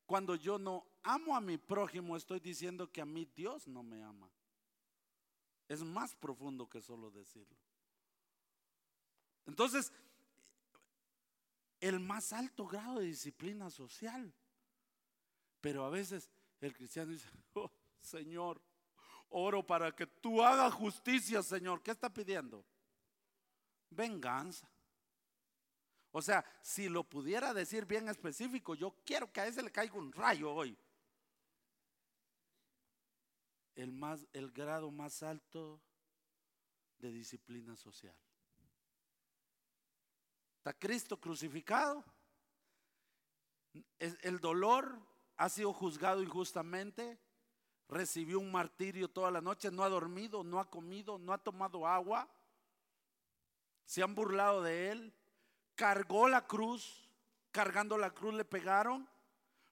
cuando 0.06 0.36
yo 0.36 0.58
no 0.58 0.88
amo 1.04 1.36
a 1.36 1.42
mi 1.42 1.58
prójimo, 1.58 2.16
estoy 2.16 2.40
diciendo 2.40 2.90
que 2.90 3.02
a 3.02 3.06
mí 3.06 3.26
Dios 3.36 3.68
no 3.68 3.84
me 3.84 4.02
ama. 4.02 4.30
Es 5.68 5.84
más 5.84 6.16
profundo 6.16 6.70
que 6.70 6.82
solo 6.82 7.12
decirlo. 7.12 7.58
Entonces, 9.46 9.92
el 11.82 12.00
más 12.00 12.32
alto 12.32 12.66
grado 12.66 13.00
de 13.00 13.08
disciplina 13.08 13.70
social. 13.70 14.34
Pero 15.60 15.84
a 15.84 15.90
veces 15.90 16.32
el 16.62 16.74
cristiano 16.74 17.12
dice, 17.12 17.28
oh, 17.56 17.72
Señor, 17.98 18.62
oro 19.30 19.66
para 19.66 19.92
que 19.94 20.06
tú 20.08 20.42
hagas 20.42 20.74
justicia, 20.74 21.44
Señor. 21.44 21.82
¿Qué 21.82 21.92
está 21.92 22.10
pidiendo? 22.14 22.64
Venganza. 23.90 24.70
O 26.12 26.22
sea, 26.22 26.46
si 26.62 26.88
lo 26.88 27.04
pudiera 27.04 27.54
decir 27.54 27.86
bien 27.86 28.10
específico, 28.10 28.76
yo 28.76 28.96
quiero 29.06 29.32
que 29.32 29.42
a 29.42 29.48
ese 29.48 29.64
le 29.64 29.72
caiga 29.72 29.96
un 29.96 30.12
rayo 30.12 30.54
hoy. 30.54 30.78
El, 33.76 33.92
más, 33.92 34.28
el 34.34 34.52
grado 34.52 34.92
más 34.92 35.24
alto 35.24 35.82
de 37.00 37.12
disciplina 37.12 37.76
social. 37.76 38.16
Está 40.62 40.74
Cristo 40.74 41.20
crucificado. 41.20 42.06
El 43.98 44.40
dolor 44.40 44.96
ha 45.38 45.50
sido 45.50 45.74
juzgado 45.74 46.22
injustamente. 46.22 47.18
Recibió 47.90 48.40
un 48.40 48.52
martirio 48.52 49.10
toda 49.10 49.32
la 49.32 49.42
noche. 49.42 49.72
No 49.72 49.84
ha 49.84 49.90
dormido, 49.90 50.44
no 50.44 50.60
ha 50.60 50.70
comido, 50.70 51.18
no 51.18 51.34
ha 51.34 51.40
tomado 51.40 51.88
agua. 51.88 52.30
Se 53.86 54.04
han 54.04 54.14
burlado 54.14 54.62
de 54.62 54.92
él. 54.92 55.14
Cargó 55.74 56.30
la 56.30 56.46
cruz. 56.46 57.10
Cargando 57.50 57.98
la 57.98 58.12
cruz 58.12 58.36
le 58.36 58.46
pegaron. 58.46 59.10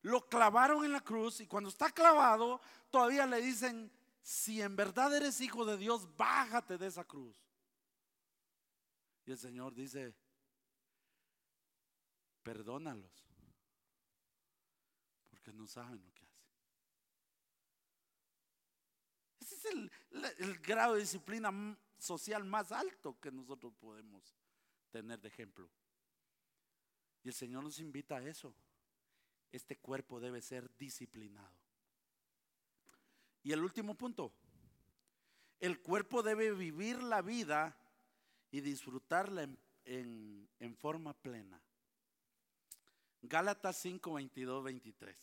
Lo 0.02 0.28
clavaron 0.28 0.84
en 0.86 0.92
la 0.92 1.02
cruz. 1.02 1.40
Y 1.40 1.46
cuando 1.46 1.70
está 1.70 1.92
clavado, 1.92 2.60
todavía 2.90 3.28
le 3.28 3.40
dicen: 3.42 3.92
Si 4.24 4.60
en 4.60 4.76
verdad 4.76 5.16
eres 5.16 5.40
hijo 5.40 5.66
de 5.66 5.78
Dios, 5.78 6.08
bájate 6.18 6.80
de 6.80 6.88
esa 6.88 7.04
cruz. 7.04 7.38
Y 9.28 9.32
el 9.34 9.38
Señor 9.38 9.76
dice: 9.76 10.16
Perdónalos, 12.44 13.28
porque 15.30 15.52
no 15.52 15.68
saben 15.68 16.04
lo 16.04 16.14
que 16.14 16.26
hacen. 16.26 16.40
Ese 19.40 19.56
es 19.56 19.66
el, 20.40 20.60
grado 20.60 20.96
de 20.96 21.02
disciplina 21.02 21.52
social 21.98 22.46
más 22.46 22.72
alto 22.72 23.20
que 23.20 23.32
nosotros 23.32 23.74
podemos 23.76 24.36
tener 24.92 25.20
de 25.20 25.28
ejemplo. 25.28 25.70
Y 27.24 27.28
el 27.28 27.34
Señor 27.34 27.64
nos 27.64 27.80
invita 27.80 28.18
a 28.18 28.24
eso. 28.24 28.54
Este 29.52 29.78
cuerpo 29.78 30.20
debe 30.20 30.42
ser 30.42 30.70
disciplinado. 30.78 31.58
Y 33.44 33.52
el 33.52 33.64
último 33.64 33.96
punto, 33.96 34.32
el 35.60 35.82
cuerpo 35.82 36.24
debe 36.24 36.52
vivir 36.52 37.02
la 37.02 37.22
vida 37.22 37.76
y 38.52 38.62
disfrutarla 38.62 39.50
en 39.86 40.76
forma 40.78 41.14
plena. 41.14 41.62
Gálatas 43.22 43.78
5, 43.78 44.14
22, 44.14 44.64
23. 44.64 45.16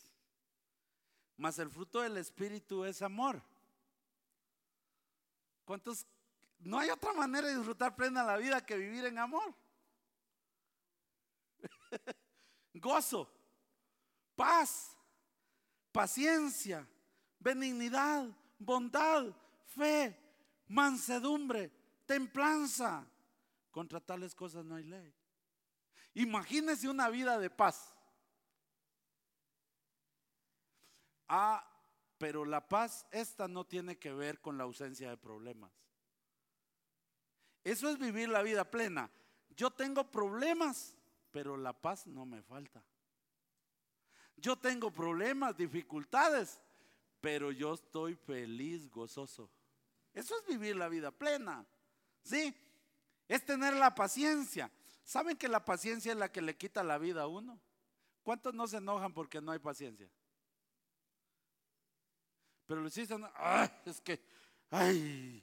Mas 1.37 1.59
el 1.59 1.69
fruto 1.69 2.01
del 2.01 2.17
Espíritu 2.17 2.83
es 2.85 3.01
amor. 3.01 3.41
¿Cuántos? 5.65 6.05
No 6.59 6.79
hay 6.79 6.89
otra 6.89 7.13
manera 7.13 7.47
de 7.47 7.55
disfrutar 7.55 7.95
plena 7.95 8.23
la 8.23 8.37
vida 8.37 8.65
que 8.65 8.77
vivir 8.77 9.05
en 9.05 9.17
amor. 9.17 9.53
Gozo, 12.73 13.29
paz, 14.35 14.97
paciencia, 15.91 16.87
benignidad, 17.39 18.29
bondad, 18.57 19.35
fe, 19.65 20.17
mansedumbre, 20.67 21.71
templanza. 22.05 23.05
Contra 23.71 23.99
tales 23.99 24.33
cosas 24.33 24.65
no 24.65 24.75
hay 24.75 24.83
ley. 24.83 25.16
Imagínese 26.17 26.89
una 26.89 27.09
vida 27.09 27.37
de 27.37 27.51
paz. 27.51 27.93
Ah, 31.27 31.63
pero 32.17 32.43
la 32.43 32.67
paz 32.67 33.05
esta 33.11 33.47
no 33.47 33.67
tiene 33.67 33.99
que 33.99 34.11
ver 34.11 34.41
con 34.41 34.57
la 34.57 34.63
ausencia 34.63 35.11
de 35.11 35.17
problemas. 35.17 35.71
Eso 37.63 37.87
es 37.89 37.99
vivir 37.99 38.29
la 38.29 38.41
vida 38.41 38.63
plena. 38.63 39.11
Yo 39.55 39.69
tengo 39.69 40.09
problemas, 40.09 40.95
pero 41.29 41.55
la 41.55 41.73
paz 41.73 42.07
no 42.07 42.25
me 42.25 42.41
falta. 42.41 42.83
Yo 44.37 44.55
tengo 44.57 44.89
problemas, 44.89 45.55
dificultades, 45.55 46.59
pero 47.21 47.51
yo 47.51 47.75
estoy 47.75 48.15
feliz, 48.15 48.89
gozoso. 48.89 49.51
Eso 50.15 50.33
es 50.39 50.47
vivir 50.47 50.77
la 50.77 50.89
vida 50.89 51.11
plena. 51.11 51.63
¿Sí? 52.23 52.55
Es 53.27 53.45
tener 53.45 53.75
la 53.75 53.93
paciencia. 53.93 54.71
¿Saben 55.07 55.37
que 55.37 55.47
la 55.47 55.63
paciencia 55.63 56.11
es 56.11 56.17
la 56.17 56.29
que 56.29 56.41
le 56.41 56.57
quita 56.57 56.83
la 56.83 56.97
vida 56.97 57.21
a 57.21 57.27
uno? 57.27 57.57
¿Cuántos 58.23 58.53
no 58.53 58.67
se 58.67 58.75
enojan 58.75 59.13
porque 59.13 59.39
no 59.39 59.53
hay 59.53 59.59
paciencia? 59.59 60.11
Pero 62.65 62.81
lo 62.81 62.89
dicen, 62.89 63.25
ay, 63.35 63.69
es 63.85 64.01
que, 64.01 64.21
ay. 64.69 65.41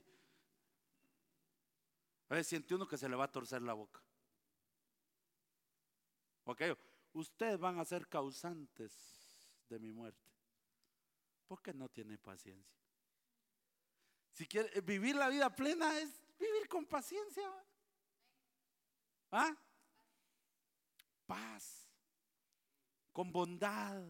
A 2.29 2.45
siente 2.45 2.75
uno 2.75 2.87
que 2.87 2.99
se 2.99 3.09
le 3.09 3.17
va 3.17 3.25
a 3.25 3.33
torcer 3.33 3.62
la 3.62 3.73
boca. 3.73 4.03
Ok, 6.45 6.61
ustedes 7.15 7.59
van 7.59 7.79
a 7.79 7.87
ser 7.87 8.07
causantes 8.07 8.93
de 9.71 9.79
mi 9.79 9.91
muerte. 9.93 10.31
Porque 11.47 11.73
no 11.73 11.89
tiene 11.89 12.19
paciencia. 12.19 12.77
Si 14.31 14.47
quiere 14.47 14.83
vivir 14.83 15.17
la 15.17 15.31
vida 15.31 15.49
plena 15.57 15.99
es 16.01 16.21
vivir 16.39 16.69
con 16.69 16.85
paciencia. 16.85 17.51
¿Ah? 19.37 19.53
Paz, 21.26 21.91
con 23.12 23.32
bondad, 23.32 24.01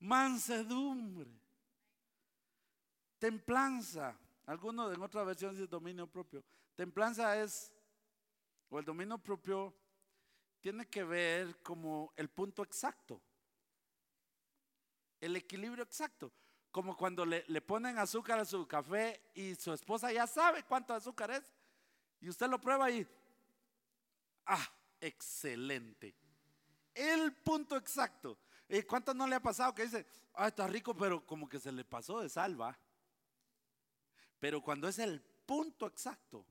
mansedumbre, 0.00 1.30
templanza. 3.16 4.18
Algunos 4.46 4.92
en 4.92 5.00
otra 5.00 5.22
versión 5.22 5.54
dice 5.54 5.68
dominio 5.68 6.08
propio. 6.08 6.42
Templanza 6.74 7.40
es, 7.40 7.72
o 8.70 8.80
el 8.80 8.84
dominio 8.84 9.18
propio, 9.18 9.72
tiene 10.58 10.88
que 10.88 11.04
ver 11.04 11.62
como 11.62 12.12
el 12.16 12.28
punto 12.30 12.64
exacto, 12.64 13.22
el 15.20 15.36
equilibrio 15.36 15.84
exacto. 15.84 16.32
Como 16.72 16.96
cuando 16.96 17.24
le, 17.24 17.44
le 17.46 17.60
ponen 17.60 17.98
azúcar 17.98 18.40
a 18.40 18.44
su 18.44 18.66
café 18.66 19.30
y 19.32 19.54
su 19.54 19.72
esposa 19.72 20.12
ya 20.12 20.26
sabe 20.26 20.64
cuánto 20.64 20.92
azúcar 20.92 21.30
es. 21.30 21.54
Y 22.20 22.28
usted 22.28 22.48
lo 22.48 22.60
prueba 22.60 22.90
y 22.90 23.06
Ah, 24.46 24.68
excelente. 25.00 26.14
El 26.94 27.34
punto 27.34 27.76
exacto. 27.76 28.38
Eh, 28.68 28.84
¿Cuánto 28.84 29.12
no 29.14 29.26
le 29.26 29.36
ha 29.36 29.40
pasado 29.40 29.74
que 29.74 29.84
dice, 29.84 30.06
ah, 30.34 30.48
está 30.48 30.66
rico, 30.66 30.96
pero 30.96 31.24
como 31.26 31.48
que 31.48 31.58
se 31.58 31.72
le 31.72 31.84
pasó 31.84 32.20
de 32.20 32.28
salva? 32.28 32.78
Pero 34.38 34.62
cuando 34.62 34.88
es 34.88 34.98
el 34.98 35.20
punto 35.20 35.86
exacto. 35.86 36.46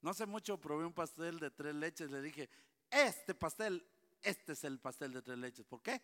No 0.00 0.10
hace 0.10 0.26
mucho 0.26 0.60
probé 0.60 0.84
un 0.84 0.92
pastel 0.92 1.38
de 1.38 1.50
tres 1.50 1.74
leches, 1.74 2.10
le 2.10 2.20
dije, 2.20 2.50
este 2.90 3.34
pastel, 3.34 3.86
este 4.20 4.52
es 4.52 4.64
el 4.64 4.78
pastel 4.78 5.12
de 5.12 5.22
tres 5.22 5.38
leches. 5.38 5.64
¿Por 5.64 5.80
qué? 5.80 6.02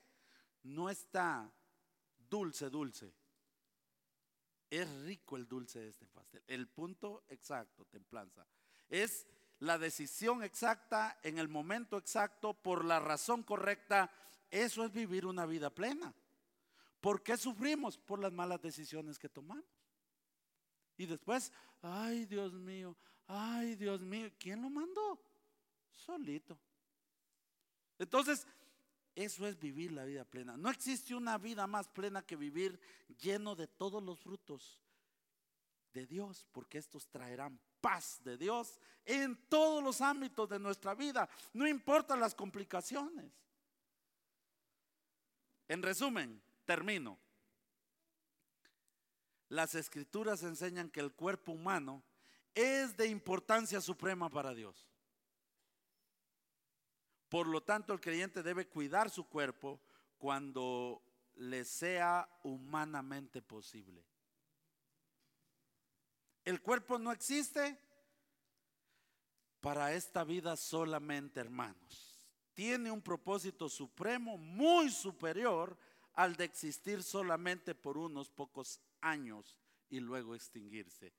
No 0.63 0.89
está 0.89 1.53
dulce, 2.17 2.71
dulce. 2.71 3.13
Es 4.71 4.89
rico 5.03 5.37
el 5.37 5.47
dulce 5.47 5.81
de 5.81 5.89
este 5.89 6.07
pastel. 6.07 6.43
El 6.47 6.69
punto 6.69 7.25
exacto, 7.29 7.85
templanza. 7.87 8.47
Es 8.89 9.27
la 9.61 9.79
decisión 9.79 10.43
exacta 10.43 11.19
en 11.23 11.39
el 11.39 11.49
momento 11.49 11.97
exacto 11.99 12.55
por 12.55 12.85
la 12.85 12.99
razón 12.99 13.43
correcta, 13.43 14.11
eso 14.51 14.85
es 14.85 14.93
vivir 14.93 15.27
una 15.27 15.47
vida 15.47 15.71
plena. 15.71 16.13
¿Por 17.01 17.23
qué 17.23 17.37
sufrimos? 17.37 17.97
Por 17.97 18.19
las 18.19 18.33
malas 18.33 18.61
decisiones 18.61 19.19
que 19.19 19.29
tomamos. 19.29 19.65
Y 20.97 21.07
después, 21.07 21.53
ay 21.83 22.27
Dios 22.27 22.53
mío, 22.53 22.97
ay 23.27 23.77
Dios 23.77 24.01
mío, 24.03 24.31
¿quién 24.39 24.61
lo 24.61 24.71
mandó? 24.71 25.23
Solito. 25.93 26.59
Entonces, 27.99 28.47
eso 29.15 29.47
es 29.47 29.59
vivir 29.59 29.93
la 29.93 30.05
vida 30.05 30.25
plena. 30.25 30.57
No 30.57 30.71
existe 30.71 31.15
una 31.15 31.37
vida 31.37 31.67
más 31.67 31.89
plena 31.89 32.23
que 32.23 32.37
vivir 32.37 32.81
lleno 33.19 33.55
de 33.55 33.67
todos 33.67 34.03
los 34.03 34.19
frutos 34.21 34.81
de 35.93 36.07
Dios, 36.07 36.47
porque 36.53 36.79
estos 36.79 37.09
traerán 37.09 37.59
paz 37.81 38.21
de 38.23 38.37
Dios 38.37 38.79
en 39.05 39.37
todos 39.49 39.83
los 39.83 40.01
ámbitos 40.01 40.49
de 40.49 40.59
nuestra 40.59 40.95
vida, 40.95 41.29
no 41.53 41.67
importa 41.67 42.17
las 42.17 42.35
complicaciones. 42.35 43.33
En 45.69 45.83
resumen, 45.83 46.43
termino. 46.65 47.19
Las 49.49 49.75
escrituras 49.75 50.43
enseñan 50.43 50.91
que 50.91 51.01
el 51.01 51.13
cuerpo 51.13 51.53
humano 51.53 52.03
es 52.55 52.97
de 52.97 53.07
importancia 53.07 53.81
suprema 53.81 54.29
para 54.29 54.55
Dios. 54.55 54.89
Por 57.29 57.47
lo 57.47 57.63
tanto, 57.63 57.93
el 57.93 58.01
creyente 58.01 58.43
debe 58.43 58.69
cuidar 58.69 59.11
su 59.11 59.29
cuerpo 59.29 59.81
cuando 60.19 61.03
le 61.37 61.65
sea 61.65 62.29
humanamente 62.43 63.41
posible. 63.41 64.05
El 66.45 66.61
cuerpo 66.61 66.99
no 66.99 67.13
existe 67.13 67.79
para 69.61 69.95
esta 69.95 70.25
vida 70.25 70.57
solamente, 70.57 71.41
hermanos. 71.41 72.27
Tiene 72.55 72.91
un 72.91 73.03
propósito 73.03 73.69
supremo 73.69 74.37
muy 74.37 74.91
superior 74.91 75.77
al 76.15 76.37
de 76.37 76.45
existir 76.45 77.03
solamente 77.03 77.75
por 77.75 77.97
unos 77.97 78.29
pocos 78.29 78.81
años 79.01 79.59
y 79.89 80.01
luego 80.01 80.35
extinguirse. 80.35 81.13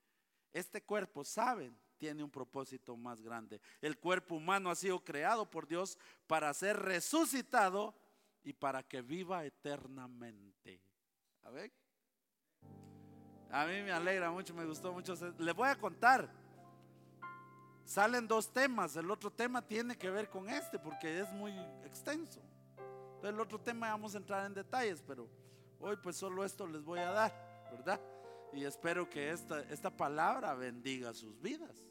Este 0.52 0.82
cuerpo, 0.82 1.24
saben, 1.24 1.76
tiene 1.96 2.22
un 2.22 2.30
propósito 2.30 2.96
más 2.96 3.22
grande. 3.22 3.60
El 3.80 3.98
cuerpo 3.98 4.34
humano 4.34 4.70
ha 4.70 4.74
sido 4.74 5.02
creado 5.02 5.48
por 5.48 5.66
Dios 5.66 5.98
para 6.26 6.52
ser 6.52 6.76
resucitado 6.76 7.94
y 8.42 8.52
para 8.52 8.82
que 8.82 9.02
viva 9.02 9.44
eternamente. 9.44 10.80
A 11.42 11.50
ver. 11.50 11.72
A 13.52 13.66
mí 13.66 13.82
me 13.82 13.92
alegra 13.92 14.30
mucho, 14.30 14.54
me 14.54 14.64
gustó 14.64 14.94
mucho. 14.94 15.14
Les 15.38 15.54
voy 15.54 15.68
a 15.68 15.76
contar. 15.76 16.26
Salen 17.84 18.26
dos 18.26 18.50
temas. 18.50 18.96
El 18.96 19.10
otro 19.10 19.30
tema 19.30 19.60
tiene 19.60 19.96
que 19.96 20.10
ver 20.10 20.30
con 20.30 20.48
este 20.48 20.78
porque 20.78 21.20
es 21.20 21.30
muy 21.32 21.52
extenso. 21.84 22.40
Entonces 23.16 23.34
el 23.34 23.40
otro 23.40 23.60
tema 23.60 23.90
vamos 23.90 24.14
a 24.14 24.18
entrar 24.18 24.46
en 24.46 24.54
detalles, 24.54 25.02
pero 25.06 25.28
hoy 25.78 25.96
pues 26.02 26.16
solo 26.16 26.44
esto 26.46 26.66
les 26.66 26.82
voy 26.82 27.00
a 27.00 27.10
dar, 27.10 27.68
¿verdad? 27.70 28.00
Y 28.54 28.64
espero 28.64 29.08
que 29.08 29.30
esta, 29.30 29.60
esta 29.64 29.90
palabra 29.90 30.54
bendiga 30.54 31.12
sus 31.12 31.38
vidas. 31.40 31.84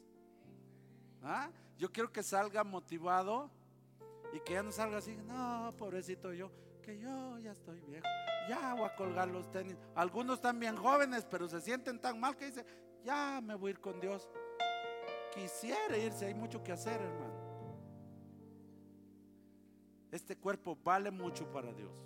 ¿Ah? 1.22 1.48
Yo 1.78 1.92
quiero 1.92 2.10
que 2.10 2.24
salga 2.24 2.64
motivado 2.64 3.50
y 4.32 4.40
que 4.40 4.54
ya 4.54 4.64
no 4.64 4.72
salga 4.72 4.98
así, 4.98 5.16
no, 5.16 5.72
pobrecito 5.78 6.32
yo, 6.32 6.50
que 6.82 6.98
yo 6.98 7.38
ya 7.38 7.52
estoy 7.52 7.80
viejo, 7.82 8.06
ya 8.48 8.74
voy 8.74 8.84
a 8.84 8.94
colgar 8.94 9.28
los 9.28 9.50
tenis. 9.50 9.76
Algunos 9.94 10.36
están 10.36 10.58
bien 10.58 10.76
jóvenes, 10.76 11.26
pero 11.28 11.48
se 11.48 11.60
sienten 11.60 12.00
tan 12.00 12.18
mal 12.18 12.36
que 12.36 12.46
dicen, 12.46 12.66
ya 13.04 13.40
me 13.42 13.54
voy 13.54 13.68
a 13.68 13.70
ir 13.72 13.80
con 13.80 14.00
Dios. 14.00 14.28
Quisiera 15.34 15.96
irse, 15.96 16.26
hay 16.26 16.34
mucho 16.34 16.62
que 16.62 16.72
hacer, 16.72 17.00
hermano. 17.00 17.42
Este 20.10 20.36
cuerpo 20.36 20.76
vale 20.84 21.10
mucho 21.10 21.50
para 21.50 21.72
Dios. 21.72 22.04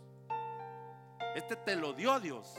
Este 1.34 1.56
te 1.56 1.74
lo 1.76 1.92
dio 1.92 2.18
Dios. 2.20 2.54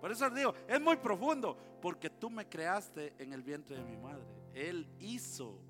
Por 0.00 0.10
eso 0.10 0.26
os 0.26 0.34
digo, 0.34 0.52
es 0.66 0.80
muy 0.80 0.96
profundo, 0.96 1.56
porque 1.80 2.10
tú 2.10 2.28
me 2.28 2.48
creaste 2.48 3.14
en 3.18 3.32
el 3.32 3.42
vientre 3.42 3.76
de 3.76 3.84
mi 3.84 3.96
madre. 3.96 4.24
Él 4.52 4.88
hizo. 4.98 5.60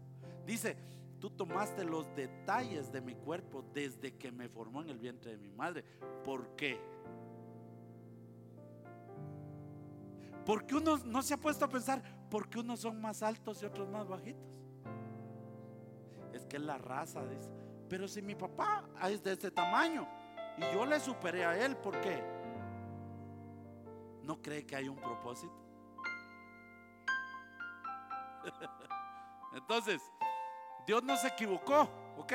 Dice, 0.46 0.76
tú 1.23 1.31
tomaste 1.31 1.85
los 1.85 2.12
detalles 2.16 2.91
de 2.91 3.01
mi 3.01 3.14
cuerpo 3.14 3.64
desde 3.73 4.12
que 4.16 4.33
me 4.33 4.49
formó 4.49 4.83
en 4.83 4.89
el 4.89 4.99
vientre 4.99 5.31
de 5.31 5.39
mi 5.39 5.53
madre. 5.53 5.85
¿Por 6.25 6.57
qué? 6.57 6.81
Porque 10.45 10.75
uno 10.75 10.99
no 11.05 11.23
se 11.23 11.35
ha 11.35 11.37
puesto 11.37 11.64
a 11.64 11.68
pensar, 11.68 12.03
¿por 12.29 12.49
qué 12.49 12.59
unos 12.59 12.81
son 12.81 13.01
más 13.01 13.23
altos 13.23 13.62
y 13.62 13.66
otros 13.66 13.89
más 13.89 14.09
bajitos? 14.09 14.43
Es 16.33 16.45
que 16.45 16.57
es 16.57 16.62
la 16.64 16.77
raza, 16.77 17.25
dice. 17.25 17.53
Pero 17.89 18.09
si 18.09 18.20
mi 18.20 18.35
papá 18.35 18.85
es 19.09 19.23
de 19.23 19.35
este 19.35 19.53
tamaño 19.53 20.09
y 20.59 20.62
yo 20.75 20.85
le 20.85 20.99
superé 20.99 21.45
a 21.45 21.57
él, 21.64 21.77
¿por 21.77 22.01
qué? 22.01 22.20
¿No 24.25 24.43
cree 24.43 24.66
que 24.66 24.75
hay 24.75 24.89
un 24.89 24.97
propósito? 24.97 25.55
Entonces, 29.55 30.03
Dios 30.87 31.03
no 31.03 31.16
se 31.16 31.28
equivocó, 31.28 31.89
¿ok? 32.18 32.33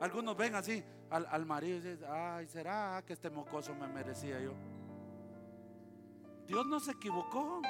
Algunos 0.00 0.36
ven 0.36 0.54
así 0.54 0.82
al, 1.10 1.44
marido 1.44 1.78
y 1.78 1.80
dicen, 1.80 2.08
ay, 2.10 2.46
¿será 2.46 3.02
que 3.04 3.12
este 3.12 3.30
mocoso 3.30 3.74
me 3.74 3.86
merecía 3.88 4.40
yo? 4.40 4.52
Dios 6.46 6.66
no 6.66 6.80
se 6.80 6.92
equivocó. 6.92 7.62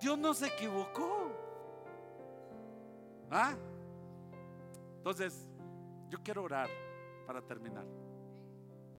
Dios 0.00 0.18
no 0.18 0.34
se 0.34 0.46
equivocó. 0.46 1.30
¿Ah? 3.30 3.54
Entonces, 4.98 5.48
yo 6.08 6.22
quiero 6.22 6.42
orar 6.42 6.68
para 7.26 7.40
terminar. 7.40 7.84